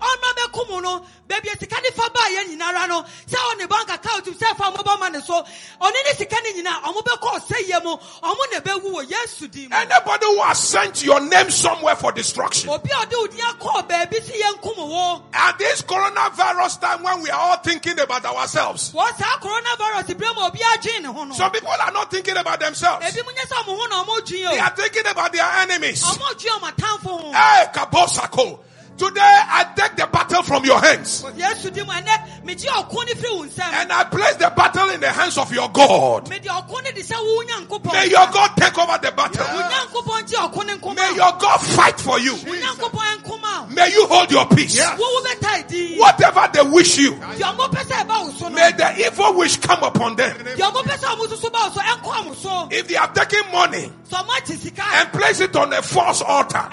Obi 0.00 0.26
bi 0.34 0.40
a 0.40 0.46
yabɔ 0.46 0.76
ne 0.76 0.76
paa 0.76 0.76
tua 0.76 0.76
ne 0.76 0.76
sika 0.76 0.76
sɛ 0.76 0.76
ɔma 0.76 0.76
bɛkum 0.76 0.82
no 0.82 1.06
baabi 1.28 1.48
a 1.52 1.58
sika 1.58 1.80
ne 1.82 1.90
fa 1.90 2.10
baa 2.10 2.28
yɛ 2.28 2.48
nyinara 2.48 2.88
no 2.88 3.02
sɛ 3.02 3.36
ɔne 3.36 3.68
bank 3.68 3.90
account 3.90 4.24
sɛ 4.26 4.56
fa 4.56 4.70
mobɔ 4.72 5.00
ma 5.00 5.08
ne 5.08 5.20
so 5.20 5.42
ɔne 5.80 5.92
ne 6.06 6.12
sika 6.16 6.36
ne 6.42 6.52
nyinaa 6.62 6.82
ɔmo 6.82 7.02
bɛkɔ 7.02 7.40
ɔsɛyɛ 7.40 7.84
mu 7.84 7.96
ɔmo 7.96 8.40
na 8.52 8.60
ɛbɛwu 8.60 8.92
wɔ 8.94 9.10
yesu 9.10 9.48
din 9.48 9.70
mu 9.70 9.76
Anybody 9.76 10.26
who 10.26 10.42
has 10.42 10.58
sent 10.60 11.02
your 11.04 11.20
name 11.20 11.50
somewhere 11.50 11.96
for 11.96 12.12
destruction. 12.12 12.70
obi 12.70 12.90
a 12.90 13.06
ɔde 13.06 13.12
wo 13.12 13.26
din 13.26 13.40
akɔɔ 13.40 13.88
baabi 13.88 14.22
si 14.24 14.42
yɛnkum 14.42 14.76
wo 14.76 15.22
At 15.32 15.58
this 15.58 15.82
coronavirus 15.82 16.80
time 16.80 17.02
when 17.02 17.22
we 17.22 17.30
are 17.30 17.40
all 17.40 17.56
thinking 17.58 17.98
about 17.98 18.24
ourselves, 18.24 18.92
wɔ 18.92 19.06
saa 19.18 19.38
coronavirus 19.38 20.14
berɛ 20.14 20.34
mu 20.34 20.42
obi 20.46 20.58
adwene 20.58 21.02
ne 21.02 21.08
ho 21.12 21.24
no 21.24 21.34
some 21.34 21.50
people 21.52 21.68
are 21.70 21.90
not 21.92 22.10
thinking 22.10 22.36
about 22.36 22.60
themselves. 22.60 23.04
ebi 23.06 23.24
mu 23.24 23.32
nyɛ 23.32 23.46
sɛ 23.46 23.64
ɔmo 23.64 23.76
ho 23.78 23.86
na 23.86 24.04
ɔmo 24.04 24.20
dwen 24.20 24.50
They 24.50 24.58
o 24.58 24.62
are 24.62 24.70
thinking 24.76 25.06
about 25.06 25.32
their 25.32 25.44
enemies. 25.60 26.02
ɔmo 26.04 26.34
dwen 26.38 26.60
ɔmo 26.60 26.72
atamfo 26.72 27.20
ho 27.20 27.32
eh, 27.32 27.36
Hey, 27.36 27.66
Kabosako. 27.72 28.58
Today 28.96 29.20
I 29.20 29.72
take 29.76 29.96
the 29.96 30.06
battle 30.10 30.42
from 30.42 30.64
your 30.64 30.80
hands. 30.80 31.22
yesu 31.36 31.70
di 31.72 31.82
mu 31.82 31.90
ɛnɛ 31.92 32.44
megye 32.44 32.66
ɔko 32.70 33.04
ne 33.04 33.12
firi 33.12 33.36
wo 33.36 33.44
nsɛm 33.44 33.72
And 33.72 33.92
I 33.92 34.04
place 34.04 34.36
the 34.36 34.50
battle 34.56 34.88
in 34.90 35.00
the 35.00 35.10
hands 35.10 35.36
of 35.36 35.52
your 35.52 35.68
God. 35.68 36.28
mede 36.30 36.44
ɔko 36.46 36.82
ne 36.82 36.92
de 36.92 37.02
sɛ 37.02 37.14
wo 37.14 37.42
nyankopɔn 37.44 37.92
May 37.92 38.08
your 38.08 38.26
God 38.32 38.50
take 38.56 38.78
over 38.78 38.98
the 38.98 39.12
battle. 39.12 39.44
nyankopɔn 39.44 40.26
gye 40.30 40.36
ɔko 40.38 40.66
ne 40.66 40.72
nkoma 40.78 40.94
May 40.96 41.14
your 41.14 41.32
God 41.38 41.58
fight 41.58 42.00
for 42.00 42.18
you. 42.18 42.34
wo 42.36 42.54
nyankopɔn 42.54 43.16
ɛnkoma 43.20 43.60
wo 43.68 43.74
May 43.74 43.92
you 43.92 44.06
hold 44.06 44.30
your 44.32 44.46
peace. 44.46 44.76
Yeah. 44.78 44.96
wo 44.96 45.04
wo 45.04 45.20
bɛtae 45.28 45.68
din 45.68 45.98
Whatever 45.98 46.48
they 46.54 46.62
wish 46.62 46.96
you, 46.96 47.12
deɛ 47.12 47.52
ɔmo 47.54 47.68
pɛ 47.70 47.82
sɛ 47.84 48.06
ɛba 48.06 48.24
wo 48.24 48.30
so 48.30 48.48
no 48.48 48.54
may 48.54 48.72
the 48.72 49.06
evil 49.06 49.34
wish 49.34 49.56
come 49.58 49.82
upon 49.82 50.16
them. 50.16 50.34
deɛ 50.38 50.56
ɔmo 50.56 50.82
pɛ 50.82 50.96
sɛ 50.96 51.14
ɔmo 51.14 51.26
susu 51.28 51.52
ba 51.52 51.58
wo 51.68 51.70
so 51.70 51.80
ɛnkɔ 51.80 52.24
mo 52.24 52.34
so 52.34 52.68
If 52.70 52.88
they 52.88 52.94
have 52.94 53.12
taken 53.12 53.42
money 53.52 53.92
sɛ 54.10 54.24
ɔmo 54.24 54.28
agye 54.40 54.56
sika 54.56 54.82
and 54.94 55.12
place 55.12 55.40
it 55.40 55.54
on 55.54 55.70
a 55.74 55.82
false 55.82 56.22
altar, 56.22 56.66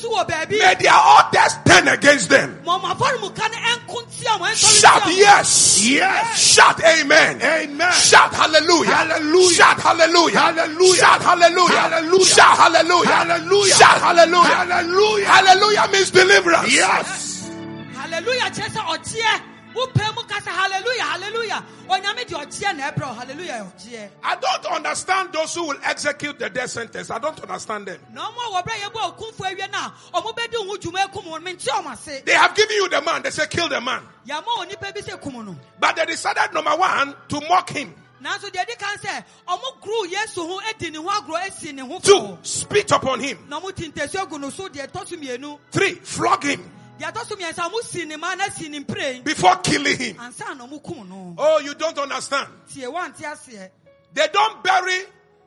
ɛde 0.00 0.08
akɔtɔ 0.08 0.08
afɔremuka 0.08 0.08
bi 0.08 0.08
so 0.08 0.10
wɔ 0.10 0.26
baabi 0.28 0.58
may 0.58 0.74
their 0.74 0.92
altars 0.92 1.54
turn 1.64 1.88
against 1.88 2.28
them. 2.30 2.58
ma 2.64 2.78
ɔmo 2.78 2.94
afɔremuka 2.94 3.50
no 3.50 3.58
ɛnko 3.58 3.96
ntia 4.06 4.38
mo 4.38 4.44
ɛnsɔre 4.46 4.80
Shout 4.80 5.06
yes. 5.16 5.80
Yes. 5.82 6.38
Shout 6.38 6.80
amen. 6.84 7.42
Amen. 7.42 7.92
Shout 7.92 8.34
hallelujah. 8.34 8.90
Hallelujah. 8.90 9.54
Shout 9.54 9.80
hallelujah. 9.80 10.38
Hallelujah. 10.38 10.94
Shout 10.94 11.22
hallelujah. 11.22 11.80
Hallelujah. 11.80 12.24
Shout 12.24 12.56
hallelujah. 12.58 13.08
Hallelujah. 13.10 13.74
Shout 13.74 14.00
hallelujah. 14.00 14.54
Hallelujah. 14.54 15.26
Hallelujah 15.26 15.88
means 15.92 16.10
deliverance. 16.10 16.72
Yes. 16.74 17.50
hallelujah 17.94 19.49
kyerɛ 19.74 19.74
sɛ 19.74 19.74
ɔgyeɛ 19.74 19.74
wopɛ 19.74 20.14
mu 20.14 20.22
ka 20.22 20.40
sɛ 20.40 20.50
hallelujah 20.50 21.02
hallelujah 21.04 21.64
onyame 21.88 22.26
de 22.26 22.34
ɔgyeɛ 22.34 22.76
na 22.76 22.90
ɛbrɛ 22.90 23.16
hallelujah 23.16 23.72
ɔgyeɛ 23.76 24.08
I 24.22 24.36
don't 24.36 24.66
understand 24.66 25.32
those 25.32 25.54
who 25.54 25.64
will 25.68 25.78
execute 25.84 26.38
the 26.38 26.50
death 26.50 26.70
sentence. 26.70 27.10
I 27.10 27.18
don't 27.18 27.40
understand 27.40 27.86
them. 27.86 28.00
na 28.12 28.30
ɔmo 28.30 28.58
a 28.58 28.62
wɔbrɛ 28.62 28.74
yɛbɔ 28.80 29.16
okumfo 29.16 29.44
awie 29.54 29.70
no 29.70 29.78
a 29.78 30.20
ɔmo 30.20 30.34
bɛdi 30.36 30.54
wo 30.66 30.66
ho 30.66 30.76
dwuma 30.76 31.06
akum 31.08 31.26
wo 31.26 31.38
mente 31.38 31.66
ɔmo 31.66 31.92
ase 31.92 32.22
They 32.24 32.32
have 32.34 32.54
given 32.54 32.76
you 32.76 32.88
the 32.88 33.00
man. 33.02 33.22
They 33.22 33.30
say 33.30 33.46
kill 33.46 33.68
the 33.68 33.80
man. 33.80 34.02
yɛma 34.26 34.44
onipa 34.58 34.94
bi 34.94 35.00
sɛ 35.00 35.20
kum 35.20 35.44
no 35.44 35.56
But 35.78 35.96
they 35.96 36.06
decided 36.06 36.52
number 36.52 36.70
one 36.76 37.14
to 37.28 37.40
mock 37.48 37.70
him. 37.70 37.94
nanso 38.22 38.50
deɛ 38.50 38.66
di 38.66 38.74
kan 38.76 38.96
sɛ 38.98 39.24
ɔmo 39.48 39.80
goro 39.80 40.04
yesu 40.04 40.46
ho 40.46 40.60
adi 40.68 40.90
ne 40.90 40.98
ho 40.98 41.08
agorɔ 41.08 41.46
asi 41.46 41.72
ne 41.72 41.82
ho 41.82 41.98
Two, 42.00 42.38
spit 42.42 42.90
upon 42.92 43.20
him. 43.20 43.38
na 43.48 43.60
ɔmo 43.60 43.70
tintasi 43.72 44.16
agu 44.16 44.38
no 44.38 44.50
so 44.50 44.68
deɛ 44.68 44.88
ɛtɔ 44.90 45.06
so 45.08 45.16
mmienu 45.16 45.58
Three, 45.70 45.94
flog 45.94 46.42
him 46.44 46.70
deɛ 47.00 47.12
ɛtɔ 47.12 47.26
so 47.26 47.36
mmiɛnsa 47.36 47.70
ɔmo 47.70 47.82
si 47.82 48.04
ne 48.04 48.16
ma 48.16 48.34
na 48.34 48.48
si 48.50 48.68
ne 48.68 48.80
mprɛn 48.80 49.24
before 49.24 49.56
killing 49.56 49.96
him. 49.98 50.16
ansa 50.18 50.54
na 50.56 50.66
ɔmo 50.66 50.82
kum 50.82 51.08
no 51.08 51.34
Oh, 51.38 51.58
you 51.60 51.74
don't 51.74 51.98
understand. 51.98 52.48
tie 52.72 52.82
wante 52.86 53.22
aseɛ 53.22 53.70
They 54.12 54.26
don't 54.28 54.62
bury 54.62 55.00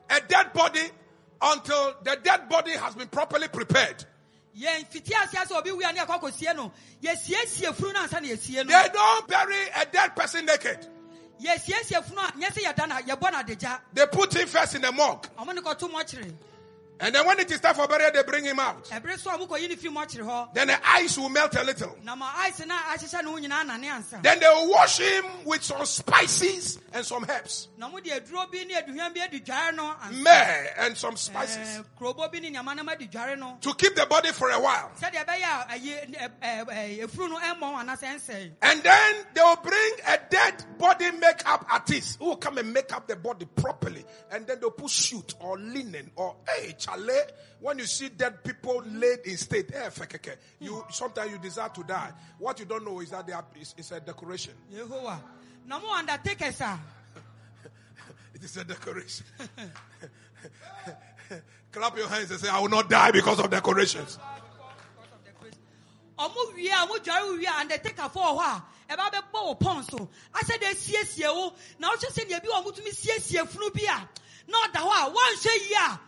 a 0.10 0.22
dead 0.22 0.54
body 0.54 0.82
until 1.42 1.96
the 2.04 2.16
dead 2.24 2.48
body 2.50 2.72
has 2.72 2.96
been 2.96 3.08
properly 3.08 3.48
prepared. 3.50 4.04
yɛn 4.58 4.88
fiti 4.88 5.14
aseɛ 5.14 5.48
sɛ 5.48 5.58
obi 5.60 5.70
wia 5.72 5.94
ne 5.94 6.00
ɛkɔ 6.02 6.20
akɔsie 6.22 6.56
no 6.56 6.72
yɛsiesie 7.02 7.74
funu 7.76 7.94
no 7.94 8.00
ansa 8.02 8.22
na 8.22 8.28
yɛsie 8.30 8.66
no 8.66 8.82
They 8.82 8.90
don't 8.90 9.28
bury 9.28 9.56
a 9.76 9.86
dead 9.86 10.16
person 10.16 10.46
naked. 10.46 10.88
yɛsiesie 11.42 12.04
funu 12.04 12.18
a 12.28 12.32
nyɛ 12.32 12.48
sɛ 12.52 12.64
yɛda 12.74 12.88
na 12.88 13.02
yɛbɔ 13.02 13.32
no 13.32 13.38
adagya 13.44 13.80
They 13.94 14.06
put 14.08 14.34
him 14.36 14.48
first 14.48 14.76
in 14.76 14.82
the 14.82 14.92
morgue. 14.92 15.28
And 17.04 17.14
then 17.14 17.26
when 17.26 17.38
it 17.40 17.52
is 17.52 17.60
time 17.60 17.76
for 17.76 17.86
burial, 17.86 18.12
they 18.14 18.24
bring 18.24 18.46
him 18.46 18.60
out. 18.60 18.86
ɛbere 18.86 19.18
so 19.20 19.30
a 19.30 19.38
ɔmo 19.38 19.46
kɔyi 19.48 19.68
ne 19.68 19.76
fi 19.76 19.90
mɔkyere 19.90 20.24
hɔ 20.24 20.54
Then 20.54 20.68
the 20.68 20.80
ice 20.90 21.18
will 21.18 21.28
melt 21.28 21.54
a 21.56 21.64
little. 21.64 21.98
na 22.02 22.16
ma 22.16 22.32
ice 22.38 22.66
na 22.66 22.76
ahyehyɛ 22.76 23.24
ne 23.24 23.30
ho 23.30 23.38
nyinaa 23.38 23.66
nane 23.68 23.84
ansa 23.90 24.24
Then 24.24 24.40
they 24.40 24.48
will 24.48 24.72
wash 24.72 25.00
him 25.00 25.26
with 25.44 25.64
some 25.64 25.86
spices 25.86 26.80
and 26.94 27.06
some 27.06 27.26
herbs. 27.30 27.68
na 27.78 27.90
ɔmo 27.90 28.02
de 28.02 28.10
aduro 28.12 28.50
bi 28.50 28.64
ne 28.64 28.76
aduhwam 28.76 29.14
bi 29.14 29.20
adi 29.22 29.42
dware 29.42 29.76
no 29.76 29.94
ansa 30.02 30.14
Myrrh 30.24 30.68
and 30.78 30.98
some 30.98 31.18
spices. 31.18 31.58
Ɛɛ, 31.58 31.86
kurobo 32.00 32.32
bi 32.32 32.40
ne 32.40 32.52
nneɛma 32.52 32.76
no 32.76 32.84
ma 32.84 32.96
di 32.96 33.08
dware 33.08 33.38
no 33.38 33.58
To 33.60 33.74
keep 33.74 33.96
the 33.96 34.06
body 34.06 34.32
for 34.32 34.50
a 34.50 34.60
while. 34.62 34.92
Eh, 35.04 35.10
eh, 36.42 37.06
anaasɛ 37.84 38.16
ɛnsɛe 38.16 38.52
And 38.62 38.82
then 38.84 39.16
they 39.34 39.42
will 39.42 39.56
bring 39.58 39.92
a 40.08 40.20
dead 40.30 40.66
body 40.78 41.12
makeup 41.12 41.66
artist 41.70 42.18
who 42.20 42.26
will 42.26 42.36
come 42.38 42.58
and 42.58 42.74
make 42.74 42.94
up 42.94 43.08
the 43.08 43.16
body 43.16 43.46
properly. 43.46 44.06
And 44.32 44.48
then 44.48 44.60
they'll 44.60 44.72
put 44.72 44.90
suit 44.90 45.34
or 45.40 45.58
linen 45.58 46.12
or 46.16 46.36
hey 46.48 46.74
chale. 46.98 47.28
When 47.60 47.80
you 47.80 47.86
see 47.86 48.10
dead 48.10 48.44
people 48.44 48.84
laid 48.86 49.20
in 49.26 49.38
state, 49.38 49.72
eh, 49.74 49.90
fekeke, 49.90 50.36
you 50.60 50.84
sometimes 50.90 51.32
you 51.32 51.38
desire 51.38 51.70
to 51.70 51.84
die. 51.84 52.12
What 52.38 52.60
you 52.60 52.66
don't 52.66 52.84
know 52.84 53.00
is 53.00 53.12
that 53.12 53.26
they 53.26 53.32
are, 53.32 53.46
it's, 53.56 53.74
it's 53.78 53.92
a 53.92 54.02
decoration. 54.02 54.54
yehowa 54.74 55.18
na 55.66 55.80
ɔmo 55.80 55.98
undertakers 55.98 56.60
a 56.66 56.80
It 58.34 58.44
is 58.44 58.58
a 58.58 58.66
decoration. 58.66 59.26
Clap 61.72 61.98
your 61.98 62.10
hands 62.10 62.32
and 62.32 62.40
say, 62.40 62.50
I 62.50 62.60
will 62.60 62.70
not 62.70 62.90
die 62.90 63.12
because 63.12 63.40
of 63.40 63.50
decorations. 63.50 64.20
ɔmo 66.20 66.54
wie 66.56 66.70
a 66.70 66.74
ɔmo 66.76 66.98
dware 66.98 67.38
wie 67.38 67.46
a 67.46 67.52
undertaker 67.62 68.10
fo 68.10 68.20
hɔ 68.20 68.40
a 68.40 68.64
ɛba 68.96 69.10
bɛbɔ 69.10 69.32
wɔ 69.34 69.60
pɔn 69.60 69.90
so 69.90 70.10
asɛ 70.34 70.60
de 70.60 70.66
asiesie 70.66 71.34
wo 71.34 71.54
na 71.80 71.92
ɔhwɛ 71.96 72.12
sɛ 72.12 72.30
deɛ 72.30 72.42
bi 72.42 72.48
wɔ 72.50 72.64
ɔmo 72.64 72.76
tumi 72.76 72.92
siesie 72.92 73.48
funu 73.48 73.70
bi 73.74 73.84
a 73.84 74.08
na 74.48 74.68
ɔda 74.68 74.82
hɔ 74.82 74.92
a 74.92 75.12
wɔnhwɛ 75.12 75.70
yie 75.70 75.76
a 75.80 76.00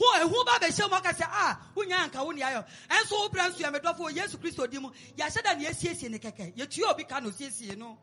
ba 0.00 0.58
bɛhyɛ 0.60 0.88
mu 0.90 0.96
aka 0.96 1.12
sɛ 1.12 1.26
ah, 1.30 1.58
a 1.60 1.78
wonya 1.78 1.96
anka 2.08 2.24
wo 2.24 2.30
ne 2.32 2.40
ayɔ 2.42 2.64
ɛnso 2.88 3.12
wo 3.12 3.28
bra 3.28 3.48
nso 3.48 3.58
yɛ 3.58 3.72
medɔfo 3.78 4.10
yesu 4.14 4.38
kristo 4.38 4.68
di 4.70 4.78
mu 4.78 4.90
yɛahyɛ 5.16 5.42
da 5.42 5.54
ne 5.54 5.64
yɛsiesie 5.66 6.08
ne 6.10 6.18
kɛkɛ 6.18 6.54
yɛtua 6.56 6.90
obi 6.92 7.04
ka 7.04 7.20
no 7.20 7.30
siesie 7.30 7.76
no 7.76 7.98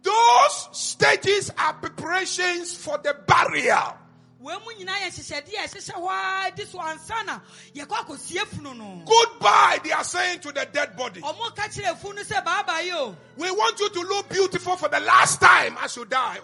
Those 0.00 0.68
stages 0.72 1.50
are 1.58 1.72
preparations 1.74 2.76
for 2.76 2.98
the 2.98 3.14
burial. 3.26 3.96
wɔn 4.42 4.60
mu 4.64 4.72
nyinaa 4.78 5.00
yɛ 5.00 5.08
nhyehyɛdeɛ 5.08 5.64
a 5.64 5.68
ɛhyehyɛ 5.68 5.94
hɔ 5.94 6.08
ara 6.08 6.50
di 6.54 6.64
so 6.66 6.78
ansa 6.78 7.24
na 7.26 7.40
yɛkɔ 7.74 8.04
akɔsie 8.04 8.44
funu 8.46 8.74
no 8.76 9.02
Goodbye, 9.06 9.80
they 9.82 9.90
are 9.92 10.04
saying 10.04 10.40
to 10.40 10.52
the 10.52 10.66
dead 10.66 10.96
body. 10.96 11.20
ɔmo 11.22 11.54
ka 11.56 11.62
kyerɛ 11.62 11.96
funu 11.98 12.22
sɛ 12.22 12.44
baaba 12.44 12.82
yi 12.84 12.92
o 12.92 13.16
We 13.36 13.50
want 13.50 13.80
you 13.80 13.88
to 13.88 14.00
look 14.00 14.28
beautiful 14.28 14.76
for 14.76 14.88
the 14.88 15.00
last 15.00 15.40
time 15.40 15.76
as 15.82 15.96
you 15.96 16.04
die. 16.04 16.38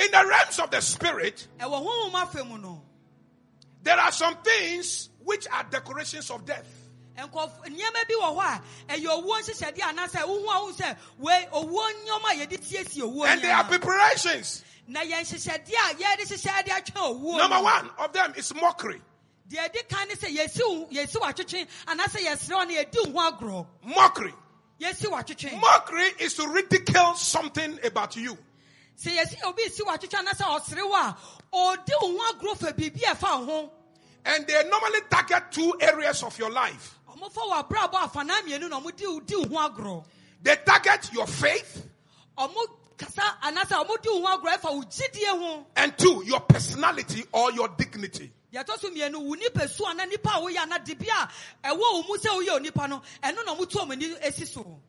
In 0.00 0.10
the 0.10 0.26
realms 0.26 0.58
of 0.58 0.70
the 0.70 0.80
spirit, 0.80 1.46
ɛwɔ 1.58 1.86
honhom 1.86 2.14
afa 2.14 2.44
mu 2.44 2.58
no 2.58 2.82
there 3.82 3.98
are 3.98 4.12
some 4.12 4.36
things 4.36 5.08
which 5.24 5.46
are 5.52 5.64
decorations 5.64 6.30
of 6.30 6.44
death. 6.44 6.66
nneɛma 7.18 8.08
bi 8.08 8.14
wɔ 8.14 8.36
hɔ 8.36 8.62
a 8.88 8.92
ɛyɛ 8.94 9.06
owuo 9.06 9.40
nhyehyɛdeɛ 9.40 9.80
anaasɛ 9.80 10.22
wohu 10.22 10.44
a 10.44 10.60
wohu 10.60 10.72
sɛ 10.76 10.96
wei 11.18 11.46
owuo 11.52 11.90
nneɛma 11.92 12.30
a 12.32 12.46
yɛde 12.46 12.60
siesie 12.62 13.02
owuo 13.02 13.26
And 13.26 13.42
they 13.42 13.50
are 13.50 13.64
preparations. 13.64 14.64
na 14.86 15.00
yɛn 15.00 15.20
nhyehyɛdeɛ 15.20 15.90
a 15.90 15.94
yɛde 15.94 16.20
hyehyɛ 16.28 16.64
de 16.64 16.70
atwa 16.70 17.14
owuo 17.14 17.36
Number 17.38 17.62
one 17.62 17.90
of 17.98 18.12
them 18.12 18.32
is 18.36 18.54
mockery. 18.54 19.00
deɛ 19.50 19.68
ɛdi 19.70 19.88
kan 19.88 20.08
ne 20.08 20.14
sɛ 20.14 20.34
yɛsi 20.36 20.90
yɛsi 20.92 21.16
watwetwe 21.20 21.66
anaasɛ 21.86 22.24
yɛsrɛ 22.26 22.54
wo 22.54 22.74
yɛdi 22.74 23.12
ho 23.12 23.30
agorɔ 23.32 23.66
Mockery. 23.84 24.34
yɛsi 24.80 25.06
watwetwe 25.10 25.60
Mockery 25.60 26.08
is 26.20 26.34
to 26.34 26.46
ridicule 26.48 27.14
something 27.16 27.78
about 27.84 28.16
you. 28.16 28.36
Sɛ 29.02 29.16
yɛsi 29.16 29.44
obi 29.46 29.68
si 29.70 29.82
watwetwe 29.82 30.18
anaasɛ 30.18 30.44
ɔsere 30.44 30.82
wo 30.88 30.94
a 30.94 31.16
ɔdi 31.52 31.92
ho 32.00 32.18
agorɔ 32.32 32.56
fa 32.58 32.72
biribi 32.72 33.00
ɛfa 33.02 33.44
ho 33.46 33.72
And 34.24 34.46
they 34.46 34.68
normally 34.68 35.00
target 35.08 35.44
two 35.50 35.74
areas 35.80 36.22
of 36.22 36.38
your 36.38 36.50
life. 36.50 36.98
ɔmofa 37.08 37.32
wɔ 37.50 37.68
abrabɔ 37.68 37.94
afanaa 38.10 38.42
mmienu 38.42 38.68
na 38.68 38.78
ɔmodi 38.80 39.06
wo- 39.06 39.20
di 39.20 39.36
wo 39.36 39.44
ho 39.58 39.68
agorɔ 39.70 40.04
They 40.42 40.56
target 40.56 41.12
your 41.12 41.26
faith. 41.26 41.86
Ɔmo 42.38 42.60
kasa 42.98 43.22
anaasɛ 43.42 43.84
ɔmodi 43.86 44.06
wo 44.06 44.26
ho 44.26 44.36
agorɔ 44.38 44.56
ɛfa 44.58 44.74
wo 44.74 44.82
gyidie 44.82 45.26
ho 45.28 45.66
and 45.76 45.96
two, 45.98 46.22
your 46.26 46.40
personality 46.40 47.24
or 47.32 47.50
your 47.52 47.68
dignity. 47.68 48.30
deɛ 48.52 48.64
ɛtɔ 48.64 48.78
so 48.80 48.90
mmienu 48.90 49.18
wo 49.22 49.34
nipa 49.34 49.66
su 49.68 49.86
ana 49.86 50.04
nipa 50.06 50.28
a 50.34 50.40
woyɛ 50.40 50.58
ana 50.58 50.78
dibi 50.78 51.08
a 51.08 51.28
ɛwɔ 51.68 51.78
wo 51.78 52.02
mu 52.02 52.16
sɛ 52.18 52.28
woyɛ 52.44 52.60
onipa 52.60 52.88
no 52.88 53.00
ɛno 53.22 53.44
na 53.46 53.54
ɔmo 53.54 53.68
tu 53.68 53.78
ɔmo 53.78 53.92
ani 53.92 54.14
esi 54.16 54.46
so 54.46 54.80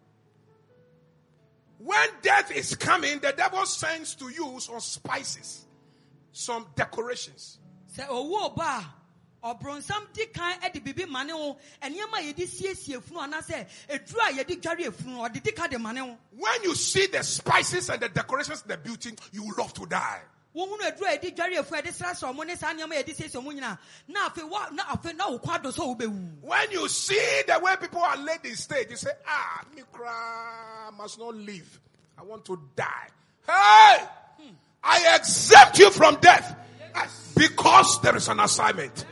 When 1.83 2.09
death 2.21 2.51
is 2.51 2.75
coming, 2.75 3.19
the 3.19 3.33
devil 3.35 3.65
sends 3.65 4.13
to 4.15 4.29
you 4.29 4.59
some 4.59 4.79
spices, 4.79 5.65
some 6.31 6.67
decorations. 6.75 7.57
sɛ 7.91 8.07
owó 8.07 8.45
oh, 8.45 8.49
ba 8.55 8.85
a 9.43 9.55
ɔbronsam 9.55 10.13
di 10.13 10.27
kan 10.27 10.59
ɛde 10.61 10.83
bibi 10.83 11.05
ma 11.05 11.23
ne 11.23 11.33
ho 11.33 11.57
nneɛma 11.81 12.19
a 12.19 12.33
yɛde 12.33 12.47
siesie 12.47 13.01
funu 13.01 13.19
anaasɛ 13.27 13.67
eduru 13.89 14.19
a 14.29 14.43
yɛde 14.43 14.61
dware 14.61 14.85
efunu 14.87 15.27
ɔde 15.27 15.43
di 15.43 15.51
ka 15.51 15.67
de 15.67 15.79
ma 15.79 15.91
ne 15.91 16.01
ho 16.01 16.17
When 16.31 16.63
you 16.63 16.75
see 16.75 17.07
the 17.07 17.23
spices 17.23 17.89
and 17.89 17.99
the 18.01 18.09
decorations, 18.09 18.61
the 18.61 18.77
beauty, 18.77 19.13
you 19.31 19.43
will 19.43 19.55
love 19.57 19.73
to 19.73 19.85
die. 19.87 20.21
Wohunu 20.55 20.83
eduru 20.83 21.07
a 21.07 21.17
yɛde 21.17 21.35
dware 21.35 21.57
efu 21.59 21.75
yɛde 21.75 21.91
srasra 21.93 22.33
ɔmo 22.33 22.45
ne 22.45 22.55
saa 22.55 22.73
nneɛma 22.73 22.93
yɛde 22.95 23.15
siesie 23.15 23.39
ɔmo 23.41 23.53
nyinaa 23.53 23.77
na 24.07 24.29
afei 24.29 24.43
wa 24.49 24.67
na 24.71 24.83
afei 24.83 25.15
na 25.15 25.29
okɔ 25.29 25.55
ado 25.55 25.71
so 25.71 25.95
ɔbɛwu 25.95 26.41
When 26.41 26.71
you 26.71 26.87
see 26.89 27.41
the 27.47 27.59
way 27.59 27.75
people 27.77 28.01
are 28.01 28.17
laid 28.17 28.45
in 28.45 28.55
state, 28.55 28.89
you 28.89 28.97
say, 28.97 29.11
ah, 29.27 29.61
me 29.75 29.83
cry, 29.91 30.89
must 30.97 31.19
not 31.19 31.35
live. 31.35 31.79
I 32.17 32.23
want 32.23 32.43
to 32.45 32.59
die. 32.75 33.07
Hey! 33.47 34.07
I 34.83 35.15
exempt 35.15 35.77
you 35.79 35.91
from 35.91 36.15
death 36.15 36.55
because 37.35 38.01
there 38.01 38.15
is 38.15 38.27
an 38.27 38.39
assignment. 38.39 39.05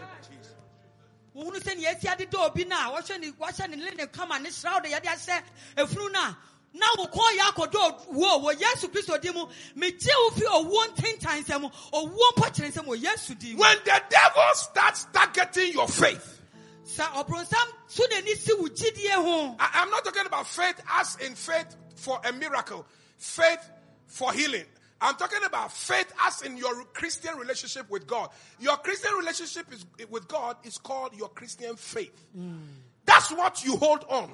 wohunu 1.36 1.60
sɛ 1.62 1.78
nea 1.78 1.96
esi 1.96 2.28
dɔ 2.28 2.50
obi 2.50 2.66
na 2.66 2.92
wɔhwɛ 2.92 3.20
ne 3.20 3.32
wɔhyɛ 3.32 3.70
ne 3.70 3.76
ne 3.78 3.92
ne 3.92 4.08
kama 4.08 4.40
ne 4.40 4.50
sraw 4.50 4.82
de 4.84 4.90
yɛde 4.90 5.06
ahyɛ 5.06 5.42
efunu 5.78 6.12
na 6.12 6.34
na 6.74 6.86
wo 6.97 7.07
kɔn 7.07 7.38
yɛ 7.38 7.51
akɔdɔ 7.51 8.07
wɔ 8.13 8.59
yesu 8.59 8.88
kristo 8.89 9.20
di 9.20 9.32
mu 9.32 9.47
megye 9.76 10.11
wo 10.24 10.30
fi 10.32 10.45
owuo 10.45 10.88
ntentan 10.93 11.43
nsɛm 11.43 11.72
owuo 11.93 12.32
mpɔkyerɛ 12.36 12.72
nsɛm 12.72 12.86
wɔ 12.86 13.01
yesu 13.01 13.36
di 13.36 13.53
mu 13.53 13.59
When 13.59 13.78
the 13.86 14.01
devil 14.09 14.43
starts 14.53 15.05
targeting 15.11 15.74
your 15.74 15.88
faith, 15.88 16.39
sɛ 16.86 17.05
ɔbronsam 17.05 17.67
so 17.88 18.03
n'ani 18.05 18.36
si 18.36 18.53
wo 18.53 18.67
gyidie 18.67 19.11
ho 19.11 19.55
I, 19.59 19.82
am 19.82 19.89
not 19.89 20.03
talking 20.03 20.26
about 20.26 20.47
faith 20.47 20.80
as 20.91 21.17
in 21.17 21.34
faith 21.36 21.76
for 21.95 22.22
a 22.24 22.32
miracle, 22.32 22.86
faith 23.17 23.70
for 24.05 24.32
healing. 24.32 24.65
I'm 25.01 25.15
talking 25.15 25.43
about 25.45 25.72
faith 25.72 26.11
as 26.26 26.41
in 26.41 26.57
your 26.57 26.84
Christian 26.93 27.38
relationship 27.38 27.89
with 27.89 28.05
God. 28.05 28.30
Your 28.59 28.76
Christian 28.78 29.13
relationship 29.15 29.72
is, 29.72 29.86
with 30.09 30.28
God 30.28 30.57
is 30.65 30.78
called 30.78 31.15
your 31.15 31.30
Christian 31.30 31.78
faith. 31.78 32.26
Hmm. 32.36 32.57
That's 33.05 33.32
what 33.32 33.63
you 33.63 33.78
hold 33.78 34.05
on. 34.09 34.30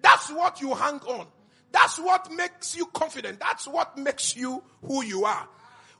That's 0.00 0.30
what 0.30 0.60
you 0.62 0.74
hang 0.74 1.00
on. 1.00 1.26
That's 1.72 1.98
what 1.98 2.30
makes 2.32 2.76
you 2.76 2.86
confident. 2.86 3.38
That's 3.40 3.66
what 3.66 3.96
makes 3.96 4.36
you 4.36 4.62
who 4.82 5.04
you 5.04 5.24
are. 5.24 5.48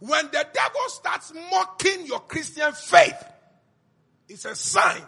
When 0.00 0.26
the 0.26 0.46
devil 0.52 0.80
starts 0.88 1.32
mocking 1.50 2.06
your 2.06 2.20
Christian 2.20 2.72
faith, 2.72 3.22
it's 4.28 4.44
a 4.44 4.54
sign 4.54 5.02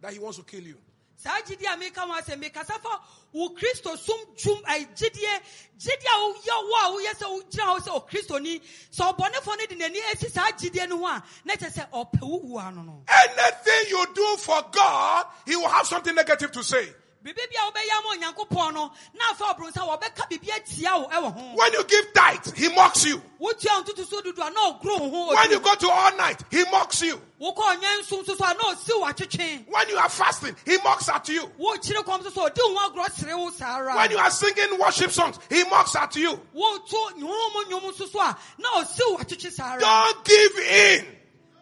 that 0.00 0.12
he 0.12 0.18
wants 0.18 0.38
to 0.38 0.44
kill 0.44 0.62
you. 0.62 0.76
saa 1.22 1.40
gyidie 1.46 1.68
a 1.72 1.76
meka 1.78 2.00
ho 2.02 2.12
asɛ 2.18 2.34
mekasa 2.36 2.80
fa 2.82 3.00
wo 3.32 3.50
kristo 3.50 3.96
som 3.96 4.18
dwum 4.34 4.60
gyidie 4.66 5.34
gyidie 5.78 6.10
a 6.10 6.16
woyɛ 6.18 6.56
wo 6.66 6.74
a 6.80 6.88
woyɛ 6.94 7.12
sɛ 7.14 7.26
wogyina 7.30 7.64
hɔ 7.68 7.78
sɛ 7.78 7.90
okristoni 8.00 8.60
sɛ 8.90 9.14
ɔbɔnefoɔ 9.14 9.58
no 9.58 9.66
de 9.66 9.76
n'ani 9.76 10.00
asi 10.12 10.28
saa 10.28 10.50
gyidie 10.50 10.88
no 10.88 10.98
ho 10.98 11.06
a 11.06 11.22
na 11.44 11.54
kyerɛ 11.54 11.72
sɛ 11.72 11.90
ɔpɛ 11.92 12.20
wo 12.22 12.38
wu 12.38 12.58
ano 12.58 12.82
no 12.82 13.04
Anything 13.06 13.90
you 13.90 14.06
do 14.14 14.36
for 14.38 14.64
God, 14.72 15.26
he 15.46 15.54
will 15.54 15.68
have 15.68 15.86
something 15.86 16.14
negative 16.14 16.50
to 16.50 16.64
say. 16.64 16.88
Biribi 17.22 17.46
bi 17.50 17.56
a 17.56 17.70
wobɛyɛ 17.70 17.98
ama 17.98 18.08
onyankopɔn 18.16 18.74
no 18.74 18.92
na 19.14 19.24
afa 19.30 19.44
ɔbronsa 19.54 19.86
wɔbɛka 19.86 20.28
biribi 20.28 20.50
atia 20.50 20.98
wo 20.98 21.08
ɛwɔ 21.08 21.32
ho 21.34 21.54
When 21.56 21.72
you 21.72 21.84
give 21.84 22.12
tithe, 22.14 22.56
he 22.56 22.68
mocks 22.74 23.04
you. 23.04 23.22
wotua 23.40 23.76
wo 23.76 23.82
ntoto 23.82 24.04
so 24.08 24.20
dodo 24.22 24.42
a 24.42 24.50
na 24.50 24.72
ɔgoro 24.72 25.00
wo 25.00 25.10
ho 25.10 25.34
When 25.34 25.50
you 25.50 25.60
go 25.60 25.74
to 25.74 25.88
all 25.90 26.16
night, 26.16 26.42
he 26.50 26.64
mocks 26.70 27.02
you. 27.02 27.20
wokɔ 27.40 27.54
ɔnyɛ 27.76 28.00
nso 28.00 28.22
nso 28.24 28.36
so 28.36 28.44
a 28.44 28.54
na 28.54 28.74
ɔsi 28.74 29.00
wo 29.00 29.06
atwetwe 29.06 29.66
When 29.68 29.88
you 29.88 29.96
are 29.98 30.08
fasting, 30.08 30.56
he 30.64 30.78
mocks 30.78 31.08
at 31.08 31.28
you. 31.28 31.46
wokyere 31.60 32.04
kɔm 32.04 32.22
so 32.24 32.30
so 32.30 32.48
ɔde 32.48 32.58
wo 32.58 32.76
ho 32.78 32.90
agorɔ 32.90 33.12
sere 33.12 33.36
wo 33.36 33.50
saa 33.50 33.76
ara 33.76 33.94
When 33.96 34.10
you 34.10 34.18
are 34.18 34.30
singing 34.30 34.78
worship 34.78 35.10
songs, 35.12 35.38
he 35.48 35.62
mocks 35.64 35.94
at 35.94 36.16
you. 36.16 36.32
woto 36.54 37.10
nwom 37.18 37.64
nwom 37.70 37.92
nso 37.92 38.08
so 38.10 38.20
a 38.20 38.36
na 38.58 38.68
ɔsi 38.82 39.00
wo 39.10 39.18
atwetwe 39.18 39.52
saa 39.52 39.72
ara 39.74 39.80
Don't 39.80 40.24
give 40.24 40.58
in. 40.58 41.06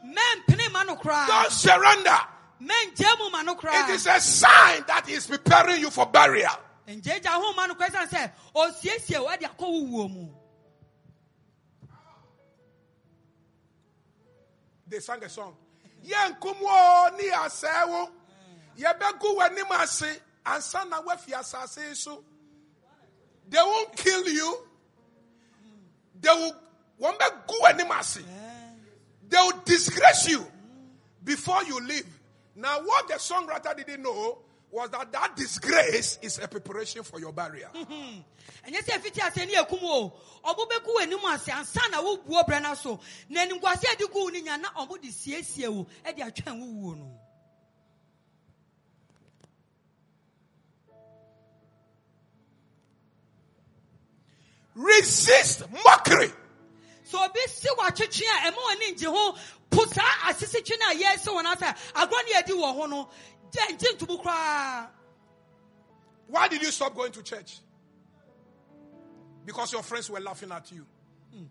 mɛmpene 0.07 0.73
ma 0.73 0.83
no 0.85 0.97
koraa 0.97 1.27
Don't 1.27 1.53
surrender. 1.53 2.19
Mɛngye 2.61 3.19
mu 3.19 3.31
ma 3.31 3.43
no 3.43 3.57
It 3.63 3.91
is 3.91 4.07
a 4.07 4.21
sign 4.21 4.85
that 4.87 5.05
he's 5.07 5.27
preparing 5.27 5.81
you 5.81 5.91
for 5.91 6.07
burial. 6.07 6.57
ngyagya 6.89 7.29
ho 7.31 7.53
ma 7.55 7.67
no 7.67 7.75
koraa 7.75 7.91
siane 7.91 8.09
sɛ 8.09 8.33
ɔsiesie 8.55 9.21
wo 9.21 9.29
ade 9.29 9.43
akɔ 9.43 9.61
wo 9.61 9.85
wuo 9.87 10.11
mu 10.11 10.29
They 14.91 14.99
sang 14.99 15.23
a 15.23 15.29
song. 15.29 15.55
Yenkumo 16.05 17.17
ni 17.17 17.29
asewo. 17.31 18.11
Yebegu 18.77 19.37
wenim 19.39 19.71
ase. 19.81 20.21
Ansa 20.45 20.85
na 20.91 21.01
wefi 21.01 21.33
asase 21.33 21.95
so. 21.95 22.25
They 23.49 23.59
won't 23.63 23.97
kill 23.97 24.29
you. 24.29 24.67
They 26.21 26.31
will 26.31 26.55
wọ́n 27.01 27.19
bẹ 27.19 27.47
gu 27.47 27.55
wenim 27.63 27.91
ase. 27.99 28.19
Eh. 28.19 28.23
They 29.29 29.37
will 29.37 29.63
disgrace 29.65 30.29
you 30.29 30.45
before 31.23 31.63
you 31.65 31.79
leave. 31.81 32.20
Now 32.57 32.81
what 32.83 33.09
the 33.09 33.15
songwriter 33.15 33.77
didn't 33.77 34.03
know 34.03 34.39
was 34.71 34.91
that 34.91 35.11
that 35.13 35.37
disgrace 35.37 36.19
is 36.23 36.39
a 36.39 36.49
preparation 36.49 37.03
for 37.03 37.19
your 37.19 37.33
burial. 37.33 37.71
ɛnyɛ 38.67 38.83
sɛ 38.83 38.99
ɛfiti 38.99 39.27
ase 39.27 39.47
ne 39.47 39.55
akum 39.55 39.79
o 39.83 40.13
ɔmo 40.45 40.69
bɛgu 40.71 40.95
w'anim 40.97 41.35
ase 41.35 41.49
ansa 41.51 41.91
na 41.91 42.03
wobuo 42.03 42.47
brɛ 42.47 42.63
no 42.63 42.75
so 42.75 43.01
na 43.29 43.45
animguase 43.45 43.85
a 43.85 43.97
ɛde 43.97 44.11
gu 44.13 44.19
wo 44.19 44.29
no 44.29 44.39
nya 44.41 44.57
na 44.61 44.69
ɔmo 44.71 45.01
de 45.01 45.09
siesie 45.09 45.69
wo 45.69 45.87
ɛde 46.05 46.19
atwɛn 46.19 46.61
wo 46.83 46.95
no 46.95 47.21
Resist 54.75 55.65
mockery. 55.85 56.33
Sɛ 57.11 57.27
obi 57.29 57.41
si 57.49 57.69
w'atwetwe 57.69 58.27
a 58.27 58.51
ɛma 58.51 58.57
w'ani 58.67 58.93
ngye 58.95 59.09
ho 59.09 59.39
po 59.71 59.85
saa 59.87 60.31
asesetwe 60.31 60.79
no 60.79 60.87
a 60.91 60.95
yɛsi 60.95 61.29
wɔn 61.29 61.47
asɛ 61.55 61.77
agorɔ 61.95 62.25
ne 62.25 62.33
yɛdi 62.35 62.53
wɔ 62.61 62.75
ho 62.75 62.87
no 62.87 63.11
gye 63.53 63.67
ngye 63.75 63.97
ntomu 63.97 64.23
koraa 64.23 64.89
Why 66.29 66.47
did 66.47 66.63
you 66.63 66.71
stop 66.71 66.95
going 66.95 67.11
to 67.13 67.23
church? 67.25 67.59
Because 69.45 69.73
your 69.73 69.83
friends 69.83 70.09
were 70.09 70.21
laughing 70.21 70.53
at 70.53 70.71
you. 70.71 70.87
Hmm. 71.35 71.43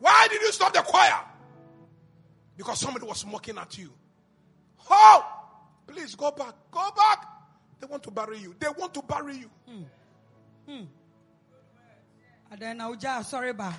Why 0.00 0.26
did 0.28 0.40
you 0.42 0.50
stop 0.50 0.72
the 0.72 0.80
choir? 0.82 1.20
Because 2.56 2.80
somebody 2.80 3.06
was 3.06 3.24
mocking 3.24 3.56
at 3.58 3.78
you. 3.78 3.92
Oh, 4.90 5.24
please 5.86 6.16
go 6.16 6.32
back. 6.32 6.52
Go 6.72 6.90
back. 6.96 7.26
They 7.78 7.86
want 7.86 8.02
to 8.02 8.10
bury 8.10 8.38
you. 8.38 8.56
They 8.58 8.66
want 8.76 8.92
to 8.94 9.02
bury 9.02 9.36
you. 9.36 9.50
Hmm. 9.68 9.82
Hmm. 10.66 10.84
adan 12.50 12.76
na 12.78 12.88
wogya 12.88 13.18
asɔre 13.20 13.52
ba 13.56 13.72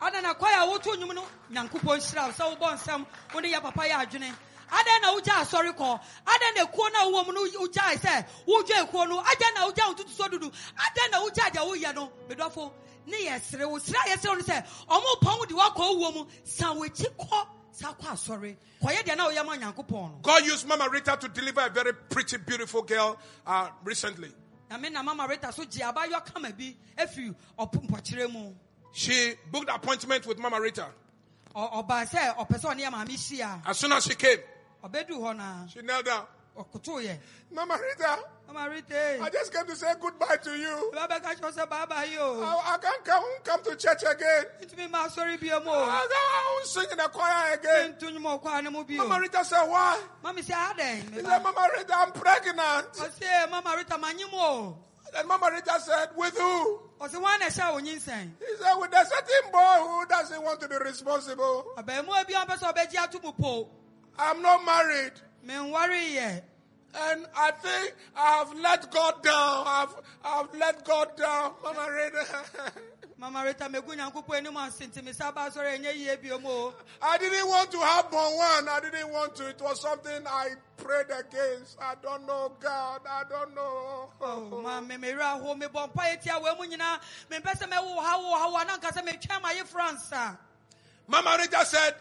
adan 0.00 0.22
na 0.22 0.34
kɔɛ 0.34 0.62
a 0.62 0.66
woto 0.66 0.94
nnwom 0.96 1.14
no 1.14 1.24
nyankopɔn 1.52 2.00
hyira 2.00 2.26
wo. 2.26 2.32
Sɛ 2.32 2.56
wobɔ 2.58 2.78
nsɛm 2.78 3.06
wode 3.34 3.44
yɛ 3.44 3.62
papa 3.62 3.82
yɛ 3.82 4.06
adwene. 4.06 4.34
Na 5.02 5.12
wogya 5.12 5.42
asɔre 5.42 5.72
kɔ? 5.76 6.00
Adan 6.26 6.54
na 6.56 6.64
ekuo 6.64 6.92
no 6.92 6.98
a 7.00 7.12
wowɔ 7.12 7.26
mu 7.26 7.32
no 7.32 7.46
wogyae 7.66 7.96
sɛ 7.98 8.26
wodwa 8.46 8.86
ekuo 8.86 9.08
no? 9.08 9.16
Na 9.22 9.70
wogya 9.70 9.88
wo 9.88 10.04
so 10.06 10.28
dudu? 10.28 10.52
Adan 10.76 11.10
na 11.10 11.20
wogya 11.20 11.50
deɛ 11.50 11.66
woyɛ 11.66 11.94
no? 11.94 12.12
Medɔfo 12.28 12.72
ne 13.06 13.16
yɛ 13.26 13.40
sere 13.40 13.68
wo. 13.68 13.78
Sere 13.78 13.96
a 14.06 14.08
yɛsere 14.10 14.28
wo 14.28 14.34
no 14.34 14.42
sɛ 14.42 14.66
ɔmo 14.88 15.20
pɔn 15.22 15.38
wo 15.38 15.44
de 15.44 15.54
woakɔ 15.54 15.94
wowɔ 15.94 16.14
mu 16.14 16.26
san 16.44 16.76
w'akyi 16.76 17.06
kɔ 17.16 17.46
saa 17.72 17.92
kɔ 17.94 18.06
asɔre. 18.12 18.56
Kɔyɛ 18.82 19.02
deɛ 19.04 19.16
na 19.16 19.28
woyɛ 19.28 19.46
ma 19.46 19.56
nyankopɔn 19.56 20.22
God 20.22 20.44
used 20.44 20.66
Mama 20.66 20.88
Rita 20.90 21.16
to 21.20 21.28
deliver 21.28 21.60
a 21.60 21.70
very 21.70 21.92
pretty, 21.94 22.36
beautiful 22.38 22.82
girl 22.82 23.18
uh, 23.46 23.70
recently. 23.84 24.32
Na 28.96 29.16
me 29.16 29.36
na 29.36 29.36
mama 29.36 29.36
rita 29.36 29.36
so 29.36 29.36
gye 29.36 29.36
abayɔ 29.36 29.36
kama 29.36 29.36
bi 29.36 29.36
afiri 29.36 29.36
ɔpo 29.36 29.36
mpɔkyerɛ 29.36 29.36
mu 29.36 29.36
She 29.36 29.36
booked 29.50 29.68
appointment 29.68 30.26
with 30.26 30.38
Mama 30.38 30.60
Rita. 30.60 30.86
Ɔ- 31.54 31.72
ɔbaa 31.72 32.08
sɛ 32.08 32.36
ɔpɛ 32.36 32.60
sɛ 32.60 32.74
ɔne 32.74 32.80
yɛ 32.80 32.90
maame 32.90 33.12
hyia 33.12 33.62
As 33.66 33.78
soon 33.78 33.92
as 33.92 34.04
she 34.04 34.14
came, 34.14 34.38
ɔbɛdu 34.84 35.10
hɔ 35.20 35.36
na 35.36 35.66
she 35.66 35.82
knelt 35.82 36.04
down. 36.06 36.26
Mama 37.52 37.76
Rita, 37.76 38.18
mama 38.46 38.70
rita 38.70 39.18
I 39.22 39.28
just 39.28 39.52
came 39.52 39.66
to 39.66 39.76
say 39.76 39.92
goodbye 40.00 40.36
to 40.42 40.56
you. 40.56 40.90
bɛbɛka 40.94 41.36
kyerɛ 41.38 41.52
sɛ 41.52 41.68
baaba 41.68 42.06
yi 42.06 42.16
o 42.18 42.40
I, 42.42 42.74
I 42.74 42.78
can't 42.78 43.04
come, 43.04 43.24
come 43.44 43.62
to 43.64 43.76
church 43.76 44.02
again. 44.02 44.44
ntumi 44.62 44.90
ma 44.90 45.06
asɔre 45.06 45.38
bio 45.38 45.60
mu 45.60 45.70
I, 45.70 46.06
I 46.10 46.52
won't 46.54 46.66
sing 46.66 46.86
in 46.90 46.96
the 46.96 47.08
choir 47.10 47.52
again. 47.54 47.92
nto 48.00 48.10
nwuma 48.10 48.40
ɔkɔa 48.40 48.62
ne 48.64 48.70
mu 48.70 48.84
bio 48.84 49.06
Mama 49.06 49.20
Rita 49.20 49.44
said, 49.44 49.66
Why? 49.68 50.00
mami 50.24 50.40
sɛ 50.42 50.54
adɛn 50.54 51.12
He 51.14 51.20
said, 51.20 51.42
Mama 51.42 51.68
Rita, 51.76 51.94
I'm 51.94 52.12
pregnant. 52.12 52.92
ɔse 52.94 53.50
mama 53.50 53.74
rita 53.76 53.98
And 55.18 55.28
Mama 55.28 55.50
Rita 55.52 55.80
said, 55.80 56.08
With 56.16 56.36
who? 56.36 56.80
ɔse 57.00 57.14
wɔn 57.14 57.40
na 57.40 57.46
ɛhyɛ 57.46 57.72
wo 57.72 57.78
He 57.78 57.98
said, 57.98 58.30
With 58.78 58.92
a 58.92 59.06
certain 59.06 59.50
boy 59.52 59.76
who 59.78 60.06
doesn't 60.06 60.42
want 60.42 60.60
to 60.60 60.68
be 60.68 60.76
responsible. 60.76 61.66
ɔbɛnmua 61.78 62.26
bi 62.26 62.34
a 62.34 62.46
ɔpɛ 62.46 62.58
sɛ 62.58 62.74
ɔbɛgye 62.74 63.02
ato 63.02 63.20
mu 63.22 63.32
po 63.32 63.68
I'm 64.18 64.40
not 64.42 64.64
married. 64.64 65.12
And 65.48 67.26
I 67.36 67.50
think 67.50 67.94
I've 68.16 68.54
let 68.54 68.90
God 68.90 69.22
down. 69.22 69.64
I've, 69.66 69.94
I've 70.24 70.54
let 70.54 70.84
God 70.84 71.16
down. 71.16 71.52
Mama 71.62 71.86
Rita. 71.92 72.72
mama 73.18 73.44
rita 73.44 73.68
megu 73.68 73.94
nyankopɔn 73.94 74.36
anim 74.36 74.56
ase 74.56 74.86
nti 74.86 75.02
mesa 75.02 75.32
ba 75.32 75.48
asɔre 75.48 75.78
ɛnyɛ 75.78 75.94
yie 75.96 76.16
bio 76.16 76.38
mu 76.38 76.48
o 76.48 76.74
I 77.00 77.18
didn't 77.18 77.48
want 77.48 77.70
to 77.70 77.78
have 77.78 78.10
born 78.10 78.36
one. 78.36 78.68
I 78.68 78.80
didn't 78.80 79.10
want 79.10 79.34
to. 79.36 79.48
It 79.48 79.60
was 79.60 79.80
something 79.80 80.26
I 80.26 80.50
prayed 80.76 81.06
against. 81.06 81.78
I 81.80 81.94
don't 82.02 82.26
know, 82.26 82.52
God. 82.60 83.00
I 83.08 83.22
don't 83.28 83.54
know. 83.54 84.10
Oh, 84.20 84.60
ma 84.62 84.80
me 84.80 84.96
me 84.96 85.12
ra 85.12 85.38
ho 85.38 85.54
me 85.54 85.66
bɔ 85.66 85.92
mpa 85.92 86.16
etia 86.16 86.40
wɔ 86.42 86.58
mu 86.58 86.64
nyinaa 86.66 87.00
me 87.30 87.38
mpɛ 87.38 87.58
sɛ 87.58 87.70
mɛwo 87.70 87.96
ha 88.02 88.18
wo 88.18 88.38
ha 88.38 88.48
wo 88.50 88.58
anankasa 88.58 89.02
metwa 89.06 89.40
ma 89.42 89.50
ye 89.50 89.62
France 89.64 90.12
Mama 91.08 91.36
Rita 91.38 91.64
said, 91.64 91.94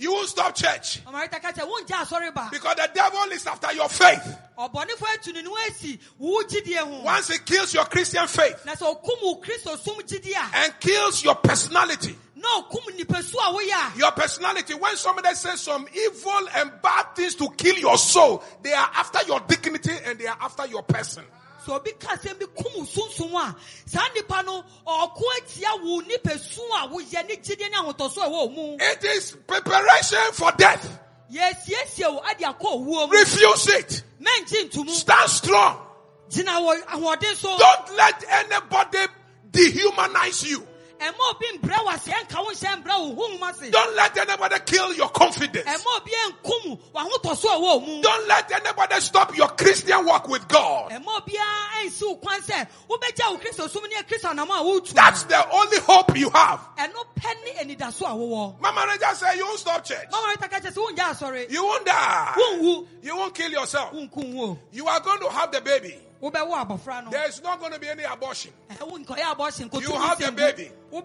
You 0.00 0.12
won't 0.12 0.28
stop 0.28 0.54
church. 0.54 1.04
Mama 1.04 1.22
rita 1.22 1.40
ka 1.40 1.50
kyɛ 1.50 1.66
wongya 1.68 2.06
asɔre 2.06 2.32
ba 2.32 2.48
because 2.52 2.76
the 2.76 2.88
devil 2.94 3.32
is 3.32 3.44
after 3.48 3.72
your 3.72 3.88
faith. 3.88 4.38
ɔbɔnefo 4.56 5.04
atu 5.12 5.32
ne 5.34 5.42
no 5.42 5.56
asi 5.66 5.98
wo 6.16 6.40
gyidie 6.44 6.76
ho 6.76 7.02
Once 7.02 7.28
he 7.28 7.38
kills 7.38 7.74
your 7.74 7.84
Christian 7.86 8.28
faith 8.28 8.64
na 8.64 8.74
sɛ 8.74 8.94
ɔkum 8.94 9.22
wo 9.22 9.40
kristo 9.40 9.76
som 9.76 9.96
gyidie 9.96 10.36
a 10.36 10.56
and 10.58 10.78
kills 10.78 11.24
your 11.24 11.34
personality, 11.34 12.16
na 12.36 12.62
ɔkum 12.62 12.96
nipasu 12.96 13.34
a 13.34 13.52
woyɛ 13.52 13.96
a 13.96 13.98
your 13.98 14.12
personality, 14.12 14.74
when 14.74 14.96
somebody 14.96 15.34
says 15.34 15.60
some 15.60 15.88
evil 15.92 16.48
and 16.54 16.70
bad 16.80 17.16
things 17.16 17.34
to 17.34 17.48
kill 17.56 17.76
your 17.76 17.98
soul, 17.98 18.44
they 18.62 18.72
are 18.72 18.90
after 18.94 19.26
your 19.26 19.40
dignity 19.40 19.92
and 20.04 20.16
they 20.20 20.28
are 20.28 20.38
after 20.40 20.64
your 20.68 20.84
person. 20.84 21.24
Sɛ 21.68 21.74
obi 21.76 21.92
ka 21.92 22.08
asɛm 22.16 22.38
bi 22.38 22.46
kum 22.56 22.72
wo 22.76 22.84
sunsum 22.84 23.34
a 23.34 23.54
saa 23.86 24.06
nipa 24.14 24.42
no 24.42 24.64
ɔko 24.86 25.22
atia 25.38 25.82
wo 25.82 26.00
nipasu 26.02 26.60
a 26.82 26.88
woyɛ 26.88 27.28
ne 27.28 27.36
gyidie 27.36 27.70
ne 27.70 27.76
ahotɔso 27.76 28.18
ɛwɔ 28.24 28.54
mu 28.54 28.76
It 28.80 29.04
is 29.04 29.36
preparation 29.46 30.32
for 30.32 30.50
death. 30.52 30.98
yɛsiesie 31.32 32.10
wo 32.12 32.22
ade 32.28 32.40
akɔ 32.44 32.60
owuo 32.62 33.06
mu 33.08 33.12
Refuse 33.12 33.66
it. 33.68 34.02
mɛnkye 34.20 34.70
ntomu 34.70 34.90
Stand 34.90 35.30
strong. 35.30 35.80
gyina 36.30 36.60
wɔ 36.60 36.82
ahoɔden 36.86 37.36
so 37.36 37.56
Don't 37.58 37.96
let 37.96 38.24
anybody 38.30 38.98
dehumanize 39.50 40.44
you. 40.48 40.66
Ɛma 40.98 41.30
obi 41.30 41.46
mbrɛ 41.58 41.76
wɔ 41.84 41.94
ase 41.94 42.10
ɛnka 42.10 42.44
wo 42.44 42.50
nhyɛ 42.50 42.82
mbrɛ 42.82 43.14
wo 43.16 43.28
honhom 43.28 43.48
ase 43.50 43.70
Don't 43.70 43.94
let 43.96 44.16
anybody 44.18 44.56
kill 44.66 44.92
your 44.94 45.08
confidence. 45.10 45.66
ɛma 45.68 45.96
obi 45.96 46.10
ɛnkum 46.26 46.80
w'ahotɔ 46.94 47.36
so 47.36 47.48
a 47.48 47.56
ɛwɔ 47.60 47.86
mu 47.86 48.02
Don't 48.02 48.28
let 48.28 48.50
anybody 48.52 49.00
stop 49.00 49.36
your 49.36 49.48
Christian 49.48 50.04
walk 50.04 50.28
with 50.28 50.46
God. 50.48 50.90
ɛma 50.90 51.20
obiara 51.22 51.84
ɛnsi 51.84 52.02
wo 52.02 52.16
kwan 52.16 52.40
sɛ 52.42 52.66
wobɛgya 52.88 53.30
wo 53.30 53.38
kristo 53.38 53.68
som 53.70 53.82
ne 53.84 54.02
kristo 54.02 54.30
anam 54.30 54.50
a 54.50 54.54
wotu 54.54 54.92
That's 54.92 55.22
the 55.24 55.48
only 55.50 55.78
hope 55.80 56.16
you 56.18 56.30
have. 56.30 56.60
ɛno 56.76 57.04
pɛ 57.20 57.44
ne 57.44 57.74
anidaso 57.74 58.02
a 58.02 58.14
wowɔ 58.14 58.60
Mama 58.60 58.84
Rita 58.90 59.14
said, 59.14 59.34
You 59.36 59.44
won't 59.46 59.58
stop 59.60 59.84
church. 59.84 60.06
mama 60.10 60.28
rita 60.30 60.48
ka 60.48 60.58
kyɛ 60.58 60.72
sɛ 60.72 60.84
wongya 60.96 61.10
asɔre 61.14 61.50
You 61.50 61.64
won't 61.64 61.86
die. 61.86 62.34
You 63.02 63.16
won't 63.16 63.34
kill 63.34 63.50
yourself. 63.50 63.92
You 63.94 64.86
are 64.88 65.00
going 65.00 65.20
to 65.20 65.28
have 65.30 65.52
the 65.52 65.60
baby. 65.60 65.96
Wobɛwo 66.22 66.66
abɔfra 66.66 67.04
no 67.04 67.10
There 67.10 67.28
is 67.28 67.42
not 67.42 67.60
going 67.60 67.72
to 67.72 67.78
be 67.78 67.88
any 67.88 68.02
abortion. 68.04 68.52
Eh, 68.70 68.74
nkɔyɛ 68.76 69.82
You 69.82 69.92
have 69.92 70.18
the 70.18 70.32
baby. 70.32 70.70
We 70.90 71.00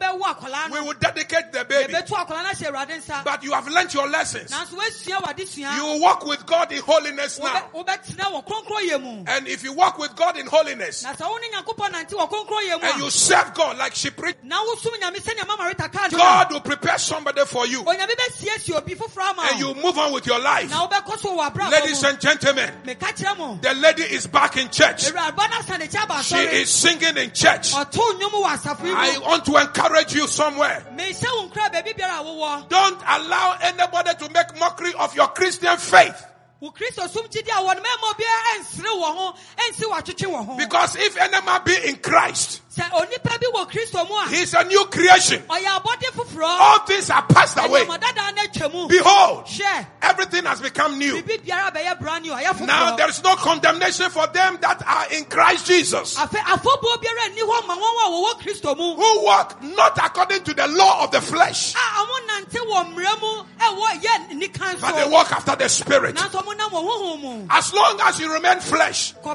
will 0.80 0.94
dedicate 0.94 1.52
the 1.52 1.66
baby. 1.66 1.94
yɛbɛtu 1.94 2.12
akwadaa 2.16 2.44
no 2.44 2.50
ahyɛ 2.50 2.72
awurade 2.72 3.02
nsa 3.02 3.24
But 3.26 3.44
you 3.44 3.52
have 3.52 3.68
learnt 3.68 3.94
your 3.94 4.08
lessons. 4.08 4.50
nanso 4.52 4.76
woasua 4.78 5.26
wade 5.28 5.48
sua 5.48 5.76
You 5.76 5.84
will 5.86 6.00
walk 6.00 6.26
with 6.26 6.46
God 6.46 6.72
in 6.72 6.82
holiness 6.82 7.38
now. 7.38 7.70
Wobɛ- 7.74 7.86
wobɛtena 7.86 8.32
wɔ 8.32 8.48
kronkroyɛ 8.48 9.02
mu 9.02 9.24
And 9.28 9.48
if 9.48 9.64
you 9.64 9.74
walk 9.74 9.98
with 9.98 10.16
God 10.16 10.38
in 10.38 10.48
holiness 10.48 11.04
na 11.04 11.14
sɛ 11.14 11.30
wo 11.30 11.38
ne 11.38 11.50
nyankopɔn 11.52 11.92
nante 11.92 12.12
wɔ 12.14 12.30
kronkroyɛ 12.30 12.82
and 12.84 13.02
you 13.02 13.10
serve 13.10 13.54
God 13.54 13.78
like 13.78 13.94
she 13.94 14.10
preached, 14.10 14.44
na 14.44 14.64
wosom 14.66 14.94
nyame 15.02 15.18
sɛnea 15.22 15.46
mama 15.46 15.68
rita 15.68 15.90
ka 15.90 16.08
no 16.12 16.18
a, 16.18 16.20
God 16.22 16.52
will 16.54 16.62
prepare 16.62 16.98
somebody 16.98 17.44
for 17.46 17.68
you. 17.68 17.84
onyame 17.84 18.16
bɛsiesie 18.16 18.76
obi 18.78 18.96
foforɔ 18.96 19.32
ama 19.32 19.42
And 19.52 19.60
you 19.60 19.74
move 19.76 19.98
on 19.98 20.14
with 20.14 20.26
your 20.26 20.40
life. 20.40 20.70
na 20.70 20.88
wobɛkɔ 20.88 21.20
so 21.20 21.38
wɔ 21.38 21.52
abrabɔ 21.52 21.72
Ladies 21.72 22.02
and 22.04 22.20
gentlemen, 22.22 22.72
meka 22.86 23.14
kyerɛ 23.14 23.38
mo 23.38 23.60
the 23.62 23.74
lady 23.74 24.04
is 24.04 24.28
back 24.28 24.56
in 24.56 24.70
church. 24.70 25.03
Awuraba 25.12 25.50
no 25.50 25.58
asane 25.58 25.90
kyɛ 25.90 26.04
aba 26.04 26.24
She 26.24 26.36
is 26.36 26.70
singing 26.70 27.18
in 27.18 27.32
church. 27.32 27.72
ɔto 27.74 28.00
nnwom 28.20 28.44
wɔ 28.44 28.58
asafo 28.58 28.86
yi 28.86 28.94
I 28.94 29.18
want 29.20 29.46
to 29.46 29.58
encourage 29.58 30.14
you 30.14 30.28
somewhere. 30.28 30.86
mehyɛ 30.96 31.24
wo 31.36 31.50
nkra 31.50 31.72
baabi 31.74 31.94
biara 31.98 32.20
a 32.20 32.24
wowɔ 32.24 32.70
Don't 32.70 33.02
allow 33.08 33.58
anybody 33.62 34.14
to 34.16 34.30
make 34.32 34.58
mockery 34.60 34.94
of 35.00 35.16
your 35.16 35.28
Christian 35.30 35.78
faith. 35.78 36.26
wo 36.60 36.72
kristo 36.72 37.10
som 37.10 37.24
gyidi 37.28 37.50
a 37.50 37.62
wɔ 37.62 37.76
no 37.76 37.82
mɛma 37.82 38.14
obiara 38.14 38.60
ɛnsere 38.60 38.86
wɔ 38.86 39.16
ho 39.16 39.36
ɛnsi 39.58 39.84
wɔatwetwe 39.92 40.32
wɔ 40.32 40.46
ho 40.46 40.58
Because 40.58 40.96
if 40.96 41.18
any 41.18 41.42
man 41.46 41.62
be 41.66 41.76
in 41.90 41.96
Christ, 41.98 42.62
sɛ 42.76 42.90
onipa 42.92 43.40
bi 43.40 43.48
wɔ 43.54 43.70
kristo 43.70 44.08
mu 44.08 44.16
a 44.16 44.28
he's 44.30 44.54
a 44.54 44.64
new 44.64 44.86
creation. 44.86 45.40
ɔyɛ 45.44 45.80
abɔde 45.80 46.08
foforɔ 46.16 46.44
All 46.44 46.80
things 46.80 47.10
are 47.12 47.22
passed 47.24 47.58
away. 47.60 47.86
ɛnyamadadaa 47.86 48.36
no 48.36 48.42
atwa 48.44 48.74
mu 48.74 48.88
Behold, 48.88 49.48
everything 50.02 50.46
has 50.46 50.60
become 50.62 50.98
new. 50.98 51.22
biribi 51.22 51.42
biara 51.46 51.72
bɛyɛ 51.72 52.00
brand 52.00 52.24
new 52.26 52.32
ɔyɛ 52.34 52.66
Now 52.66 52.96
there 52.96 53.10
is 53.10 53.24
no 53.24 53.36
condemnation 53.36 54.10
for 54.10 54.26
them 54.28 54.58
that 54.62 54.82
are 54.88 55.06
in 55.16 55.26
Christ 55.26 55.68
Jesus, 55.68 56.16
afei 56.18 56.40
afɔbuo 56.42 56.98
biara 57.02 57.30
nni 57.36 57.42
hɔ 57.42 57.68
ma 57.68 57.76
wɔn 57.76 58.06
a 58.06 58.10
wɔwɔ 58.10 58.42
kristo 58.42 58.76
mu 58.78 58.96
who 58.96 59.22
walk 59.24 59.62
not 59.62 59.98
according 60.04 60.44
to 60.44 60.54
the 60.54 60.68
law 60.68 61.04
of 61.04 61.12
the 61.12 61.22
flesh, 61.22 61.76
a 61.76 61.78
ɔmo 61.78 62.28
nante 62.28 62.58
wɔ 62.58 62.94
mmerɛ 62.94 63.22
mu 63.22 63.44
ɛwɔ 63.60 64.02
yɛ 64.02 64.30
nikan 64.42 64.82
but 64.82 64.96
they 64.96 65.08
walk 65.10 65.32
after 65.32 65.56
the 65.56 65.70
Spirit. 65.70 66.16
nanso 66.16 66.42
ɔmo 66.42 66.58
nam 66.58 66.70
wɔ 66.72 66.90
honhom 66.90 67.22
mu 67.22 67.48
As 67.52 67.72
long 67.74 68.00
as 68.02 68.20
you 68.20 68.32
remain 68.34 68.60
flesh, 68.60 69.14
you 69.24 69.30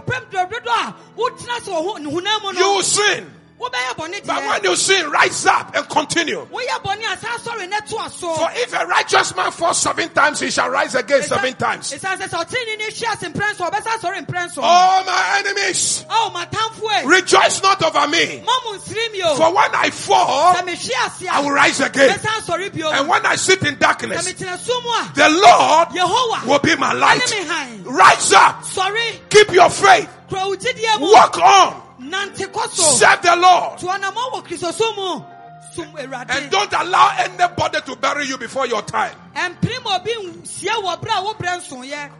will 2.74 2.82
sin. 2.82 3.27
But 3.58 4.46
when 4.46 4.64
you 4.64 4.76
sin, 4.76 5.10
rise 5.10 5.46
up 5.46 5.74
and 5.74 5.88
continue. 5.88 6.46
woyɛ 6.46 6.82
bɔne 6.82 7.12
a 7.12 7.18
saa 7.18 7.38
sɔre 7.38 7.68
ne 7.68 7.76
to 7.88 7.96
a 7.96 8.10
so. 8.10 8.34
For 8.34 8.48
if 8.54 8.72
a 8.72 8.86
righteous 8.86 9.34
man 9.34 9.50
falls 9.50 9.78
seven 9.78 10.08
times, 10.10 10.40
he 10.40 10.50
shall 10.50 10.70
rise 10.70 10.94
again 10.94 11.22
seven 11.22 11.54
times. 11.54 11.92
ɛsiane 11.92 12.18
sɛ 12.18 12.28
sɛ 12.28 12.44
ɔtene 12.44 12.78
ne 12.78 12.84
hwe 12.84 13.12
ase 13.12 13.28
mprɛn 13.32 13.56
so 13.56 13.64
ɔbɛsa 13.64 13.98
sɔre 13.98 14.26
mprɛn 14.26 14.58
All 14.62 15.04
my 15.04 15.42
enemies, 15.44 16.04
rejoice 17.04 17.62
not 17.62 17.82
over 17.82 18.06
me. 18.08 18.42
ma 18.44 18.52
mo 18.64 18.78
nsiri 18.78 19.12
mi 19.12 19.22
o. 19.22 19.34
For 19.34 19.52
when 19.52 19.74
I 19.74 19.90
fall, 19.90 20.54
sɛ 20.54 20.62
mehwe 20.62 21.06
ase 21.06 21.28
I 21.28 21.40
will 21.40 21.50
rise 21.50 21.80
again. 21.80 22.10
bɛsa 22.10 22.40
sɔre 22.46 22.72
bio 22.72 22.90
And 22.90 23.08
when 23.08 23.26
I 23.26 23.36
sit 23.36 23.62
in 23.64 23.76
darkness, 23.78 24.26
metena 24.28 24.56
sum 24.58 24.84
a 24.84 25.12
the 25.14 25.28
Lord 25.30 26.46
will 26.46 26.58
be 26.60 26.76
my 26.76 26.92
light. 26.92 27.22
Rise 27.84 28.32
up, 28.34 28.64
keep 29.30 29.50
your 29.52 29.70
faith, 29.70 30.08
kura 30.28 30.46
wo 30.46 30.54
gyidie 30.54 31.00
mu. 31.00 31.12
Walk 31.12 31.38
on, 31.38 31.74
nante 31.74 31.78
kɔ 31.78 31.82
so 31.82 31.87
serve 32.00 33.22
the 33.22 33.36
Lord, 33.36 33.78
to 33.78 33.86
anamɔ 33.86 34.32
wɔ 34.32 34.46
kristoso 34.46 35.34
and 35.78 36.50
don't 36.50 36.72
allow 36.72 37.12
anybody 37.18 37.80
to 37.82 37.96
bury 37.96 38.26
you 38.26 38.38
before 38.38 38.66
your 38.66 38.82
time. 38.82 39.14
ɛmpere 39.34 39.84
ma 39.84 39.96
obi 39.96 40.12
nsia 40.12 40.72
wɔ 40.82 41.00
berɛ 41.00 41.18
a 41.18 41.22
wo 41.22 42.10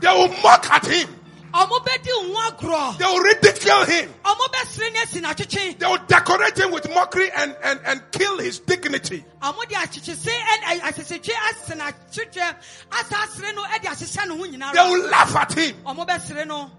They 0.00 0.08
will 0.08 0.28
mock 0.42 0.70
at 0.70 0.86
him, 0.86 1.08
ɔmo 1.52 1.78
bɛdi 1.84 2.08
wo 2.08 2.34
ho 2.34 2.50
agorɔ 2.50 2.98
they 2.98 3.04
will 3.04 3.20
ridicule 3.22 3.84
him, 3.84 4.14
ɔmo 4.24 4.46
bɛsere 4.52 4.92
ne 4.92 5.00
asi 5.00 5.20
n'atwetwe 5.20 5.78
they 5.78 5.86
will 5.86 5.98
decorate 6.06 6.58
him 6.58 6.70
with 6.72 6.88
mockery 6.90 7.30
and, 7.30 7.56
and, 7.62 7.80
and 7.86 8.02
kill 8.12 8.38
his 8.38 8.58
dignity. 8.60 9.24
ɔmo 9.42 9.66
de 9.68 9.74
akyekyese 9.74 10.28
ɛne 10.28 10.80
asesetwe 10.80 11.32
ase 11.50 11.74
n'atwetwe 11.74 12.54
asa 12.92 13.14
asere 13.16 13.54
no 13.54 13.64
ɛde 13.64 13.84
ahyehyɛ 13.84 14.28
ne 14.28 14.36
ho 14.36 14.72
They 14.72 14.90
will 14.90 15.08
laugh 15.10 15.36
at 15.36 15.52
him. 15.52 15.76
Ɔmo 15.86 16.06
bɛsere 16.06 16.46
no 16.46 16.70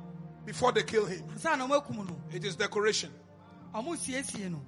before 0.45 0.71
they 0.71 0.83
kill 0.83 1.05
him. 1.05 1.23
ansa 1.35 1.57
na 1.57 1.67
ɔmo 1.67 1.81
akum 1.85 1.97
no 2.07 2.21
It 2.31 2.43
is 2.45 2.55
decoration. 2.55 3.11
ɔmo 3.73 3.95
siesie 3.97 4.49
no 4.51 4.61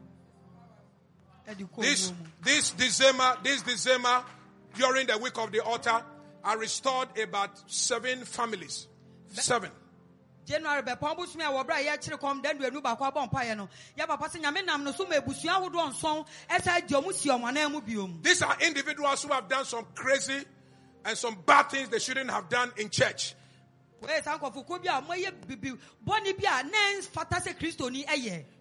ɛde 1.47 1.69
kɔ 1.69 1.81
This 1.81 2.13
this 2.41 2.69
December, 2.71 3.37
this 3.43 3.61
December, 3.63 4.23
during 4.75 5.07
the 5.07 5.17
week 5.17 5.37
of 5.37 5.51
the 5.51 5.59
altar, 5.63 6.03
I 6.43 6.53
restored 6.55 7.17
about 7.17 7.71
seven 7.71 8.25
families. 8.25 8.87
Seven. 9.29 9.71
january 10.45 10.81
bɛpɔn 10.83 11.15
bosom 11.17 11.41
a 11.41 11.45
wɔbrɛ 11.45 11.71
a 11.71 11.85
yɛkyere 11.97 12.19
kɔm 12.19 12.41
da 12.43 12.53
nduanu 12.53 12.81
baako 12.83 13.11
abɔ 13.11 13.29
mpaeɛ 13.31 13.55
no 13.57 13.69
yɛ 13.97 14.05
papa 14.07 14.27
sɛ 14.27 14.41
nyame 14.43 14.65
nam 14.65 14.83
no 14.83 14.91
so 14.91 15.05
ma 15.07 15.15
abusua 15.15 15.53
ahodoɔ 15.69 15.89
nson 15.89 16.25
ɛsɛ 16.49 16.81
agye 16.81 17.01
ɔmo 17.01 17.13
si 17.13 17.29
ɔmo 17.29 17.47
anan 17.47 17.71
mu 17.71 17.81
biom 17.81 18.21
These 18.21 18.41
are 18.41 18.57
individuals 18.61 19.23
who 19.23 19.31
have 19.31 19.47
done 19.47 19.63
some 19.65 19.85
crazy 19.95 20.43
and 21.05 21.17
some 21.17 21.35
bad 21.45 21.69
things 21.69 21.89
they 21.89 21.99
shouldn't 21.99 22.29
have 22.29 22.49
done 22.49 22.71
in 22.77 22.89
church. 22.89 23.35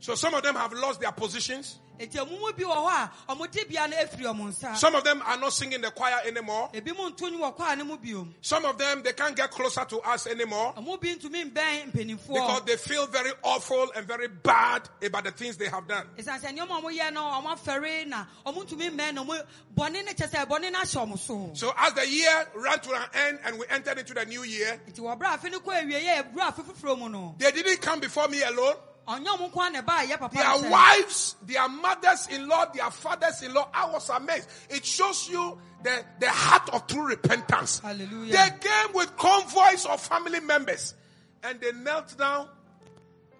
So 0.00 0.14
some 0.14 0.34
of 0.34 0.42
them 0.42 0.54
have 0.56 0.72
lost 0.72 1.00
their 1.00 1.12
positions. 1.12 1.78
Enti 2.02 2.18
ɔmo 2.18 2.38
mu 2.40 2.52
bi 2.52 2.64
wɔ 2.64 2.74
hɔ 2.74 2.88
a 2.88 3.10
ɔmo 3.32 3.50
de 3.50 3.64
bia 3.64 3.86
no 3.86 3.96
afiri 3.96 4.24
ɔmo 4.24 4.48
nsa 4.52 4.76
Some 4.76 4.94
of 4.96 5.04
them 5.04 5.22
are 5.24 5.36
not 5.36 5.52
singing 5.52 5.80
the 5.80 5.90
choir 5.90 6.20
anymore. 6.26 6.70
ebi 6.74 6.96
mu 6.96 7.10
nto 7.10 7.30
nwom 7.30 7.40
wɔ 7.40 7.56
kwaa 7.56 7.78
no 7.78 7.84
mu 7.84 7.96
biom 7.96 8.32
Some 8.40 8.64
of 8.64 8.76
them 8.78 9.02
they 9.02 9.12
can't 9.12 9.36
get 9.36 9.50
closer 9.50 9.84
to 9.84 10.00
us 10.00 10.26
anymore 10.26 10.74
ɔmo 10.76 11.00
bi 11.00 11.08
ntumi 11.14 11.50
mbɛn 11.52 11.92
because 11.92 12.62
they 12.64 12.76
feel 12.76 13.06
very 13.06 13.30
awful 13.42 13.90
and 13.94 14.06
very 14.06 14.28
bad 14.28 14.88
about 15.02 15.24
the 15.24 15.30
things 15.30 15.56
they 15.56 15.68
have 15.68 15.86
done. 15.86 16.06
ɛsiane 16.18 16.40
sɛ 16.40 16.56
nneɛma 16.58 16.78
a 16.78 16.82
ɔmoyɛ 16.82 17.12
no 17.12 17.20
ɔmo 17.22 17.56
afɛre 17.58 18.06
na 18.06 18.24
ɔmo 18.46 18.64
ntumi 18.66 18.90
mmɛn 18.90 19.14
na 19.14 19.24
ɔmo 19.24 19.46
bɔne 19.76 20.04
no 20.04 20.12
kyɛ 20.12 20.28
sɛ 20.30 20.46
bɔne 20.48 20.72
no 20.72 20.80
ahyɛ 20.80 21.06
ɔmo 21.06 21.56
so 21.56 21.72
as 21.78 21.92
the 21.94 22.08
year 22.08 22.48
ran 22.54 22.78
to 22.80 22.92
an 22.94 23.08
end 23.14 23.38
and 23.44 23.58
we 23.58 23.66
entered 23.70 23.98
into 23.98 24.14
the 24.14 24.24
new 24.26 24.42
year, 24.42 24.80
nti 24.90 24.98
wɔbrɛ 25.00 25.38
afe 25.38 25.50
no 25.50 25.60
kɔ 25.60 25.82
awieɛ 25.82 26.32
ɛbrɛ 26.34 26.40
afe 26.52 26.64
foforɔ 26.64 26.98
mu 26.98 27.08
no 27.08 27.34
they 27.38 27.50
didn't 27.52 27.80
come 27.80 28.00
before 28.00 28.28
me 28.28 28.42
alone. 28.42 28.74
Nko 29.06 29.66
a 29.66 29.70
na 29.70 29.82
ɛbaa 29.82 30.06
yɛ 30.06 30.18
papa 30.18 30.34
Their 30.36 30.70
wives, 30.70 31.36
their 31.42 31.68
mothers-in-law, 31.68 32.66
their 32.72 32.90
fathers-in-law. 32.90 33.68
I 33.74 33.90
was 33.90 34.08
amazed. 34.08 34.48
It 34.70 34.84
shows 34.84 35.28
you 35.28 35.58
the, 35.82 36.04
the 36.20 36.30
heart 36.30 36.68
of 36.72 36.86
true 36.86 37.06
repentance. 37.06 37.80
Hallelujah. 37.80 38.32
They 38.32 38.68
came 38.68 38.94
with 38.94 39.16
convoys 39.16 39.86
of 39.86 40.00
family 40.00 40.40
members 40.40 40.94
and 41.42 41.60
they 41.60 41.72
knelt 41.72 42.16
down 42.16 42.48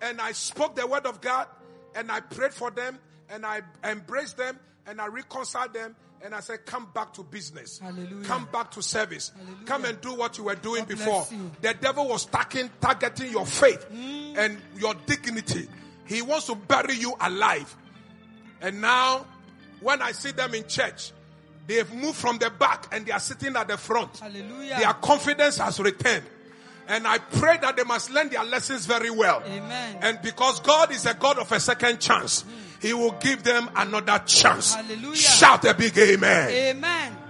and 0.00 0.20
I 0.20 0.32
spoke 0.32 0.74
the 0.74 0.86
word 0.86 1.06
of 1.06 1.20
God 1.20 1.46
and 1.94 2.10
I 2.10 2.20
prayed 2.20 2.52
for 2.52 2.70
them 2.70 2.98
and 3.30 3.46
I 3.46 3.62
embraced 3.84 4.36
them 4.36 4.58
and 4.86 5.00
I 5.00 5.06
reconciled 5.06 5.72
them 5.74 5.94
and 6.25 6.35
I 6.35 6.41
said, 6.41 6.64
come 6.64 6.89
back 6.95 7.12
to 7.14 7.23
business. 7.23 7.79
Hallelujah. 7.79 8.25
Come 8.25 8.49
back 8.53 8.70
to 8.73 8.83
service. 8.83 9.33
Hallelujah. 9.37 9.66
Come 9.66 9.85
and 9.87 10.01
do 10.01 10.14
what 10.14 10.39
you 10.39 10.45
were 10.45 10.55
doing 10.55 10.85
God 10.85 10.89
before. 10.89 11.27
The 11.61 11.75
devil 11.75 12.09
was 12.09 12.27
targeting, 12.27 12.70
targeting 12.81 13.33
your 13.33 13.47
faith 13.47 13.87
and 13.91 14.59
your 14.77 14.95
dignity. 15.07 15.68
He 16.07 16.23
wants 16.23 16.47
to 16.47 16.55
bury 16.55 16.95
you 16.95 17.14
alive. 17.20 17.75
And 18.61 18.81
now, 18.81 19.27
when 19.81 20.01
I 20.01 20.12
see 20.12 20.31
them 20.31 20.55
in 20.55 20.66
church, 20.68 21.12
they've 21.66 21.93
moved 21.93 22.16
from 22.16 22.39
the 22.39 22.51
back 22.51 22.89
and 22.93 23.05
they 23.05 23.12
are 23.12 23.20
sitting 23.20 23.57
at 23.57 23.68
the 23.68 23.77
front. 23.77 24.18
Hallelujah. 24.18 24.79
Their 24.79 24.93
confidence 24.95 25.59
has 25.59 25.81
returned. 25.81 26.25
And 26.89 27.07
I 27.07 27.18
pray 27.18 27.59
that 27.59 27.77
they 27.77 27.85
must 27.85 28.11
learn 28.11 28.29
their 28.29 28.45
lessons 28.45 28.87
very 28.87 29.11
well. 29.11 29.43
Amen. 29.47 29.99
And 30.03 30.20
because 30.23 30.61
God 30.61 30.93
is 30.93 31.07
a 31.07 31.14
God 31.14 31.39
of 31.39 31.51
a 31.51 31.61
second 31.61 32.01
chance, 32.01 32.43
mm. 32.43 32.47
He 32.83 32.93
will 32.93 33.12
give 33.12 33.45
them 33.45 33.70
another 33.76 34.20
chance. 34.26 34.74
Hallelujah. 34.74 35.16
Shout 35.16 35.64
a 35.64 35.72
big 35.72 35.97
amen. 35.97 36.51
amen 36.51 37.22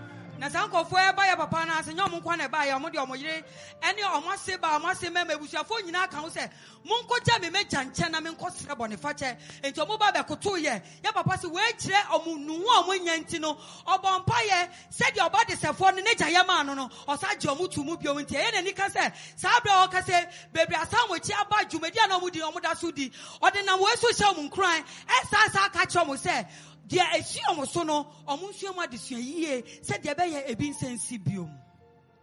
na 0.43 0.51
saa 0.51 0.67
nkɔfoɔ 0.67 1.01
ɛba 1.15 1.23
yɛ 1.31 1.37
papa 1.37 1.65
no 1.67 1.73
ase 1.79 1.93
nyɛ 1.95 2.03
ɔmo 2.09 2.19
nkwa 2.21 2.37
na 2.37 2.49
ɛba 2.49 2.67
yɛ 2.67 2.75
ɔmo 2.75 2.91
de 2.93 2.99
ɔmo 2.99 3.15
yere 3.17 3.45
ɛne 3.81 4.03
ɔmo 4.03 4.33
ase 4.35 4.57
ba 4.57 4.69
ɔmo 4.77 4.91
ase 4.91 5.07
mɛma 5.09 5.39
ebusuafoɔ 5.39 5.83
nyinaa 5.87 6.11
ka 6.11 6.17
ho 6.19 6.27
sɛ 6.29 6.51
monkɔgya 6.85 7.41
me 7.43 7.49
mɛgya 7.51 7.87
nkyɛn 7.87 8.11
na 8.11 8.21
menkɔ 8.21 8.51
srɛ 8.51 8.75
bɔne 8.77 8.97
fakyɛ 8.99 9.37
nti 9.63 9.79
ɔmo 9.87 9.97
ba 10.01 10.11
bɛkoto 10.11 10.59
yɛ 10.59 10.83
yɛ 11.05 11.15
papa 11.15 11.37
sɛ 11.39 11.47
wɔakyerɛ 11.49 12.03
ɔmo 12.11 12.39
nuhu 12.45 12.67
a 12.67 12.83
ɔmo 12.83 13.05
nya 13.05 13.17
nti 13.23 13.39
no 13.41 13.55
ɔbɔ 13.87 14.19
mpa 14.27 14.39
yɛ 14.51 14.69
sɛdeɛ 14.91 15.31
ɔba 15.31 15.47
de 15.47 15.55
sɛfoɔ 15.55 15.95
no 15.95 16.03
n'agya 16.03 16.35
yɛ 16.35 16.45
maa 16.49 16.63
no 16.65 16.75
no 16.75 16.89
ɔsa 17.07 17.39
gye 17.39 17.49
ɔmo 17.49 17.71
tu 17.71 17.85
mu 17.85 17.97
bio. 17.97 18.13
Nti 18.15 18.35
ɛyɛ 18.35 18.53
n'ani 18.55 18.73
ka 18.75 18.89
sɛ 18.89 19.13
saa 19.37 19.61
berɛ 19.61 19.87
ɔka 19.89 20.03
sɛ 20.03 20.27
beebi 20.53 20.75
asan 20.75 20.99
aba 21.39 21.65
dwumadi 21.71 21.99
a 22.05 22.09
na 22.09 22.19
ɔmo 22.19 22.33
di 22.33 22.41
ɔmo 22.41 22.61
da 22.61 22.75
so 22.75 22.91
di 22.91 23.13
ɔde 23.41 23.65
nam 23.65 23.79
wɔn 23.79 23.95
hyɛ 23.95 24.35
ɔmo 24.35 24.51
nkuran 24.51 24.85
ɛsaa 25.07 25.53
saa 25.53 25.69
kyerɛ 25.69 26.05
ɔmo 26.05 26.17
sɛ 26.19 26.47
deɛ 26.89 27.67
so 27.69 27.83
no 27.83 28.05
mu 28.29 28.49
adesua 28.53 29.19
yie 29.19 29.63
sɛdeɛ 29.63 30.15
ɛbɛyɛ 30.15 30.51
ebi 30.51 30.75
nsɛn 30.75 30.99
si 30.99 31.19
biom 31.19 31.51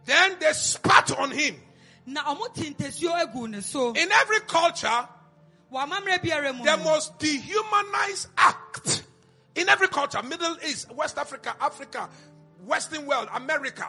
Then 0.04 0.38
they 0.38 0.52
spat 0.52 1.10
on 1.12 1.30
him. 1.30 1.60
na 2.06 2.24
ɔmo 2.24 2.52
te 2.54 2.72
ntasuo 2.72 3.22
egu 3.24 3.48
ne 3.48 3.60
so 3.60 3.92
In 3.92 4.10
every 4.12 4.40
culture, 4.40 5.08
wɔ 5.72 5.86
amammerɛ 5.86 6.22
biara 6.22 6.56
mu 6.56 6.64
the 6.64 6.76
most 6.78 7.18
dehumanized 7.18 8.28
act 8.36 9.04
in 9.54 9.68
every 9.68 9.88
culture, 9.88 10.22
Middle 10.22 10.56
East, 10.66 10.90
West 10.92 11.18
Africa, 11.18 11.54
Africa, 11.60 12.08
Western 12.64 13.04
world, 13.06 13.28
America, 13.34 13.88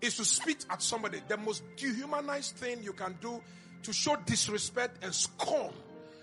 is 0.00 0.16
to 0.16 0.24
spit 0.24 0.66
at 0.70 0.82
somebody. 0.82 1.20
The 1.28 1.36
most 1.36 1.62
dehumanized 1.76 2.56
thing 2.56 2.82
you 2.82 2.92
can 2.92 3.16
do 3.20 3.40
to 3.84 3.92
show 3.92 4.16
disrespect 4.26 5.02
and 5.04 5.14
scorn 5.14 5.72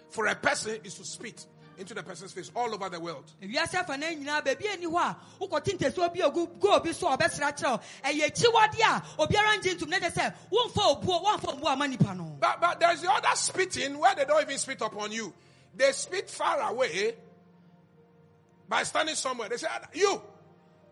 for 0.10 0.28
a 0.28 0.36
person 0.36 0.78
is 0.84 0.96
to 0.96 1.06
spit 1.06 1.46
into 1.78 1.94
the 1.94 2.04
person's 2.04 2.32
face 2.32 2.52
all 2.56 2.74
over 2.74 2.90
the 2.90 3.00
world. 3.00 3.32
ewiase 3.42 3.76
afa 3.76 3.98
na 3.98 4.08
nyinaa 4.08 4.42
beebi 4.44 4.68
ani 4.72 4.86
hɔ 4.86 4.98
a 5.00 5.18
wokɔte 5.40 5.78
ntasuo 5.78 6.14
bi 6.14 6.22
ogu 6.22 6.60
go 6.60 6.74
obi 6.76 6.94
so 6.94 7.08
a 7.08 7.18
ɔbɛsra 7.18 7.56
kyerɛw 7.58 7.82
ɛyɛ 8.04 8.32
akyiwade 8.32 8.80
a 8.82 9.02
obiara 9.20 9.58
ngye 9.60 9.76
ntom 9.76 9.90
na 9.90 10.00
kyɛ 10.00 10.12
sɛ 10.12 10.34
womfa 10.52 11.02
obuo 11.02 11.24
womfa 11.24 11.54
obuo 11.60 11.68
ama 11.68 11.88
nipa 11.88 12.14
no 12.14 12.24
But, 12.40 12.60
but 12.60 12.80
there's 12.80 13.02
the 13.02 13.12
other 13.12 13.36
spitting 13.36 13.98
where 13.98 14.14
they 14.16 14.26
don't 14.26 14.42
even 14.42 14.58
spit 14.58 14.82
upon 14.82 15.12
you. 15.12 15.34
They 15.76 15.92
spit 15.94 16.30
far 16.30 16.60
away 16.72 17.16
by 18.68 18.84
standing 18.84 19.16
somewhere. 19.16 19.48
They 19.50 19.58
say, 19.58 19.68
You, 19.94 20.22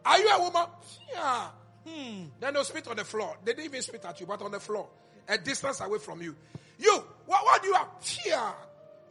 are 0.06 0.18
you 0.20 0.30
a 0.30 0.40
woman? 0.42 0.66
Yeah. 1.14 1.48
Hmm. 1.86 2.24
Then 2.40 2.54
they'll 2.54 2.64
spit 2.64 2.88
on 2.88 2.96
the 2.96 3.04
floor. 3.04 3.36
They 3.44 3.52
didn't 3.54 3.66
even 3.66 3.82
spit 3.82 4.06
at 4.06 4.20
you, 4.20 4.26
but 4.26 4.42
on 4.42 4.52
the 4.52 4.60
floor, 4.60 4.88
a 5.28 5.38
distance 5.38 5.82
away 5.82 6.00
from 6.00 6.22
you. 6.22 6.36
You, 6.80 7.04
what, 7.26 7.44
what 7.44 7.62
do 7.62 7.68
you 7.68 7.74
have? 7.76 7.88
Yeah. 8.26 8.52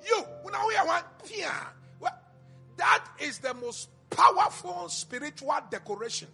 You, 0.07 0.25
now 0.51 0.67
we 0.67 0.77
are 0.77 0.87
one. 0.87 1.03
That 2.77 3.05
is 3.19 3.39
the 3.39 3.53
most 3.53 3.91
powerful 4.09 4.89
spiritual 4.89 5.55
decoration 5.71 6.29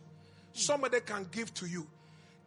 somebody 0.53 1.01
can 1.01 1.27
give 1.31 1.53
to 1.55 1.67
you. 1.67 1.87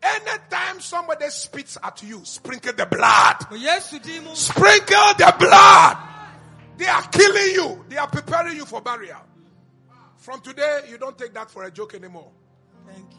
Anytime 0.01 0.79
somebody 0.79 1.29
spits 1.29 1.77
at 1.83 2.01
you, 2.03 2.21
sprinkle 2.23 2.71
the 2.71 2.85
blood. 2.85 3.35
Oh, 3.51 3.99
din 4.01 4.35
Sprinkle 4.35 5.13
the 5.17 5.35
blood. 5.37 5.97
They 6.77 6.87
are 6.87 7.03
killing 7.03 7.53
you. 7.53 7.85
They 7.89 7.97
are 7.97 8.07
preparing 8.07 8.55
you 8.55 8.65
for 8.65 8.79
burial. 8.79 9.19
From 10.15 10.39
today, 10.39 10.83
you 10.89 10.97
don't 10.97 11.17
take 11.17 11.33
that 11.33 11.51
for 11.51 11.63
a 11.63 11.71
joke 11.71 11.93
anymore. 11.95 12.31
thank 12.87 13.05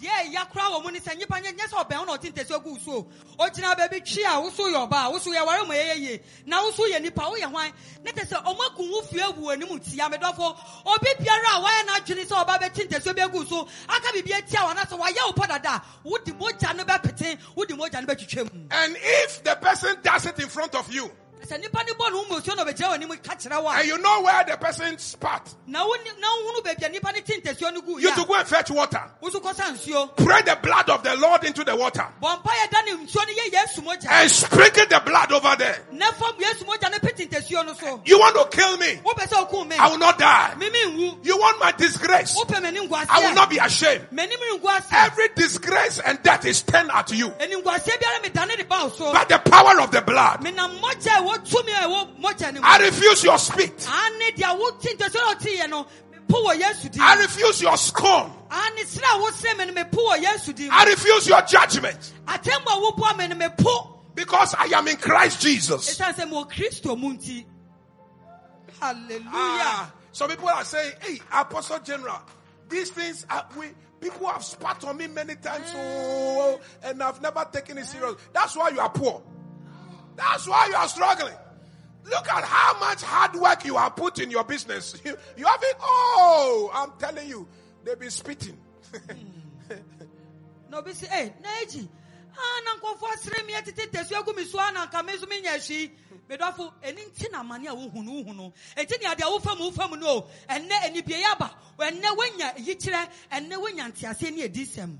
deɛ 0.00 0.32
ɛya 0.32 0.50
koraa 0.50 0.70
wɔ 0.72 0.82
mu 0.84 0.90
ne 0.90 1.00
sɛ 1.00 1.14
nnipa 1.16 1.40
nyɛ 1.42 1.56
sɛ 1.56 1.84
ɔbɛn 1.84 2.06
na 2.06 2.16
ɔte 2.16 2.32
ntasuo 2.32 2.62
gu 2.62 2.70
wo 2.70 2.78
so 2.78 3.06
o 3.38 3.48
baabi 3.48 4.00
twi 4.04 4.24
a 4.24 4.40
wo 4.40 4.50
yɛ 4.50 4.88
ɔba 4.88 4.96
a 5.06 6.20
na 6.46 6.62
wo 6.62 6.70
yɛ 6.70 7.02
nipa 7.02 7.22
woyɛ 7.22 7.50
hwan? 7.50 7.72
Ne 8.04 8.12
te 8.12 8.22
sɛ 8.22 8.44
ɔmo 8.44 8.66
aku 8.66 8.90
wo 8.90 9.02
fie 9.02 9.20
agu 9.20 9.40
w'anim 9.40 9.80
tia 9.82 10.04
obi 10.06 11.10
biara 11.18 11.50
a 11.56 11.60
wayɛ 11.62 11.86
n'adwene 11.86 12.26
sɛ 12.26 12.44
ɔba 12.44 12.60
bɛte 12.60 12.88
ntasuo 12.88 13.14
bi 13.14 13.22
agu 13.22 13.46
so 13.48 13.68
aka 13.88 14.12
biribi 14.12 14.32
atia 14.32 14.62
wo 14.62 14.74
anasɛ 14.74 14.98
wayɛ 14.98 15.36
wo 15.36 15.46
dada. 15.46 15.82
Mogya 16.04 16.76
no 16.76 16.84
mogya 16.84 18.00
no 18.06 18.44
mu. 18.44 18.66
And 18.70 18.96
if 19.00 19.42
the 19.42 19.56
person 19.56 19.96
does 20.02 20.26
it 20.26 20.38
in 20.38 20.48
front 20.48 20.74
of 20.74 20.92
you, 20.92 21.10
sɛ 21.46 21.60
nipa 21.60 21.82
ne 21.84 21.92
bɔ 21.92 22.10
ne 22.10 22.16
wo 22.16 22.24
musuo 22.24 22.56
na 22.56 22.64
ɔbɛgyina 22.64 22.88
w'anim 22.90 23.22
ka 23.22 23.34
kyerɛ 23.34 23.62
wo 23.62 23.68
a 23.70 23.74
and 23.78 23.86
you 23.88 23.98
know 23.98 24.22
where 24.22 24.44
the 24.44 24.56
person 24.56 24.98
spat, 24.98 25.54
na 25.66 25.84
wo 25.84 25.94
na 26.20 26.28
wohunu 26.28 26.64
baabi 26.64 26.86
a 26.86 26.88
nipa 26.88 27.12
ne 27.12 27.20
te 27.20 27.40
ntasuo 27.40 27.72
no 27.72 27.80
gu 27.82 27.98
you 28.00 28.14
to 28.14 28.24
go 28.24 28.34
and 28.34 28.46
fetch 28.48 28.70
water. 28.70 29.02
wo 29.20 29.30
so 29.30 29.40
kɔsa 29.40 29.72
nsuo 29.72 30.16
Pray 30.16 30.42
the 30.42 30.58
blood 30.62 30.90
of 30.90 31.02
the 31.02 31.16
Lord 31.16 31.44
into 31.44 31.62
the 31.64 31.76
water 31.76 32.06
bɔ 32.20 32.42
mpa 32.42 32.50
yɛ 32.50 32.70
da 32.70 32.80
ne 32.82 32.92
nsuo 33.06 33.26
no 33.26 33.32
yɛ 33.32 33.52
yesu 33.52 33.82
mogya 33.82 34.10
and 34.10 34.30
sprinkle 34.30 34.86
the 34.86 35.00
blood 35.04 35.32
over 35.32 35.56
there. 35.56 35.82
na 35.92 36.10
fam 36.12 36.32
yesu 36.34 36.64
mogya 36.64 36.90
no 36.90 36.98
pete 36.98 37.30
ntasuo 37.30 37.64
no 37.64 37.74
so 37.74 38.02
You 38.04 38.18
want 38.18 38.34
to 38.36 38.56
kill 38.56 38.76
me? 38.78 39.00
wopɛ 39.04 39.28
sɛ 39.28 39.48
okum 39.48 39.68
me 39.68 39.76
I 39.76 39.88
will 39.88 39.98
not 39.98 40.18
die. 40.18 40.54
You 41.22 41.36
want 41.38 41.60
my 41.60 41.72
disgrace? 41.72 42.36
I 42.36 43.20
will 43.20 43.34
not 43.34 43.50
be 43.50 43.58
ashamed. 43.58 44.06
m'anim 44.12 44.36
rengu 44.50 44.76
ase 44.76 44.86
Every 44.90 45.28
disgrace 45.36 46.00
and 46.00 46.22
death 46.22 46.44
is 46.44 46.62
turned 46.62 46.90
at 46.90 47.10
you 47.12 47.28
animguaseɛ 47.28 47.98
biara 47.98 48.22
medane 48.24 48.56
de 48.56 48.64
ba 48.64 48.84
wo 48.84 48.88
so 48.90 49.12
by 49.12 49.24
the 49.24 49.38
power 49.38 49.80
of 49.80 49.90
the 49.90 50.00
blood. 50.02 50.40
Menam 51.38 51.46
mogya 51.46 51.48
a 51.48 51.48
ɛwɔ 51.48 51.50
tumi 51.50 51.72
a 51.72 51.86
ɛwɔ 51.86 52.20
mogya 52.20 52.54
no 52.54 52.60
I 52.62 52.78
refuse 52.78 53.24
your 53.24 53.38
spit. 53.38 53.88
ane 53.88 54.32
deɛ 54.36 54.58
wote 54.58 54.80
ntasuo 54.82 55.14
no 55.14 55.34
ɔteeɛ 55.34 55.68
no 55.70 55.86
mepo 56.12 56.44
wɔ 56.46 56.60
yesu 56.60 56.88
din 56.90 57.02
I 57.02 57.14
refuse 57.16 57.62
your 57.62 57.76
scorn. 57.76 58.32
ane 58.50 58.84
serɛ 58.84 59.04
a 59.04 59.22
wosrɛ 59.22 59.58
me 59.58 59.64
no 59.66 59.72
mepo 59.84 60.08
wɔ 60.08 60.22
yesu 60.22 60.54
din 60.54 60.70
I 60.70 60.84
refuse 60.84 61.28
your 61.28 61.42
judgment 61.42 62.12
atemmu 62.26 62.66
a 62.66 62.92
woboa 62.92 63.38
me 63.38 63.46
because 64.14 64.54
I 64.54 64.64
am 64.74 64.88
in 64.88 64.96
Christ 64.96 65.40
Jesus. 65.40 65.96
ɛsiane 65.98 66.14
sɛ 66.14 66.30
mewɔ 66.30 66.50
kristo 66.50 66.98
mu 66.98 67.14
nti 67.14 67.44
halleluya 68.80 69.30
Ah, 69.32 69.92
some 70.12 70.30
people 70.30 70.48
are 70.48 70.64
saying, 70.64 70.92
"Hey, 71.00 71.20
Apostle 71.32 71.78
General, 71.80 72.20
these 72.68 72.90
things 72.90 73.26
are, 73.28 73.46
we 73.56 73.66
people 74.00 74.26
have 74.28 74.44
spat 74.44 74.84
on 74.84 74.96
me 74.96 75.06
many 75.06 75.34
times, 75.36 75.66
oh, 75.74 76.60
and 76.82 77.02
I've 77.02 77.20
never 77.20 77.46
taken 77.52 77.78
it 77.78 77.86
serious. 77.86 78.16
That's 78.32 78.56
why 78.56 78.70
you 78.70 78.80
are 78.80 78.90
poor. 78.90 79.22
That's 80.16 80.48
why 80.48 80.66
you 80.68 80.74
are 80.74 80.88
struggling. 80.88 81.34
Look 82.04 82.28
at 82.28 82.44
how 82.44 82.78
much 82.78 83.02
hard 83.02 83.34
work 83.34 83.64
you 83.64 83.76
have 83.76 83.96
put 83.96 84.18
in 84.18 84.30
your 84.30 84.44
business. 84.44 84.94
You, 85.04 85.16
you 85.36 85.46
haven't. 85.46 85.76
Oh, 85.80 86.70
I'm 86.72 86.92
telling 86.98 87.28
you, 87.28 87.46
they've 87.84 87.98
been 87.98 88.10
spitting. 88.10 88.58
na 90.70 90.80
be 90.82 90.92
si 90.94 91.06
ee 91.06 91.30
na 91.42 91.48
egyi 91.62 91.88
ah 92.36 92.60
na 92.64 92.70
nkɔfo 92.74 93.06
asere 93.14 93.46
mi 93.46 93.52
ɛtete 93.52 93.86
ntɛsu 93.86 94.18
egu 94.18 94.34
mi 94.36 94.44
so 94.44 94.58
a 94.58 94.72
na 94.72 94.86
nka 94.86 95.04
mi 95.04 95.12
nso 95.12 95.28
mi 95.28 95.40
nya 95.40 95.54
ehyi 95.56 95.90
medɔfo 96.28 96.72
ɛni 96.82 97.06
nti 97.06 97.30
na 97.30 97.40
amani 97.40 97.68
a 97.68 97.74
wohunu 97.74 98.24
wohunu 98.24 98.52
eti 98.76 98.98
ni 98.98 99.06
adeɛ 99.06 99.30
wofam 99.30 99.58
wofam 99.58 99.98
no 99.98 100.08
o 100.08 100.28
ɛnɛ 100.48 100.86
enibie 100.86 101.22
yaba 101.22 101.50
ɛnɛ 101.78 102.16
wonya 102.16 102.54
eyikyerɛ 102.58 103.08
ɛnɛ 103.32 103.56
wonya 103.62 103.92
nteaseɛ 103.92 104.34
ne 104.34 104.42
edi 104.42 104.66
sɛm 104.66 104.98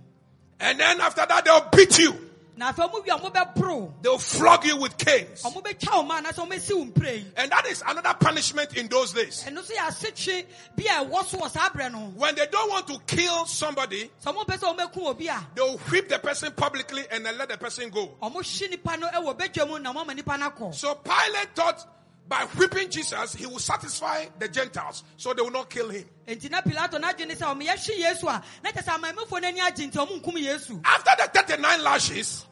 and 0.61 0.81
then 0.81 1.01
after 1.01 1.27
that, 1.27 1.45
they'll 1.45 1.69
beat 1.71 1.99
you. 1.99 2.13
Na 2.57 2.73
afɛ 2.73 2.91
ɔmo 2.91 3.05
wi 3.05 3.11
a 3.15 3.19
ɔmo 3.19 3.33
bɛ 3.33 3.55
boro 3.55 3.95
They'll 4.03 4.19
flog 4.19 4.65
you 4.65 4.77
with 4.79 4.97
canes. 4.97 5.43
ɔmo 5.43 5.63
bɛ 5.63 5.79
twa 5.79 6.03
ɔmo 6.03 6.21
anasɛ 6.23 6.47
ɔmo 6.47 6.53
esi 6.55 6.75
wo 6.75 6.85
mpire 6.87 7.17
yi 7.19 7.33
And 7.37 7.51
that 7.53 7.67
is 7.67 7.83
another 7.87 8.15
punishment 8.19 8.77
in 8.77 8.89
those 8.89 9.13
days. 9.13 9.45
ɛno 9.47 9.59
nso 9.59 9.73
yɛ 9.75 9.87
asetwe 9.89 10.45
bi 10.77 10.85
a 10.85 11.05
ɛwɔ 11.05 11.25
so 11.27 11.39
wɔ 11.39 11.51
saa 11.51 11.69
abirɛ 11.69 11.93
no 11.93 11.99
When 12.17 12.35
they 12.35 12.47
don't 12.47 12.71
want 12.71 12.87
to 12.89 12.99
kill 13.07 13.47
somebody, 13.47 14.11
sɛ 14.25 14.35
ɔmo 14.35 14.47
pɛ 14.47 14.59
sɛ 14.59 14.77
ɔmo 14.77 14.93
eku 14.93 15.29
a 15.31 15.47
they'll 15.55 15.77
whip 15.79 16.09
the 16.09 16.19
person 16.19 16.53
publicly 16.53 17.05
and 17.11 17.25
then 17.27 17.37
let 17.39 17.49
the 17.49 17.59
person 17.59 17.91
go. 17.91 18.15
ɔmo 18.23 18.37
hyi 18.43 18.71
nipa 18.71 18.97
no 18.97 19.09
ɛwɔ 19.09 19.39
bedwa 19.39 19.69
mu 19.69 19.79
na 19.79 19.93
ɔmo 19.93 20.01
ama 20.03 20.15
nipa 20.15 20.37
no 20.39 20.51
akɔ 20.51 20.75
So 20.75 20.95
Pilate 20.95 21.55
thought 21.55 21.87
by 22.29 22.45
whipping 22.57 22.91
Jesus, 22.91 23.35
he 23.35 23.47
will 23.47 23.59
satisfy 23.61 24.27
the 24.39 24.49
Gentiles, 24.49 25.05
so 25.17 25.33
they 25.33 25.43
will 25.43 25.51
not 25.51 25.71
kill 25.71 25.89
him. 25.91 26.05
nti 26.27 26.51
na 26.51 26.61
pilato 26.61 26.99
n'adwene 26.99 27.37
sɛ 27.37 27.47
ɔmo 27.47 27.63
yɛhye 27.63 27.99
yesu 27.99 28.27
a 28.27 28.43
na 28.65 28.71
kyɛ 28.73 28.83
sɛ 28.85 28.99
amanmufoɔ 28.99 29.41
n'ani 29.43 29.61
agye 29.61 29.87
nti 29.89 29.93
ɔmo 29.93 30.21
nkum 30.21 30.35
yesu 30.43 30.81
After 30.85 31.11
the 31.19 31.29
39 31.29 31.83
lashes, 31.85 32.45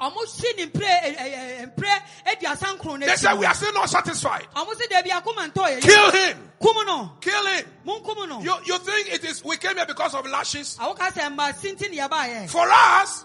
they 3.01 3.17
said, 3.17 3.35
We 3.39 3.47
are 3.47 3.55
still 3.55 3.73
not 3.73 3.91
satisfied. 3.91 4.47
ɔmo 4.55 4.75
si 4.77 4.87
deebi 4.87 5.09
akoma 5.11 5.51
ntɔ 5.53 5.81
yɛ 5.81 5.81
Kill 5.83 6.11
him! 6.13 6.51
Kill 7.21 7.47
him! 7.47 7.67
You, 8.45 8.55
you 8.65 8.79
think 8.79 9.13
it 9.13 9.25
is, 9.25 9.45
we 9.45 9.57
came 9.57 9.77
here 9.77 9.87
because 9.87 10.15
of 10.15 10.25
lashes? 10.27 10.79
awoka 10.81 11.11
sɛ 11.11 11.35
mba 11.37 11.53
sinti 11.55 11.91
ne 11.91 11.99
yɛbaayɛ 11.99 12.49
For 12.51 12.65
us, 12.71 13.25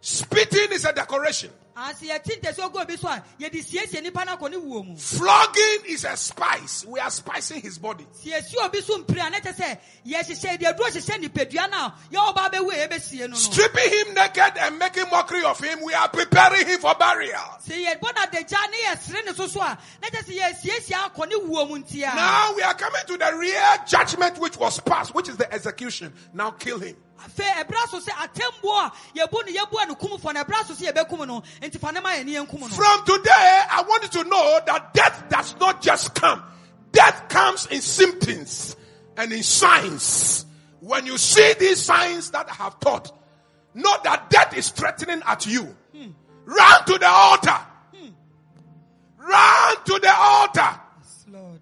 spitting 0.00 0.72
is 0.72 0.84
a 0.84 0.92
decoration, 0.92 1.50
ase 1.76 2.06
yɛte 2.06 2.40
ntɛsi 2.40 2.60
ogu 2.64 2.80
obi 2.80 2.96
so 2.96 3.08
a 3.08 3.22
yɛde 3.38 3.62
siesie 3.62 4.02
nipa 4.02 4.24
no 4.24 4.36
akɔ 4.36 4.50
ne 4.50 4.96
flogging 4.96 5.92
is 5.92 6.04
a 6.04 6.16
spice. 6.16 6.84
We 6.86 6.98
are 7.00 7.10
spicing 7.10 7.60
his 7.60 7.78
body. 7.78 8.06
siesie 8.22 8.56
obi 8.64 8.80
so 8.80 8.98
mpire 9.02 9.26
a 9.26 9.30
ne 9.30 9.38
kyɛ 9.40 9.54
sɛ 9.54 9.78
yɛhyehyɛ 10.06 10.58
deɛ 10.58 10.76
duro 10.76 10.88
hyehyɛ 10.88 11.22
nipadua 11.28 11.70
no 11.70 11.76
a 11.76 11.94
yɛwɔ 12.12 12.34
ba 12.34 12.50
bɛwu 12.52 12.72
a 12.72 12.88
yɛbɛsie 12.88 13.20
no 13.20 13.26
no 13.26 13.34
Stripping 13.36 13.90
him 13.90 14.14
naked 14.14 14.52
and 14.58 14.78
making 14.78 15.04
mockery 15.10 15.44
of 15.44 15.60
him, 15.60 15.80
we 15.84 15.92
are 15.92 16.08
preparing 16.08 16.66
him 16.66 16.80
for 16.80 16.94
burial. 16.94 17.58
sɛ 17.66 17.84
yɛbɔ 17.84 18.02
no 18.02 18.22
adagya 18.22 18.70
ne 18.70 18.78
yɛsere 18.86 19.26
ne 19.26 19.32
so 19.34 19.46
so 19.46 19.60
a 19.60 19.78
na 20.00 20.08
kyɛ 20.08 20.24
sɛ 20.24 20.38
yɛsiesie 20.40 20.94
akɔ 21.12 21.28
ne 21.28 21.36
wuo 21.36 21.68
mu 21.68 21.78
ntia 21.82 22.14
Now 22.14 22.54
we 22.56 22.62
are 22.62 22.74
coming 22.74 23.02
to 23.06 23.18
the 23.18 23.36
real 23.36 23.76
judgment 23.86 24.38
which 24.38 24.56
was 24.56 24.80
passed, 24.80 25.14
which 25.14 25.28
is 25.28 25.36
the 25.36 25.52
execution. 25.52 26.12
Now 26.32 26.52
kill 26.52 26.78
him. 26.78 26.96
Afei 27.24 27.64
ɛberɛ 27.64 27.88
so 27.88 28.00
sɛ 28.00 28.10
atemmuo 28.10 28.86
a 28.86 28.92
yɛbu 29.18 29.32
no 29.32 29.52
yɛbua 29.64 29.88
no 29.88 29.94
kumfoɔ 29.94 30.34
no 30.34 30.44
ɛberɛ 30.44 30.66
so 30.66 30.74
sɛ 30.74 30.92
yɛbɛkum 30.92 31.26
no 31.26 31.42
nti 31.60 31.78
fa 31.78 31.92
ne 31.92 32.00
ma 32.00 32.10
yɛne 32.10 32.46
yɛnkum 32.46 32.60
no 32.60 32.68
From 32.68 33.04
today, 33.04 33.62
I 33.70 33.82
want 33.88 34.02
you 34.02 34.08
to 34.22 34.28
know 34.28 34.60
that 34.66 34.94
death 34.94 35.24
does 35.28 35.54
not 35.58 35.82
just 35.82 36.14
come. 36.14 36.42
Death 36.92 37.28
comes 37.28 37.66
in 37.66 37.80
symptoms 37.80 38.76
and 39.16 39.32
in 39.32 39.42
signs. 39.42 40.46
When 40.80 41.06
you 41.06 41.18
see 41.18 41.54
these 41.58 41.82
signs 41.82 42.30
that 42.30 42.48
I 42.50 42.54
have 42.54 42.78
taught, 42.80 43.12
know 43.74 43.94
that 44.04 44.30
death 44.30 44.56
is 44.56 44.70
threatening 44.70 45.22
at 45.26 45.46
you. 45.46 45.62
Hmm. 45.94 46.10
Run 46.44 46.84
to 46.86 46.98
the 46.98 47.08
altar. 47.08 47.58
Hmm. 47.94 48.08
Run 49.18 49.76
to 49.84 49.98
the 50.00 50.14
altar. 50.16 50.80
Lord. 51.28 51.60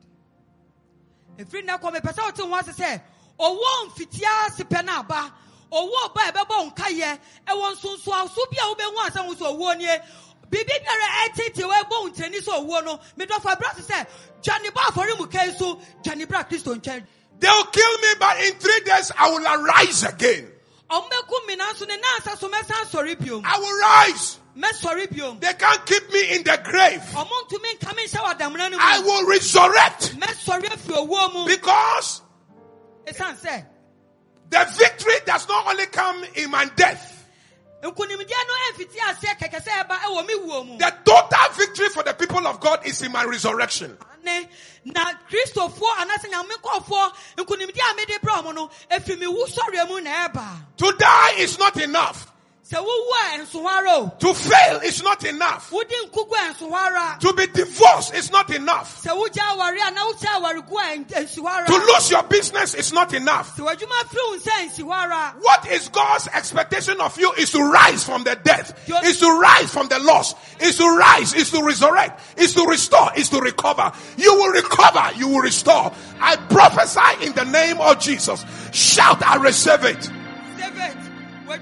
Efiri 1.39 1.65
na 1.65 1.79
kɔ 1.79 1.93
mepɛ 1.95 2.13
sɛ 2.15 2.23
wote 2.25 2.39
ho 2.39 2.55
ase 2.55 2.73
sɛ 2.79 3.01
ɔwɔ 3.39 3.89
mfitia 3.89 4.47
ase 4.47 4.65
pɛ 4.65 4.85
no 4.85 4.93
aba 4.99 5.33
ɔwɔ 5.73 5.99
ɔba 6.09 6.33
ɛbɛbɔ 6.33 6.75
nkayɛ 6.75 7.19
ɛwɔ 7.49 7.73
nsonsoaso 7.75 8.51
bi 8.51 8.57
a 8.61 8.75
wobɛhu 8.75 8.97
asɛ 9.07 9.27
wo 9.27 9.35
sɛ 9.35 9.57
ɔwuo 9.59 9.79
nie. 9.79 9.99
Biribi 10.51 10.73
biara 10.85 11.29
ɛtete 11.29 11.63
wɔbɔ 11.63 11.91
wo 11.91 12.09
ntirani 12.11 12.41
sɛ 12.41 12.53
ɔwuo 12.67 12.85
no. 12.85 13.01
Medɔfo 13.19 13.57
abrɛ 13.57 13.77
se 13.77 13.83
sɛ 13.93 14.07
dwane 14.43 14.73
ba 14.75 14.81
afɔremuka 14.83 15.47
yi 15.47 15.59
so 15.59 15.81
dwane 16.03 16.29
bra 16.29 16.45
kristo 16.45 16.75
nkyɛn 16.79 17.05
They'll 17.41 17.65
kill 17.65 17.99
me, 17.99 18.09
but 18.21 18.41
in 18.45 18.53
three 18.55 18.81
days 18.81 19.11
I 19.19 19.31
will 19.31 19.45
arise 19.47 20.05
again. 20.05 20.51
ɔmmɛku 20.91 21.47
me 21.47 21.57
nanso 21.57 21.89
ne 21.89 21.97
nansa 21.97 22.39
so 22.39 22.49
mɛsan 22.49 22.85
sɔre 22.91 23.17
biom. 23.17 23.43
I 23.45 23.59
will 23.59 23.81
rise. 23.81 24.39
They 24.57 25.53
can't 25.55 25.85
keep 25.85 26.13
me 26.13 26.37
in 26.37 26.45
the 26.45 26.61
grave. 26.63 27.01
ɔmo 27.01 27.49
ntumi 27.49 27.79
nka 27.79 27.97
me 27.97 28.07
nhyɛ 28.07 28.21
wɔ 28.21 28.35
adamena 28.39 28.71
no 28.71 28.77
I 28.81 29.01
will 29.01 29.27
resurrect. 29.27 30.17
Mɛsɔre 30.17 30.67
afi 30.67 30.93
owuo 31.09 31.35
mu. 31.35 31.47
Because 31.47 32.21
the 33.07 34.75
victory 34.79 35.15
does 35.27 35.49
not 35.49 35.67
only 35.69 35.87
come 35.87 36.25
in 36.37 36.51
my 36.51 36.65
death. 36.77 37.27
nkonimdiɛ 37.83 38.41
no 38.49 38.55
ɛmfiti 38.71 38.99
aseɛ 38.99 39.39
kɛkɛ 39.39 39.63
sɛ 39.63 39.85
ɛba 39.85 39.97
ɛwɔ 39.99 40.27
me 40.27 40.35
wuo 40.35 40.67
mu 40.67 40.79
The 40.79 40.95
total 41.05 41.49
victory 41.53 41.89
for 41.91 42.03
the 42.03 42.15
people 42.15 42.47
of 42.47 42.59
God 42.61 42.87
is 42.87 43.03
in 43.03 43.13
my 43.13 43.25
resurrection. 43.25 43.97
ne 44.23 44.49
na 44.87 45.13
kristofoɔ 45.31 45.91
anaasɛ 46.01 46.31
nyame 46.33 46.53
nkɔɔfoɔ 46.63 47.13
nkonimdiɛ 47.37 47.91
a 47.91 47.95
mede 47.97 48.21
brɛ 48.23 48.43
ɔmo 48.43 48.55
no 48.55 48.71
ɛfiri 48.91 49.19
me 49.19 49.27
wu 49.27 49.47
sɔreɛ 49.47 49.89
mu 49.89 50.01
na 50.01 50.29
ɛba 50.29 50.47
To 50.79 50.93
die 50.99 51.33
is 51.39 51.59
not 51.59 51.77
enough. 51.77 52.24
Sɛ 52.65 52.79
wowu 52.79 52.87
a 52.87 53.39
ɛnso 53.39 53.63
hɔ 53.63 53.67
ara 53.67 53.91
o 53.99 54.13
To 54.21 54.33
fail 54.33 54.81
is 54.81 55.03
not 55.03 55.23
enough. 55.25 55.71
wodi 55.71 55.93
nkugu 56.07 56.33
a 56.33 56.55
ɛnso 56.55 56.71
hɔ 56.71 56.73
ara 56.75 57.19
To 57.21 57.33
be 57.35 57.47
divorced 57.49 58.15
is 58.15 58.31
not 58.33 58.49
enough. 58.55 59.03
sɛ 59.05 59.11
wogya 59.11 59.53
aware 59.55 59.75
a 59.87 59.91
na 59.91 60.01
wogya 60.11 60.41
awaregu 60.41 60.73
a 60.73 60.97
ɛn- 60.97 61.05
ɛnsi 61.07 61.39
hɔ 61.41 61.47
ara 61.47 61.67
To 61.67 61.77
lose 61.77 62.11
your 62.11 62.23
business 62.23 62.73
is 62.75 62.91
not 62.95 63.13
enough. 63.13 63.55
sɛ 63.57 63.67
w'adwuma 63.67 64.09
firi 64.09 64.31
wo 64.31 64.37
nsa 64.39 64.51
ɛnsi 64.51 64.83
hɔ 64.83 64.93
ara 64.95 65.35
What 65.43 65.71
is 65.71 65.89
God's 65.91 66.27
expectation 66.33 67.01
of 67.03 67.19
you 67.21 67.33
is 67.33 67.51
to 67.51 67.63
rise 67.63 68.03
from 68.03 68.25
the 68.25 68.35
death, 68.37 68.73
is 69.05 69.19
to 69.21 69.31
rise 69.39 69.71
from 69.71 69.89
the 69.89 69.99
loss, 69.99 70.35
is 70.59 70.79
to 70.79 70.89
rise, 70.97 71.35
is 71.35 71.51
to 71.51 71.63
resurrect, 71.63 72.19
is 72.39 72.55
to 72.55 72.65
restore, 72.65 73.11
is 73.15 73.29
to 73.29 73.41
recover. 73.41 73.93
You 74.17 74.35
will 74.37 74.53
recover, 74.53 75.11
you 75.17 75.29
will 75.29 75.41
restore. 75.41 75.93
I 76.19 76.37
prophesy 76.37 77.27
in 77.27 77.33
the 77.35 77.45
name 77.45 77.79
of 77.81 77.99
Jesus. 78.01 78.43
Shout, 78.73 79.23
I 79.23 79.37
receive 79.37 79.85
it. 79.85 80.09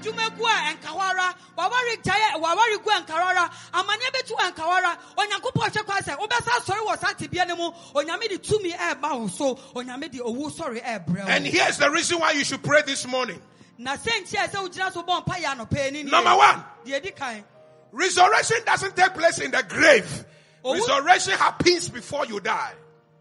David, 0.01 0.13
w'adwuma 0.13 0.37
gu 0.37 0.45
a 0.45 0.73
ɛnka 0.73 0.89
hɔ 0.89 0.99
ara 0.99 1.35
waware 1.57 1.97
gyaeɛ 2.03 2.39
waware 2.39 2.83
gu 2.83 2.89
a 2.89 3.01
nka 3.01 3.13
hɔ 3.13 3.25
ara 3.29 3.51
amanneɛ 3.73 4.11
bɛtu 4.13 4.33
a 4.39 4.51
hɔ 4.51 4.67
ara 4.67 4.97
onyankopɔn 5.17 5.69
hyɛ 5.71 5.85
kwa 5.85 5.95
sɛ 5.95 6.17
wobɛsa 6.17 6.51
sɔre 6.65 6.85
wɔ 6.87 6.99
saa 6.99 7.13
tebea 7.13 7.47
no 7.47 7.55
mu. 7.55 7.71
Onyame 7.93 8.29
de 8.29 8.37
tumi 8.37 8.73
ɛɛba 8.73 9.19
wo 9.19 9.27
so 9.27 9.55
onyame 9.75 10.11
de 10.11 10.19
owu 10.19 10.51
sɔre 10.51 10.83
ɛɛbrɛ 10.83 11.27
And 11.27 11.45
here's 11.45 11.77
the 11.77 11.89
reason 11.91 12.19
why 12.19 12.31
you 12.31 12.43
should 12.43 12.63
pray 12.63 12.81
this 12.85 13.05
morning. 13.07 13.41
na 13.77 13.93
a 13.93 13.97
sɛ 13.97 14.49
wogyina 14.49 14.91
so 14.91 15.03
bɔ 15.03 15.25
mpa 15.25 15.35
yɛ 15.35 15.55
anɔpɛɛ 15.57 15.91
ni 15.91 16.03
Number 16.03 16.35
one, 16.35 16.63
deɛ 16.85 17.01
di 17.03 17.11
kan 17.11 17.43
resurrection 17.91 18.57
doesn't 18.65 18.95
take 18.95 19.13
place 19.13 19.39
in 19.39 19.51
the 19.51 19.63
grave. 19.63 20.25
Resurrection 20.65 21.33
happens 21.37 21.89
before 21.89 22.25
you 22.25 22.39
die. 22.39 22.73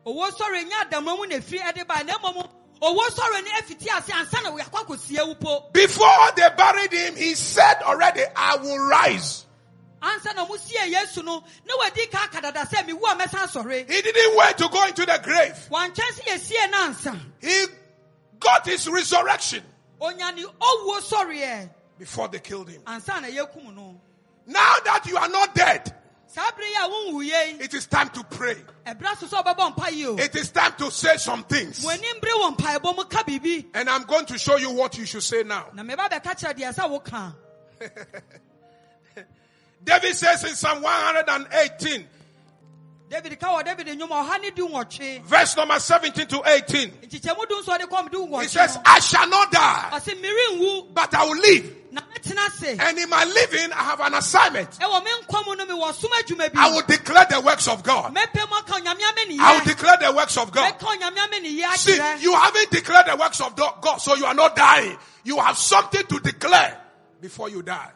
owó 0.07 0.31
sɔre 0.31 0.65
nyɛ 0.65 0.89
adamma 0.89 1.17
mu 1.17 1.27
na 1.27 1.37
efiri 1.37 1.61
ɛde 1.61 1.87
ba 1.87 2.03
na 2.05 2.15
mmom 2.19 2.49
owó 2.83 2.99
sɔre 3.09 3.45
no 3.45 3.51
efiti 3.61 3.89
ase 3.97 4.13
ansa 4.13 4.43
na 4.43 4.51
wɔyakɔ 4.51 4.85
akɔsie 4.87 5.27
wu 5.29 5.35
po 5.37 5.71
Before 5.73 6.33
they 6.37 6.49
buried 6.57 6.93
him, 6.93 7.17
he 7.17 7.35
said 7.35 7.77
already, 7.83 8.23
I 8.35 8.57
will 8.57 8.79
rise. 8.89 9.47
ansa 10.03 10.35
na 10.35 10.45
ɔmo 10.45 10.59
sie 10.59 10.77
yesu 10.93 11.23
no 11.25 11.45
na 11.67 11.77
wadi 11.79 12.07
ka 12.07 12.25
aka 12.25 12.41
dada 12.43 12.61
sɛ 12.67 12.85
mi 12.87 12.93
wu 12.93 13.07
a 13.07 13.15
mɛsan 13.15 13.47
sɔre 13.49 13.89
He 13.91 14.03
didn't 14.03 14.37
wait 14.37 14.59
to 14.59 14.69
go 14.69 14.85
into 14.87 15.07
the 15.07 15.21
grave. 15.23 15.69
wɔnkyɛn 15.71 15.95
sɛ 15.95 16.25
yɛsie 16.27 16.71
no 16.71 16.79
ansa 16.89 17.21
He 17.41 17.67
got 18.41 18.67
his 18.67 18.89
resurrection 18.89 19.63
onyane 20.01 20.43
owuo 20.61 21.01
sɔreɛ 21.01 21.71
before 21.99 22.27
they 22.29 22.41
killed 22.41 22.69
him. 22.69 22.83
ansa 22.85 23.21
na 23.23 23.29
yɛkum 23.29 23.75
no 23.77 24.01
Now 24.45 24.75
that 24.85 25.07
you 25.07 25.17
are 25.17 25.29
not 25.29 25.55
dead, 25.55 25.95
saa 26.35 26.51
bere 26.57 26.67
yi 26.67 26.75
a 26.77 26.89
wonwu 26.89 27.23
yei 27.25 27.57
it 27.61 27.75
is 27.75 27.87
time 27.87 28.09
to 28.11 28.25
pray. 28.25 28.57
ɛberɛ 28.87 29.17
so 29.19 29.27
sɛ 29.27 29.43
ɔbɛbɔ 29.45 29.77
mpa 29.77 29.91
yi 29.93 30.07
o 30.07 30.17
It 30.17 30.35
is 30.35 30.51
time 30.51 30.73
to 30.79 30.91
say 30.91 31.17
some 31.19 31.45
things. 31.45 31.83
mo 31.83 31.91
anim 31.91 32.21
bere 32.21 32.33
wɔ 32.33 32.57
mpaebɔ 32.57 32.97
mu 32.97 33.05
ka 33.05 33.23
biribi 33.23 33.67
And 33.75 33.89
I'm 33.91 34.05
going 34.05 34.25
to 34.27 34.39
show 34.39 34.57
you 34.57 34.71
what 34.71 34.97
you 34.97 35.05
should 35.05 35.23
say 35.23 35.43
now. 35.43 35.67
na 35.75 35.83
meba 35.83 36.09
bɛka 36.09 36.35
kyerɛ 36.39 36.55
deɛ 36.59 36.75
sɛ 36.75 36.91
woka 36.91 37.35
David 39.85 40.15
says 40.15 40.45
in 40.45 40.55
Psalm 40.55 40.81
118, 40.83 42.07
verse 45.25 45.57
number 45.57 45.79
17 45.79 46.27
to 46.27 46.43
18, 46.45 46.91
nkyekyɛmu 47.03 47.49
du 47.49 47.57
nso 47.63 47.77
ɔde 47.77 47.87
kɔm 47.89 48.11
du 48.11 48.27
he 48.41 48.49
says, 48.49 48.79
I 48.85 49.01
shall 49.01 49.29
not 49.29 49.51
die, 49.53 49.91
but 50.95 51.15
I 51.15 51.25
will 51.25 51.37
live. 51.37 51.77
na 51.93 52.01
mɛtena 52.01 52.47
ase 52.47 52.79
And 52.81 52.99
in 52.99 53.09
my 53.11 53.25
living, 53.25 53.71
I 53.73 53.83
have 53.85 54.01
an 54.01 54.15
assignment. 54.15 54.71
ɛwɔ 54.79 55.05
me 55.05 55.11
nkwa 55.23 55.47
mu 55.47 55.55
no 55.57 55.67
mewɔ 55.67 55.93
som 55.95 56.11
adwuma 56.11 56.51
I 56.55 56.71
will 56.71 56.83
declare 56.83 57.27
the 57.29 57.41
works 57.41 57.69
of 57.69 57.83
God. 57.83 58.15
mɛpɛ 58.15 58.49
mu 58.49 58.57
aka 58.57 58.73
onyame 58.75 59.03
ame 59.03 59.29
ne 59.29 59.39
I 59.39 59.59
will 59.59 59.65
declare 59.65 59.97
the 60.01 60.13
works 60.13 60.37
of 60.39 60.51
God. 60.51 60.73
mɛka 60.75 60.87
onyame 60.97 61.19
ame 61.19 61.43
ne 61.43 61.61
yɛ 61.63 61.77
See, 61.77 62.23
you 62.23 62.35
haven't 62.35 62.71
declared 62.71 63.07
the 63.07 63.17
works 63.17 63.41
of 63.41 63.55
God, 63.57 63.99
so 63.99 64.15
you 64.15 64.25
are 64.25 64.35
not 64.35 64.57
dying. 64.57 64.97
You 65.25 65.39
have 65.39 65.59
something 65.59 66.05
to 66.07 66.19
declare 66.21 66.81
before 67.21 67.51
you 67.51 67.63
die. 67.63 67.91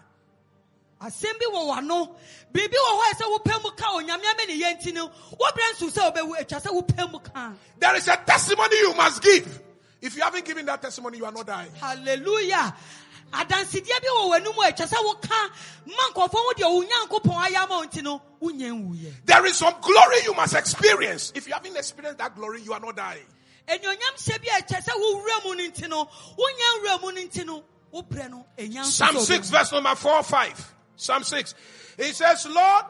Asɛm 1.00 1.38
bi 1.38 1.46
wɔ 1.52 1.66
w'ano 1.70 2.14
biribi 2.52 2.74
wɔ 2.74 2.92
hɔ 2.98 3.10
a 3.10 3.14
sɛ 3.14 3.38
wopɛ 3.38 3.62
mu 3.62 3.70
ka 3.72 3.86
onyame 3.94 4.46
ne 4.48 4.60
yɛ 4.60 4.76
nti 4.80 4.92
no 4.94 5.08
wobrɛ 5.08 5.74
sɛ 5.78 6.12
wobɛwu 6.12 6.38
atwa 6.40 6.60
sɛ 6.62 6.70
wopɛ 6.82 7.12
mu 7.12 7.18
ka 7.20 7.52
There 7.78 7.94
is 7.96 8.08
a 8.08 8.16
testimony 8.16 8.76
you 8.78 8.94
must 8.94 9.22
give. 9.22 9.60
If 10.00 10.16
you 10.16 10.22
haven't 10.22 10.44
given 10.44 10.66
that 10.66 10.82
testimony, 10.82 11.18
you 11.18 11.24
are 11.24 11.32
not 11.32 11.46
dying. 11.46 11.70
adansedeɛ 13.32 14.00
bi 14.00 14.08
wɔ 14.08 14.36
a 14.36 14.72
atwa 14.72 14.86
sɛ 14.86 14.96
woka 15.04 15.50
ma 15.86 16.02
nkɔfoɔ 16.12 16.32
ho 16.32 16.52
deɛ 16.56 16.70
wo 16.72 16.82
nyankopɔn 16.82 17.44
ayɛ 17.44 17.56
ama 17.56 17.76
wo 17.78 17.84
nti 17.84 18.02
no 18.02 18.22
wonya 18.40 18.70
nwuyɛ 18.70 19.12
There 19.24 19.44
is 19.46 19.56
some 19.56 19.74
glory 19.80 20.22
you 20.24 20.34
must 20.34 20.54
experience. 20.54 21.32
If 21.34 21.46
you 21.46 21.54
haven't 21.54 21.76
experienced 21.76 22.18
that 22.18 22.34
glory, 22.34 22.62
you 22.62 22.72
are 22.72 22.80
not 22.80 22.96
dying. 22.96 23.26
hyɛ 23.68 23.82
bi 23.82 24.48
a 24.56 24.62
ɛkyɛ 24.62 24.82
sɛ 24.84 24.92
wowura 24.92 25.44
mu 25.44 25.54
no 25.54 25.70
nti 25.70 25.88
no 25.88 26.04
wonya 26.06 26.80
nwura 26.80 27.02
mu 27.02 27.12
no 27.12 27.20
nti 27.20 27.44
no 27.46 27.64
wobrɛ 27.92 28.30
no 28.30 28.46
ɛnya 28.56 28.84
Psalm 28.84 29.18
6, 29.18 29.50
verse 29.50 29.72
number 29.72 29.94
4 29.94 30.22
5. 30.22 30.75
Psalm 30.96 31.22
6. 31.22 31.54
He 31.98 32.12
says, 32.12 32.46
Lord, 32.46 32.84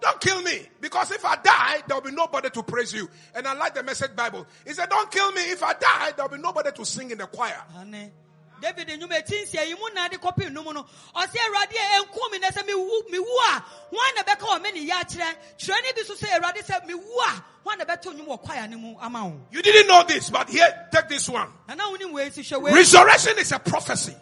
don't 0.00 0.20
kill 0.20 0.42
me. 0.42 0.68
Because 0.80 1.10
if 1.10 1.24
I 1.24 1.36
die, 1.36 1.82
there'll 1.86 2.02
be 2.02 2.10
nobody 2.12 2.50
to 2.50 2.62
praise 2.62 2.92
you. 2.92 3.08
And 3.34 3.46
I 3.46 3.54
like 3.54 3.74
the 3.74 3.82
message 3.82 4.14
Bible. 4.14 4.46
He 4.66 4.72
said, 4.72 4.88
Don't 4.90 5.10
kill 5.10 5.32
me. 5.32 5.40
If 5.50 5.62
I 5.62 5.72
die, 5.72 6.12
there'll 6.16 6.30
be 6.30 6.38
nobody 6.38 6.70
to 6.72 6.84
sing 6.84 7.10
in 7.10 7.18
the 7.18 7.26
choir. 7.26 7.62
David 8.60 8.88
nnwom 8.88 9.12
eti 9.12 9.42
nsia 9.42 9.64
yi 9.68 9.74
mu 9.74 9.88
na 9.94 10.08
de 10.08 10.16
kɔpem 10.16 10.50
no 10.50 10.62
ɔsɛ 10.62 11.38
awurade 11.44 11.76
eh, 11.76 11.98
a 11.98 12.02
ɛnko 12.02 12.32
me 12.32 12.38
na 12.38 12.48
sɛ 12.48 12.66
mewu 12.66 13.10
mewu 13.10 13.36
a 13.50 13.64
hwan 13.90 14.14
na 14.16 14.22
bɛka 14.22 14.46
wɔ 14.46 14.62
me 14.62 14.72
ne 14.72 14.90
yɛ 14.90 15.02
akyerɛ 15.02 15.36
twerɛne 15.58 15.94
bi 15.94 16.02
so 16.02 16.14
sɛ 16.14 16.28
awurade 16.38 16.62
sɛ 16.64 16.86
mewu 16.86 17.20
a 17.26 17.44
hwan 17.64 17.78
na 17.78 17.84
bɛto 17.84 18.14
nnwom 18.14 18.26
wɔ 18.28 18.42
kwaya 18.42 18.70
mu 18.78 18.96
ama 19.00 19.26
wo 19.26 19.40
You 19.50 19.60
didn't 19.60 19.86
know 19.86 20.04
this, 20.04 20.30
but 20.30 20.48
here, 20.48 20.88
take 20.90 21.08
this 21.08 21.28
one. 21.28 21.48
ɛna 21.68 21.80
wonim 21.80 22.12
wei 22.12 22.30
si 22.30 22.42
hwɛ 22.42 22.62
wei 22.62 22.72
Resurrection 22.72 23.38
is 23.38 23.52
a 23.52 23.58
prophecy. 23.58 24.16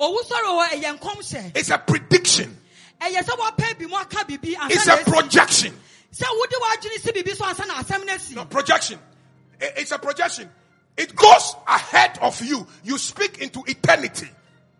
It's 0.00 1.70
a 1.70 1.78
prediction. 1.78 2.56
ɛyɛ 3.00 3.22
sɛ 3.22 3.36
wɔpɛ 3.38 3.78
bi 3.78 3.86
mu 3.86 3.96
aka 3.96 4.24
biribi 4.24 4.54
ansa 4.56 4.70
It's 4.70 4.86
a 4.86 4.96
projection. 5.10 5.80
sɛ 6.12 6.24
wode 6.36 6.50
w'adwene 6.50 7.00
si 7.00 7.12
biribi 7.12 7.36
so 7.36 7.44
ansa 7.44 7.66
na 7.66 7.74
asɛm 7.82 8.34
no 8.34 8.44
projection. 8.44 8.98
Eh, 9.60 9.70
it's 9.78 9.90
a 9.92 9.98
projection. 9.98 10.48
It 10.96 11.14
goes 11.14 11.54
ahead 11.66 12.18
of 12.22 12.40
you. 12.42 12.66
You 12.84 12.98
speak 12.98 13.38
into 13.38 13.62
eternity. 13.66 14.28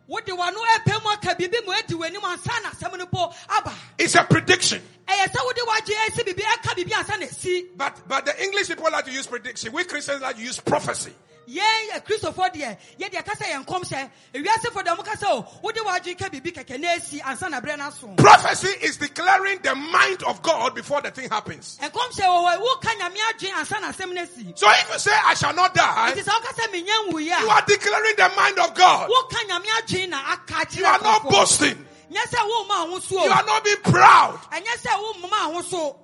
wode 0.08 0.26
w'ano 0.26 0.56
ɛpɛ 0.56 1.02
mu 1.02 1.10
aka 1.10 1.34
biribi 1.34 1.66
ma 1.66 1.74
adi 1.78 1.94
w'anim 1.94 2.22
ansa 2.22 2.62
na 2.62 2.70
asɛm 2.70 2.98
no 2.98 3.06
po 3.06 3.32
aba 3.48 3.72
It's 3.98 4.14
a 4.14 4.24
prediction. 4.24 4.80
ɛyɛ 5.06 5.24
sɛ 5.32 5.44
wode 5.44 5.56
w'adwene 5.56 6.08
asi 6.08 6.22
biribi 6.24 6.42
ɛka 6.42 6.74
biribi 6.74 6.92
ansa 6.92 7.18
na 7.20 7.26
asi 7.26 7.66
But 7.76 8.08
but 8.08 8.24
the 8.26 8.42
English 8.42 8.68
people 8.68 8.90
like 8.90 9.04
to 9.04 9.12
use 9.12 9.26
prediction. 9.26 9.72
We 9.72 9.84
Christians 9.84 10.22
like 10.22 10.36
to 10.36 10.42
use 10.42 10.58
prophecy. 10.60 11.12
Yɛn 11.48 11.58
eh, 11.58 11.90
yɛ 11.94 12.04
kristofoɔ 12.04 12.52
deɛ 12.52 12.76
yɛdeɛ 13.00 13.24
kasa 13.24 13.44
yɛ 13.44 13.64
nkɔmhyɛ 13.64 14.10
ewiasefoɔ 14.34 14.82
deɛ 14.84 14.96
ɔmo 14.96 15.04
kasa 15.04 15.26
o 15.30 15.46
wode 15.62 15.76
w'adwene 15.76 16.18
ka 16.18 16.28
biribi 16.28 16.52
kɛkɛ 16.52 16.78
na 16.80 16.88
asi 16.92 17.20
ansa 17.20 17.48
na 17.50 17.60
berɛ 17.60 17.78
no 17.78 17.84
aso 17.84 18.16
Prophecy 18.16 18.68
is 18.82 18.96
declaring 18.98 19.58
the 19.62 19.74
mind 19.74 20.22
of 20.24 20.42
God 20.42 20.74
before 20.74 21.00
the 21.00 21.10
thing 21.10 21.28
happens. 21.30 21.78
nkɔmhyɛ 21.80 22.24
wɔ 22.26 22.58
hɔ 22.58 22.60
woka 22.60 22.90
nyame 22.98 23.16
adwene 23.32 23.54
ansa 23.54 23.80
na 23.80 23.92
asɛm 23.92 24.12
no 24.14 24.22
asi 24.22 24.52
So 24.54 24.68
if 24.70 24.90
you 24.92 24.98
say 24.98 25.12
I 25.24 25.34
shall 25.34 25.54
not 25.54 25.74
die, 25.74 26.12
nti 26.12 26.22
sɛ 26.22 26.30
wokasa 26.30 26.72
menya 26.72 27.10
nwuyɛ 27.10 27.40
you 27.40 27.48
a 27.48 27.52
are 27.52 27.62
declaring 27.66 28.14
the 28.16 28.28
mind 28.36 28.58
of 28.58 28.74
God. 28.74 29.08
woka 29.10 29.36
nyame 29.48 29.66
adwene 29.82 30.08
na 30.10 30.32
aka 30.32 30.66
You 30.78 30.84
are 30.84 31.00
not 31.00 31.22
boasting. 31.24 31.86
nyɛ 32.12 32.22
sɛ 32.28 32.38
womma 32.50 32.88
ho 32.90 32.98
so 32.98 33.24
You 33.24 33.30
are 33.30 33.44
not 33.44 33.64
being 33.64 33.76
proud. 33.82 34.38
ɛnyɛ 34.52 34.82
sɛ 34.82 35.14
wommoma 35.14 35.52
ho 35.54 35.62
so 35.62 35.96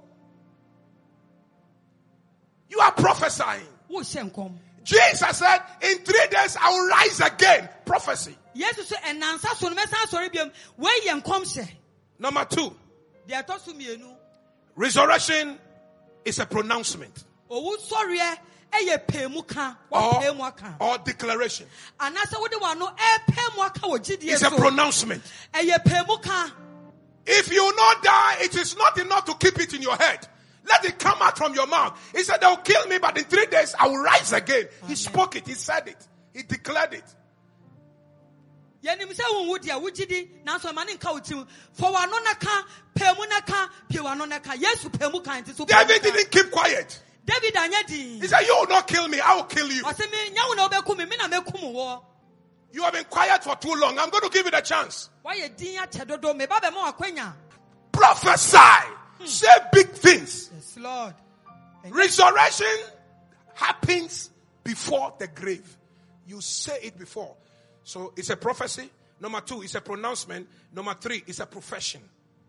You 2.71 2.81
are 2.81 2.93
prophesying. 2.93 3.69
wohyɛ 3.91 4.31
nkɔm 4.33 4.53
Jesus 4.85 5.39
said, 5.39 5.59
in 5.82 5.99
three 5.99 6.26
days 6.30 6.57
I 6.61 6.68
will 6.70 6.89
rise 6.89 7.20
again. 7.20 7.68
Prophecy. 7.87 8.37
yesu 8.55 8.82
so 8.85 8.97
ɛnansa 8.97 9.55
so 9.57 9.68
no 9.68 9.74
mɛsan 9.74 10.07
asɔre 10.07 10.30
biom 10.32 10.51
wei 10.76 11.01
yɛ 11.07 11.22
nkɔmhyɛ 11.22 11.68
Number 12.18 12.45
two, 12.45 12.76
deɛ 13.28 13.45
ɛtɔ 13.45 13.61
so 13.61 13.72
mmienu 13.72 14.14
resurrection 14.76 15.59
is 16.24 16.39
a 16.39 16.47
pronouncement 16.47 17.24
owu 17.51 17.76
sɔreɛ 17.91 18.39
ɛyɛ 18.72 19.07
pɛɛmu 19.07 19.47
ka 19.47 19.76
or, 19.91 20.01
wɔpɛɛ 20.01 20.37
mu 20.37 20.45
aka 20.45 20.76
or 20.80 20.99
declaration. 20.99 21.66
anaasɛ 22.01 22.39
wode 22.41 22.53
w'ano 22.53 22.97
ɛpɛ 22.97 23.57
mu 23.57 23.62
aka 23.62 23.80
wɔ 23.80 23.99
gyidie 23.99 24.32
It's 24.32 24.43
a 24.43 24.51
pronouncement. 24.51 25.22
ɛyɛ 25.55 25.82
pɛɛmu 25.85 26.22
ka 26.22 26.53
If 27.26 27.51
you 27.51 27.74
not 27.74 28.03
die, 28.03 28.37
it 28.41 28.55
is 28.55 28.76
not 28.76 28.99
enough 28.99 29.24
to 29.24 29.35
keep 29.37 29.59
it 29.59 29.72
in 29.72 29.80
your 29.80 29.97
head. 29.97 30.28
Let 30.67 30.85
it 30.85 30.99
come 30.99 31.19
out 31.21 31.37
from 31.37 31.55
your 31.55 31.67
mouth. 31.67 31.99
He 32.15 32.23
said, 32.25 32.39
they'll 32.41 32.57
kill 32.57 32.87
me, 32.87 32.99
but 32.99 33.17
in 33.19 33.25
three 33.25 33.47
days 33.47 33.75
I 33.79 33.89
will 33.89 34.03
rise 34.03 34.33
again. 34.33 34.65
He 34.89 34.95
spoke 34.95 35.37
it. 35.37 35.47
He 35.47 35.55
said 35.55 35.89
it. 35.89 36.09
He 36.33 36.43
declared 36.43 36.95
it. 36.95 37.05
yɛnim 38.85 39.09
sɛ 39.15 39.25
wonwu 39.33 39.59
deɛ 39.59 39.81
wogyidi 39.83 40.45
nanso 40.45 40.71
ɛma 40.71 40.85
ne 40.87 40.95
nka 40.95 41.12
wo 41.12 41.21
tirim 41.21 41.47
fa 41.73 41.87
w'ano 41.87 42.23
na 42.25 42.35
ka 42.35 42.67
ka 42.95 43.71
pie 43.89 43.99
w'ano 43.99 44.29
na 44.29 44.39
ka 44.41 44.53
yesu 44.53 44.91
pɛɛmu 44.91 45.25
ka 45.25 45.31
nti 45.41 45.55
so 45.57 45.65
pɛɛmu 45.65 45.69
David 45.89 46.03
didn't 46.03 46.31
keep 46.31 46.51
quiet. 46.51 47.03
david 47.25 47.55
anyɛ 47.55 47.87
din 47.87 48.21
He 48.21 48.29
said, 48.29 48.43
you 48.43 48.55
will 48.61 48.69
not 48.69 48.87
kill 48.87 49.09
me. 49.09 49.21
I 49.21 49.37
will 49.37 49.45
kill 49.45 49.71
you. 49.73 49.83
ɔse 49.85 50.01
me 50.11 50.31
nya 50.37 50.49
wo 50.49 50.55
na 50.55 50.69
wobɛku 50.69 50.99
me 50.99 51.05
me 51.07 51.17
na 51.17 51.29
mɛkum 51.29 51.73
wɔ 51.73 52.03
You 52.73 52.83
have 52.83 52.93
been 52.93 53.05
quiet 53.05 53.45
for 53.45 53.55
too 53.57 53.73
long. 53.75 53.97
I'm 54.01 54.11
going 54.11 54.25
to 54.25 54.29
give 54.31 54.45
you 54.45 54.51
the 54.51 54.61
chance. 54.61 55.09
woayɛ 55.25 55.57
din 55.57 55.81
akyɛ 55.81 56.07
dodo 56.07 56.35
meba 56.35 56.61
bɛma 56.61 56.93
wakwanya 56.93 57.33
Prophesy. 57.91 58.59
Hmm. 59.19 59.27
Say 59.27 59.49
big 59.73 59.89
things. 59.91 60.51
yes 60.55 60.77
lord 60.79 61.15
Resurrection 61.91 62.67
happens 63.55 64.31
before 64.65 65.12
the 65.19 65.27
grave. 65.29 65.77
You 66.27 66.41
say 66.41 66.79
it 66.83 66.99
before. 66.99 67.37
So 67.85 68.12
it's 68.17 68.31
a 68.31 68.37
prophecy. 68.37 68.91
Number 69.21 69.41
two, 69.43 69.62
it's 69.62 69.75
a 69.75 69.81
pronouncement. 69.81 70.49
Number 70.75 70.95
three, 70.95 71.23
it's 71.27 71.41
a 71.41 71.47
profession. 71.47 72.01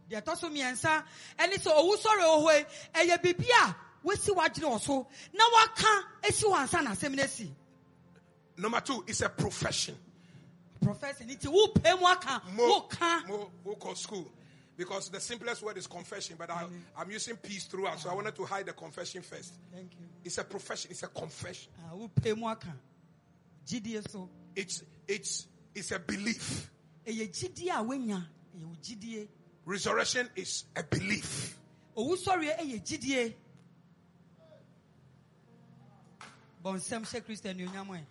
deɛ 0.09 0.21
ɛtɔ 0.23 0.37
so 0.37 0.49
mmiɛnsa 0.49 1.03
ɛne 1.39 1.53
sɛ 1.55 1.71
owu 1.73 1.95
sɔre 1.97 2.57
yi 2.57 2.65
ɛyɛ 2.93 3.21
biribi 3.21 3.49
a 3.63 3.75
woasi 4.05 4.29
w'adwene 4.35 4.71
wɔ 4.71 4.81
so 4.81 5.07
na 5.33 5.43
waka 5.51 6.05
asi 6.23 6.45
wɔ 6.45 6.55
ansa 6.57 6.83
na 6.83 6.91
asɛm 6.91 7.15
no 7.15 7.23
asi 7.23 7.51
Number 8.57 8.79
two, 8.81 9.03
it's 9.07 9.21
a 9.21 9.29
profession. 9.29 9.97
professor 10.81 11.23
nti 11.23 11.47
wopɛ 11.47 11.99
mu 11.99 12.05
aka 12.05 12.41
more, 12.53 12.87
more 13.65 13.75
called 13.75 13.97
school. 13.97 14.31
Because 14.77 15.09
the 15.09 15.21
simplest 15.21 15.61
word 15.63 15.77
is 15.77 15.87
confession, 15.87 16.35
but 16.37 16.49
I, 16.51 16.65
I'm 16.97 17.09
using 17.09 17.37
peace 17.37 17.63
throughout, 17.63 17.97
so 17.99 18.09
I 18.09 18.13
wanted 18.13 18.35
to 18.35 18.43
hide 18.43 18.65
the 18.65 18.73
confession 18.73 19.21
first. 19.21 19.53
Thank 19.73 19.91
you. 19.93 20.05
It's 20.23 20.37
a 20.37 20.43
profession, 20.43 20.91
it's 20.91 21.03
a 21.03 21.07
confession. 21.07 21.71
Ah, 21.85 21.95
wopɛ 21.95 22.35
mu 22.37 22.47
aka 22.47 22.73
gyidie 23.65 24.05
so 24.09 24.29
It's 24.55 24.83
it's 25.07 25.47
it's 25.73 25.91
a 25.91 25.99
belief. 25.99 26.69
ɛyɛ 27.07 27.29
gyidie 27.31 27.69
a 27.69 27.83
woanya 27.83 28.25
ɛyɛ 28.57 28.65
wo 28.65 28.75
gyidie 28.83 29.27
Resurrection 29.65 30.29
is 30.35 30.65
a 30.75 30.83
belief. 30.83 31.57
owu 31.95 32.15
sɔreɛ 32.17 32.59
ɛyɛ 32.59 32.83
gyidie 32.85 33.33
bɔ 36.63 36.75
nsɛm 36.75 37.03
hyɛ 37.07 37.21
kristo 37.25 37.49
anuonyam 37.49 37.87
ɛ 37.87 38.01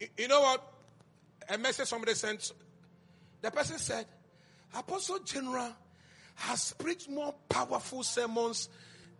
You- 0.00 0.08
You 0.16 0.28
know 0.28 0.40
what? 0.42 0.74
A 1.48 1.58
message 1.58 1.88
somebody 1.88 2.14
sent. 2.14 2.52
The 3.40 3.50
person 3.50 3.78
said, 3.78 4.06
Apostle 4.76 5.20
General 5.20 5.72
has 6.34 6.72
preached 6.78 7.08
more 7.08 7.34
powerful 7.48 8.02
sermons 8.02 8.68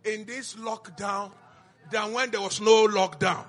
in 0.03 0.25
this 0.25 0.55
lockdown 0.55 1.31
than 1.91 2.13
when 2.13 2.29
there 2.31 2.41
was 2.41 2.61
no 2.61 2.87
lockdown. 2.87 3.45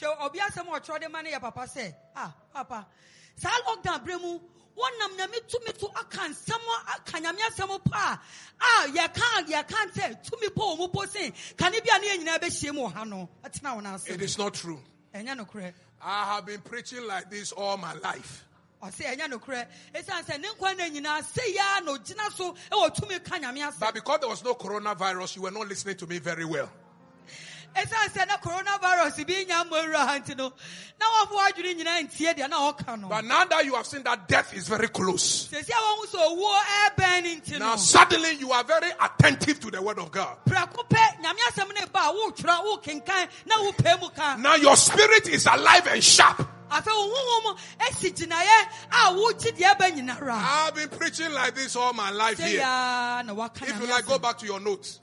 hwɛ 0.00 0.18
ɔbi 0.18 0.38
asɛm 0.38 0.66
ɔtwerɛ 0.68 1.00
de 1.00 1.08
ma 1.08 1.22
no 1.22 1.30
yɛ 1.30 1.40
papa 1.40 1.60
sɛ 1.66 1.94
ah 2.14 2.34
papa 2.52 2.86
saa 3.34 3.48
lockdown 3.66 4.04
berɛ 4.06 4.20
mu 4.20 4.38
wɔnam 4.76 5.16
nyame 5.16 5.40
tumi 5.48 5.72
to 5.78 5.86
aka 5.88 6.18
nsɛm 6.28 6.60
a- 6.60 6.90
aka 6.96 7.18
nyame 7.18 7.38
asɛm 7.48 7.82
pa 7.82 8.20
a 8.60 8.64
a 8.64 8.88
yɛka 8.92 9.46
yɛka 9.48 9.92
sɛ 9.92 10.22
tumi 10.30 10.54
po 10.54 10.76
wɔ 10.76 10.78
mu 10.80 10.88
po 10.88 11.06
sen 11.06 11.32
kane 11.56 11.72
bi 11.82 11.88
a 11.96 11.98
ne 11.98 12.08
yɛ 12.08 12.18
nyinaa 12.24 12.38
bɛhyia 12.38 12.74
mu 12.74 12.82
wɔ 12.82 12.92
ha 12.92 13.04
no 13.04 13.26
ɛtena 13.42 13.74
wo 13.74 13.80
no 13.80 13.94
ase 13.94 14.06
It 14.08 14.20
is 14.20 14.36
not 14.36 14.52
true. 14.52 14.78
ɛnyɛ 15.14 15.34
nokorɛ 15.46 15.72
I 16.02 16.34
have 16.34 16.46
been 16.46 16.60
preaching 16.60 17.06
like 17.06 17.30
this 17.30 17.52
all 17.52 17.76
my 17.76 17.94
life. 17.94 18.44
ɔse 18.82 19.04
ɛnyɛ 19.04 19.32
nokorɛ 19.32 19.66
ɛsiane 19.94 20.24
sɛ 20.24 20.40
ne 20.40 20.48
nkwa 20.48 20.76
no 20.76 20.84
nyinaa 21.00 21.22
sɛyia 21.22 21.84
na 21.84 21.92
ogyina 21.96 22.32
so 22.36 22.54
ɛwɔ 22.70 22.94
tumi 22.94 23.24
ka 23.24 23.38
nyame 23.38 23.66
asɛm 23.66 23.80
But 23.80 23.94
because 23.94 24.20
there 24.20 24.28
was 24.28 24.44
no 24.44 24.54
coronavirus, 24.54 25.36
you 25.36 25.42
were 25.42 25.50
not 25.50 25.66
listening 25.68 25.96
to 25.96 26.06
me 26.06 26.18
very 26.18 26.44
well. 26.44 26.70
Ɛsiane 27.76 28.08
sɛ 28.12 28.26
na 28.26 28.36
coronavirus 28.38 29.26
bi 29.26 29.44
nya 29.44 29.64
ha 30.06 30.18
nti 30.18 30.36
no 30.36 30.52
na 30.98 31.06
wɔfo 31.06 31.36
adwene 31.50 31.74
nyinaa 31.78 32.02
ntie 32.08 32.32
deɛ 32.34 32.48
na 32.48 32.72
ɔka 32.72 32.98
no 33.00 33.08
But 33.08 33.24
now 33.24 33.44
that 33.44 33.64
you 33.64 33.74
have 33.74 33.86
seen 33.86 34.02
that 34.04 34.26
death 34.26 34.54
is 34.54 34.66
very 34.68 34.88
close, 34.88 35.48
sɛsi 35.48 35.68
a 35.68 35.72
wɔhu 35.72 36.06
sɛ 36.06 36.36
owuo 36.36 36.58
ɛbɛn 36.90 37.22
ne 37.22 37.36
nti 37.36 37.58
now 37.58 37.70
no 37.72 37.76
suddenly 37.76 38.32
you 38.36 38.50
are 38.52 38.64
very 38.64 38.90
attentive 39.00 39.60
to 39.60 39.70
the 39.70 39.80
word 39.82 39.98
of 39.98 40.10
God. 40.10 40.36
prɛko 40.46 40.88
pɛ 40.88 41.20
nyame 41.22 41.38
asɛm 41.50 41.74
no 41.74 41.86
ba 41.92 42.00
a 42.08 42.12
wotwerɛ 42.12 42.64
wokenkan 42.82 43.28
na 43.46 43.56
wopɛ 43.56 44.00
mu 44.00 44.08
ka 44.10 44.36
Now 44.36 44.54
your 44.54 44.76
spirit 44.76 45.28
is 45.28 45.46
alive 45.46 45.86
and 45.88 46.02
sharp. 46.02 46.38
afei 46.70 46.86
wo 46.86 47.14
honhom 47.14 47.58
asi 47.80 48.10
gyinaeɛ 48.10 48.68
a 48.90 49.12
wogye 49.14 49.52
deɛ 49.56 49.76
ɛbɛ 49.76 49.90
nyinara 49.96 50.32
I've 50.32 50.74
been 50.74 50.88
preaching 50.88 51.32
like 51.32 51.54
this 51.54 51.76
all 51.76 51.92
my 51.92 52.10
life 52.10 52.38
here. 52.38 52.60
waka 52.62 53.64
If 53.66 53.80
you 53.80 53.86
like, 53.86 54.06
go 54.06 54.18
back 54.18 54.38
to 54.38 54.46
your 54.46 54.60
notes. 54.60 55.00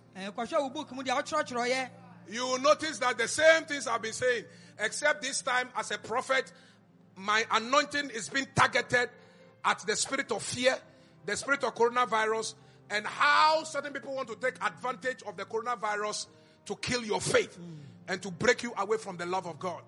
You 2.30 2.48
will 2.48 2.60
notice 2.60 3.00
that 3.00 3.18
the 3.18 3.28
same 3.28 3.64
things 3.64 3.88
I've 3.88 4.02
been 4.02 4.14
saying, 4.14 4.46
except 4.80 5.22
this 5.22 5.42
time 5.42 5.70
as 5.76 5.92
a 5.92 5.98
prophet, 5.98 6.52
my 7.16 7.46
anointing 7.52 8.10
is 8.10 8.30
being 8.30 8.48
targeted 8.56 9.10
at 9.64 9.80
the 9.80 9.96
spirit 9.96 10.32
of 10.32 10.42
fear, 10.42 10.78
the 11.26 11.36
spirit 11.38 11.64
of 11.64 11.76
coronavirus, 11.76 12.56
and 12.90 13.06
how 13.06 13.64
certain 13.64 13.94
people 13.94 14.16
want 14.16 14.28
to 14.30 14.36
take 14.36 14.56
advantage 14.64 15.24
of 15.28 15.38
the 15.38 15.46
coronavirus 15.46 16.28
to 16.66 16.76
kill 16.78 17.04
your 17.04 17.22
faith 17.22 17.58
and 18.08 18.22
to 18.22 18.32
break 18.32 18.64
you 18.64 18.74
away 18.78 18.98
from 18.98 19.18
the 19.18 19.26
love 19.26 19.48
of 19.48 19.60
God. 19.60 19.82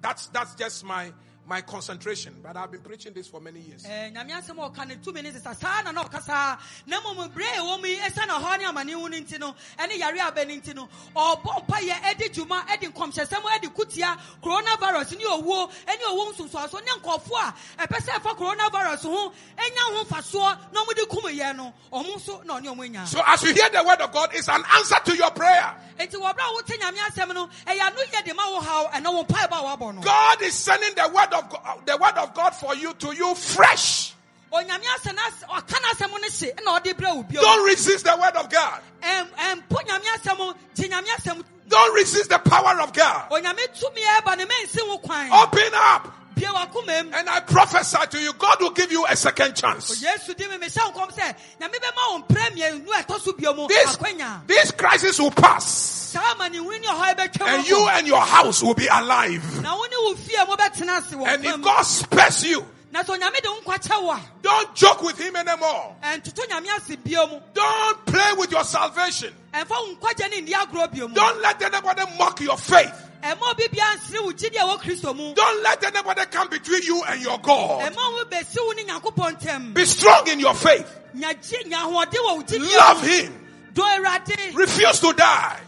That's 0.00 0.26
that's 0.28 0.54
just 0.54 0.84
my 0.84 1.12
my 1.48 1.62
concentration. 1.62 2.34
But 2.42 2.56
I've 2.56 2.70
been 2.70 2.80
preaching 2.82 3.12
this 3.14 3.26
for 3.26 3.40
many 3.40 3.60
years. 3.60 3.84
Eh, 3.86 4.10
nyame 4.10 4.32
asɛm 4.32 4.58
a 4.58 4.68
ɔka 4.70 4.86
ne 4.86 4.96
tumi 4.96 5.22
ne 5.22 5.30
sesa 5.30 5.54
saa 5.56 5.82
na 5.82 5.90
na 5.92 6.04
ɔka 6.04 6.22
saa 6.22 6.58
na 6.86 7.00
mmom 7.00 7.30
berɛ 7.32 7.56
a 7.56 7.60
ɛwɔ 7.60 7.80
mu 7.80 7.86
yi 7.86 7.96
ɛsiane 7.96 8.28
ɔhaw 8.28 8.58
ne 8.58 8.64
amannehu 8.66 9.10
no 9.10 9.16
nti 9.16 9.38
no 9.40 9.54
ɛne 9.78 9.98
yare 9.98 10.18
aba 10.20 10.44
no 10.44 10.54
nti 10.54 10.74
no 10.74 10.88
ɔbɔ 11.16 11.66
mpayɛ 11.66 11.94
ɛde 12.02 12.34
dwuma 12.34 12.66
ɛde 12.66 12.92
nkɔmhyɛsɛm 12.92 13.42
ɛde 13.42 13.74
kutia 13.74 14.18
coronavirus 14.42 15.16
ne 15.18 15.24
owuo 15.24 15.70
ɛne 15.86 16.02
owuo 16.08 16.32
nsonsoaso 16.34 16.80
ne 16.84 16.92
nkɔɔfoɔ 17.00 17.54
a 17.78 17.86
ɛpɛ 17.86 17.96
sɛ 17.98 18.20
ɛfa 18.20 18.36
coronavirus 18.36 19.02
ho 19.04 19.32
ɛnya 19.56 19.96
ho 19.96 20.04
mfasoɔ 20.04 20.72
na 20.72 20.84
ɔmode 20.84 21.08
kum 21.08 21.24
yɛ 21.32 21.56
no 21.56 21.72
ɔmo 21.92 22.14
nso 22.16 22.44
na 22.44 22.58
ɔne 22.60 22.66
ɔmo 22.74 22.84
anya 22.84 23.06
So 23.06 23.22
as 23.26 23.42
you 23.42 23.54
hear 23.54 23.70
the 23.70 23.82
word 23.82 24.00
of 24.00 24.12
God, 24.12 24.30
it's 24.34 24.48
an 24.48 24.62
answer 24.76 24.96
to 25.06 25.16
your 25.16 25.30
prayer. 25.30 25.74
enti 25.98 26.14
wɔ 26.14 26.34
berɛ 26.34 26.50
a 26.50 26.52
wote 26.52 26.66
nyame 26.66 26.98
asɛm 27.08 27.34
no 27.34 27.46
ɛyɛ 27.66 27.80
ano 27.80 28.02
yɛ 28.12 28.24
de 28.24 28.34
ma 28.34 28.50
wo 28.50 28.60
haw 28.60 28.90
ɛna 28.90 29.12
wo 29.12 29.24
mpaebɔ 29.24 29.52
a 29.52 29.76
woabɔ 29.76 29.94
no 29.96 30.00
God 30.02 30.42
is 30.42 30.54
sending 30.54 30.94
the 30.94 31.08
word 31.08 31.32
of 31.32 31.37
God, 31.42 31.60
uh, 31.64 31.74
the 31.84 31.96
word 31.96 32.14
of 32.16 32.34
God 32.34 32.50
for 32.54 32.74
you 32.74 32.94
to 32.94 33.12
you 33.14 33.34
fresh. 33.34 34.14
onyame 34.52 34.84
asɛ 34.96 35.14
no 35.14 35.22
ɔka 35.54 35.82
no 35.82 35.88
asɛm 35.92 36.10
no 36.10 36.18
hye 36.22 36.52
ɛna 36.56 36.80
ɔde 36.80 36.94
brɛ 36.94 37.16
wo 37.16 37.22
bio 37.22 37.40
Don't 37.42 37.64
resist 37.66 38.04
the 38.04 38.16
word 38.16 38.34
of 38.36 38.48
God. 38.50 38.80
Ɛm- 39.02 39.28
ɛmpo 39.36 39.76
nyame 39.86 40.06
asɛm 40.16 40.56
gye 40.74 40.88
nyame 40.88 41.06
asɛm 41.08 41.44
Don't 41.68 41.94
resist 41.94 42.30
the 42.30 42.38
power 42.38 42.80
of 42.80 42.92
God. 42.92 43.28
onyame 43.30 43.66
tumi 43.78 44.02
ɛba 44.02 44.36
ne 44.38 44.46
mensi 44.46 44.86
wo 44.88 44.98
kwan 44.98 45.30
Open 45.32 45.70
up. 45.74 46.14
bie 46.34 46.46
wakoma 46.46 47.04
mu 47.04 47.10
And 47.14 47.28
I 47.28 47.40
prophesy 47.40 47.98
to 48.10 48.18
you, 48.20 48.32
God 48.34 48.60
will 48.60 48.70
give 48.70 48.90
you 48.92 49.04
a 49.06 49.16
second 49.16 49.54
chance. 49.54 49.90
Oh, 49.90 49.94
yesu 50.06 50.34
di 50.36 50.46
me 50.48 50.56
mehyɛ 50.56 50.94
nkɔm 50.94 51.12
sɛ 51.14 51.34
nyame 51.60 51.74
bɛma 51.74 52.08
wo 52.12 52.22
mprɛ 52.22 52.50
mmienu 52.56 52.86
ɛtɔ 52.86 53.20
so 53.20 53.32
bio 53.34 53.52
mu 53.54 53.66
This, 53.68 53.96
this 54.46 54.70
crisis 54.70 55.18
will 55.18 55.30
pass. 55.32 55.87
Saa 56.12 56.34
amanehunu 56.34 56.80
ne 56.80 56.86
ɔhaw 56.88 57.14
bɛtwa 57.16 57.46
And 57.46 57.66
you 57.68 57.88
and 57.88 58.06
your 58.06 58.20
house 58.20 58.62
will 58.62 58.74
be 58.74 58.86
alive. 58.86 59.62
na 59.62 59.74
wo 59.76 59.82
ne 59.84 59.96
wo 60.04 60.14
fie 60.14 60.36
mobɛtena 60.38 60.98
ase 60.98 61.12
wɔ 61.14 61.26
And 61.26 61.44
if 61.44 61.60
God 61.60 61.82
spares 61.82 62.44
you, 62.44 62.64
na 62.90 63.02
sɛ 63.02 63.18
onyame 63.18 63.42
de 63.42 63.48
wo 63.50 63.60
nkwa 63.60 63.76
kyɛ 63.78 64.02
wo 64.02 64.10
a 64.12 64.20
don't 64.42 64.74
joke 64.74 65.02
with 65.02 65.18
Him 65.20 65.36
anymore. 65.36 65.96
ɛntoto 66.02 66.46
nyame 66.48 66.68
ase 66.76 66.96
bio 66.96 67.26
mu 67.26 67.40
Don't 67.52 68.06
play 68.06 68.32
with 68.38 68.50
your 68.52 68.64
salvation. 68.64 69.34
ɛmfa 69.52 69.68
wo 69.70 69.94
nkwagya 69.96 70.30
ne 70.30 70.40
ndi 70.42 70.52
agorɔ 70.52 70.92
bio 70.92 71.08
mu 71.08 71.14
Don't 71.14 71.42
let 71.42 71.60
anybody 71.62 72.02
mock 72.18 72.40
your 72.40 72.56
faith. 72.56 73.04
ɛma 73.22 73.50
obi 73.50 73.68
bia 73.70 73.82
nsere 73.98 74.22
wo 74.24 74.32
gyidi 74.32 74.56
a 74.56 74.60
wɔ 74.66 74.80
kristo 74.80 75.14
mu 75.14 75.34
Don't 75.34 75.62
let 75.62 75.84
anybody 75.84 76.24
come 76.30 76.48
between 76.48 76.82
you 76.84 77.02
and 77.04 77.20
your 77.20 77.38
God. 77.40 77.92
ɛma 77.92 77.96
wo 77.96 78.24
bɛsi 78.24 78.56
wo 78.64 78.72
ne 78.72 78.84
nyankopɔn 78.84 79.38
ntam 79.40 79.74
Be 79.74 79.84
strong 79.84 80.26
in 80.28 80.40
your 80.40 80.54
faith. 80.54 80.88
nya 81.14 81.34
gye 81.34 81.64
nya 81.68 81.84
ahoɔden 81.84 82.24
wɔ 82.24 82.36
wo 82.36 82.42
gyidi 82.42 82.76
Love 82.78 83.02
Him. 83.02 83.44
Refuse 84.54 84.98
to 85.00 85.12
die. 85.12 85.60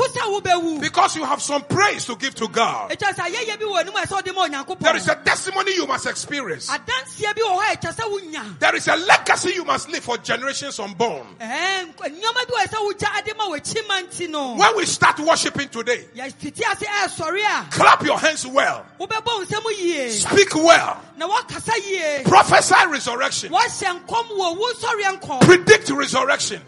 Wopo 0.00 0.12
sɛ 0.12 0.40
wobɛwu 0.42 0.80
Because 0.80 1.16
you 1.16 1.24
have 1.24 1.42
some 1.42 1.62
praise 1.62 2.04
to 2.06 2.16
give 2.16 2.34
to 2.36 2.48
God. 2.48 2.90
ɛkyɛ 2.90 3.14
sɛ 3.14 3.26
ayɛyɛ 3.30 3.58
bi 3.58 3.64
wɔ 3.64 3.80
anim 3.80 3.96
a 3.96 4.00
ɛsɛ 4.00 4.12
wode 4.12 4.34
ma 4.34 4.74
There 4.80 4.96
is 4.96 5.08
a 5.08 5.14
testimony 5.16 5.74
you 5.74 5.86
must 5.86 6.06
experience. 6.06 6.68
adanseɛ 6.70 7.34
bi 7.34 7.42
wɔ 7.42 7.60
hɔ 7.60 7.72
a 7.72 7.76
ɛkyɛ 7.76 7.94
sɛ 7.94 8.10
wonya 8.20 8.58
There 8.58 8.76
is 8.76 8.88
a 8.88 8.96
legacy 8.96 9.52
you 9.54 9.64
must 9.64 9.88
leave 9.88 10.04
for 10.04 10.16
generations 10.18 10.78
unborn. 10.78 11.26
Ɛɛ, 11.40 11.94
nneɛma 11.96 12.48
bi 12.48 12.54
wɔ 12.54 12.66
sɛ 12.66 12.92
wogya 12.92 13.18
ade 13.18 13.36
ma 13.36 13.48
wɔakyi 13.48 13.88
ma 13.88 14.00
nti 14.00 14.28
no. 14.30 14.54
When 14.56 14.76
we 14.76 14.86
start 14.86 15.18
worshiping 15.20 15.68
today, 15.68 16.06
yɛfiti 16.16 16.60
ase 16.60 16.86
ɛɛsɔre 16.86 17.40
a 17.44 17.70
clap 17.70 18.02
your 18.04 18.18
hands 18.18 18.46
well, 18.46 18.86
wobɛbɔ 18.98 19.26
wo 19.26 19.44
nsɛm 19.44 19.78
yie 19.78 20.10
speak 20.10 20.54
well, 20.54 21.00
na 21.16 21.28
woakasa 21.28 21.74
yie 21.86 22.22
prophesy 22.24 22.74
resurrection, 22.88 23.52
wɔahyɛ 23.52 24.04
nkɔm 24.06 24.28
wɔ 24.30 24.56
wo 24.56 24.72
sɔre 24.74 25.20
nkɔm 25.20 25.40
predict 25.42 25.90
resurrection, 25.90 26.62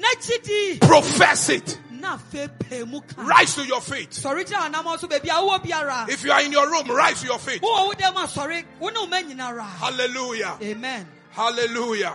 profess 0.81 1.49
it, 1.49 1.79
na 1.91 2.17
afei 2.17 2.49
pɛ 2.59 2.87
mu 2.89 3.01
ka 3.01 3.23
rise 3.23 3.55
to 3.55 3.65
your 3.67 3.81
feet. 3.81 4.11
sɔre 4.11 4.45
gyina 4.45 4.71
anammɔ 4.71 4.99
so 4.99 5.09
baabi 5.09 5.29
a 5.29 5.41
wowɔ 5.41 5.63
biara 5.63 6.09
If 6.09 6.25
you 6.25 6.33
are 6.33 6.41
in 6.43 6.53
your 6.53 6.69
room, 6.71 6.91
rise 6.91 7.21
to 7.21 7.27
your 7.27 7.39
feet. 7.39 7.63
wowɔ 7.63 7.87
wo 7.87 7.93
dɛm 7.93 8.15
asɔre 8.15 8.65
wo 8.79 8.89
ne 8.89 9.01
wo 9.01 9.07
ma 9.07 9.17
nyinara 9.23 9.63
Hallelujah. 9.79 10.59
amen 10.63 11.07
Hallelujah. 11.33 12.15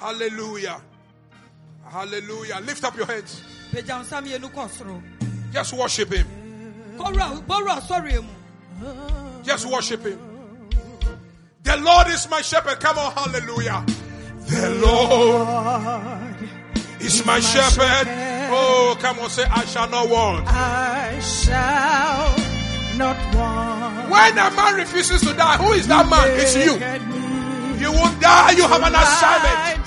Hallelujah. 0.00 0.80
Hallelujah. 1.88 2.60
Lift 2.66 2.84
up 2.84 2.96
your 2.96 3.06
hands. 3.06 3.40
pagya 3.72 3.96
wo 3.98 4.02
nsa 4.04 4.20
mmienu 4.22 4.50
kɔ 4.52 4.68
soro 4.70 5.02
Just 5.52 5.72
worship 5.72 6.12
him. 6.12 6.26
Kɔwura 9.48 9.56
bɔwura 9.56 9.56
asɔre 9.56 9.56
mu 9.56 9.56
Just 9.56 9.66
worship 9.66 10.04
him. 10.04 10.18
The 11.62 11.76
Lord 11.78 12.08
is 12.08 12.28
my 12.28 12.42
shepherd. 12.42 12.80
Come 12.80 12.98
on, 12.98 13.12
hallelujah. 13.12 13.84
The 14.46 14.70
Lord 14.74 16.36
is 17.00 17.24
my 17.24 17.40
shepherd. 17.40 18.08
Oh, 18.50 18.96
come 19.00 19.18
on, 19.20 19.30
say, 19.30 19.44
I 19.44 19.64
shall 19.64 19.88
not 19.88 20.08
want. 20.10 20.46
I 20.48 21.18
shall 21.20 22.36
not 22.98 23.16
want. 23.34 24.10
When 24.10 24.32
a 24.38 24.50
man 24.50 24.74
refuses 24.74 25.22
to 25.22 25.32
die, 25.32 25.56
who 25.56 25.72
is 25.72 25.86
that 25.88 26.08
man? 26.08 26.28
It's 26.32 26.54
you. 26.54 26.76
You 27.82 27.92
won't 27.92 28.20
die. 28.20 28.50
You 28.52 28.68
have 28.68 28.82
an 28.82 28.94
assignment. 28.94 29.78